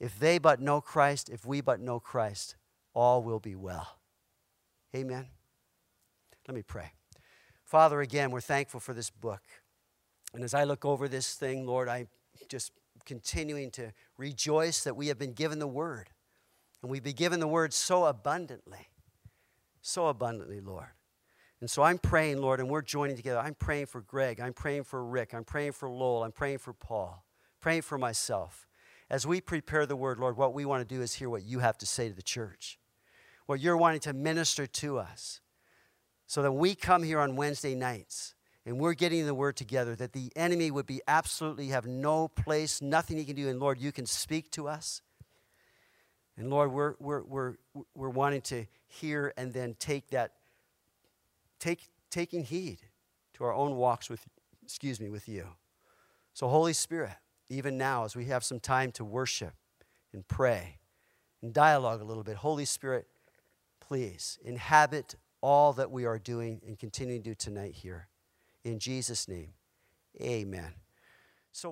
If 0.00 0.18
they 0.18 0.38
but 0.38 0.60
know 0.60 0.80
Christ, 0.80 1.28
if 1.28 1.46
we 1.46 1.60
but 1.60 1.80
know 1.80 2.00
Christ, 2.00 2.56
all 2.94 3.22
will 3.22 3.38
be 3.38 3.54
well. 3.54 3.98
Amen. 4.94 5.26
Let 6.48 6.54
me 6.54 6.62
pray. 6.62 6.92
Father, 7.64 8.00
again, 8.00 8.30
we're 8.32 8.40
thankful 8.40 8.80
for 8.80 8.92
this 8.92 9.10
book. 9.10 9.42
And 10.34 10.42
as 10.42 10.54
I 10.54 10.64
look 10.64 10.84
over 10.84 11.08
this 11.08 11.34
thing, 11.34 11.66
Lord, 11.66 11.88
I'm 11.88 12.08
just 12.48 12.72
continuing 13.04 13.70
to 13.72 13.92
rejoice 14.22 14.84
that 14.84 14.96
we 14.96 15.08
have 15.08 15.18
been 15.18 15.32
given 15.32 15.58
the 15.58 15.66
word. 15.66 16.08
And 16.80 16.90
we've 16.90 17.02
been 17.02 17.16
given 17.16 17.40
the 17.40 17.48
word 17.48 17.72
so 17.72 18.04
abundantly. 18.04 18.88
So 19.80 20.06
abundantly, 20.06 20.60
Lord. 20.60 20.94
And 21.60 21.68
so 21.68 21.82
I'm 21.82 21.98
praying, 21.98 22.40
Lord, 22.40 22.60
and 22.60 22.68
we're 22.68 22.82
joining 22.82 23.16
together. 23.16 23.40
I'm 23.40 23.54
praying 23.54 23.86
for 23.86 24.00
Greg. 24.00 24.40
I'm 24.40 24.52
praying 24.52 24.84
for 24.84 25.04
Rick. 25.04 25.34
I'm 25.34 25.44
praying 25.44 25.72
for 25.72 25.90
Lowell. 25.90 26.22
I'm 26.22 26.32
praying 26.32 26.58
for 26.58 26.72
Paul. 26.72 27.24
Praying 27.60 27.82
for 27.82 27.98
myself. 27.98 28.68
As 29.10 29.26
we 29.26 29.40
prepare 29.40 29.86
the 29.86 29.96
word, 29.96 30.18
Lord, 30.18 30.36
what 30.36 30.54
we 30.54 30.64
want 30.64 30.88
to 30.88 30.94
do 30.94 31.02
is 31.02 31.14
hear 31.14 31.28
what 31.28 31.42
you 31.42 31.58
have 31.58 31.76
to 31.78 31.86
say 31.86 32.08
to 32.08 32.14
the 32.14 32.22
church, 32.22 32.78
what 33.46 33.60
you're 33.60 33.76
wanting 33.76 34.00
to 34.00 34.12
minister 34.12 34.66
to 34.66 34.98
us. 34.98 35.40
So 36.26 36.42
that 36.42 36.52
we 36.52 36.74
come 36.74 37.02
here 37.02 37.20
on 37.20 37.36
Wednesday 37.36 37.74
nights 37.74 38.34
and 38.64 38.78
we're 38.78 38.94
getting 38.94 39.26
the 39.26 39.34
word 39.34 39.56
together, 39.56 39.96
that 39.96 40.12
the 40.12 40.30
enemy 40.36 40.70
would 40.70 40.86
be 40.86 41.00
absolutely 41.08 41.68
have 41.68 41.86
no 41.86 42.28
place, 42.28 42.80
nothing 42.80 43.18
he 43.18 43.24
can 43.24 43.34
do. 43.34 43.48
And 43.48 43.58
Lord, 43.58 43.80
you 43.80 43.90
can 43.92 44.06
speak 44.06 44.50
to 44.52 44.68
us. 44.68 45.02
And 46.36 46.48
Lord, 46.48 46.72
we're, 46.72 46.94
we're, 46.98 47.22
we're, 47.22 47.54
we're 47.94 48.08
wanting 48.08 48.40
to 48.42 48.66
hear 48.86 49.32
and 49.36 49.52
then 49.52 49.74
take 49.78 50.10
that 50.10 50.32
take, 51.58 51.88
taking 52.10 52.44
heed 52.44 52.78
to 53.34 53.44
our 53.44 53.52
own 53.52 53.76
walks 53.76 54.10
with, 54.10 54.26
excuse 54.62 55.00
me, 55.00 55.08
with 55.08 55.28
you. 55.28 55.46
So, 56.34 56.48
Holy 56.48 56.72
Spirit, 56.72 57.12
even 57.48 57.76
now, 57.76 58.04
as 58.04 58.16
we 58.16 58.26
have 58.26 58.44
some 58.44 58.60
time 58.60 58.92
to 58.92 59.04
worship 59.04 59.54
and 60.12 60.26
pray 60.26 60.78
and 61.42 61.52
dialogue 61.52 62.00
a 62.00 62.04
little 62.04 62.22
bit, 62.22 62.36
Holy 62.36 62.64
Spirit, 62.64 63.06
please 63.80 64.38
inhabit 64.44 65.16
all 65.40 65.72
that 65.74 65.90
we 65.90 66.04
are 66.04 66.18
doing 66.18 66.60
and 66.66 66.78
continue 66.78 67.18
to 67.18 67.22
do 67.22 67.34
tonight 67.34 67.74
here. 67.74 68.08
In 68.64 68.78
Jesus' 68.78 69.28
name, 69.28 69.54
amen. 70.20 70.74
So, 71.50 71.70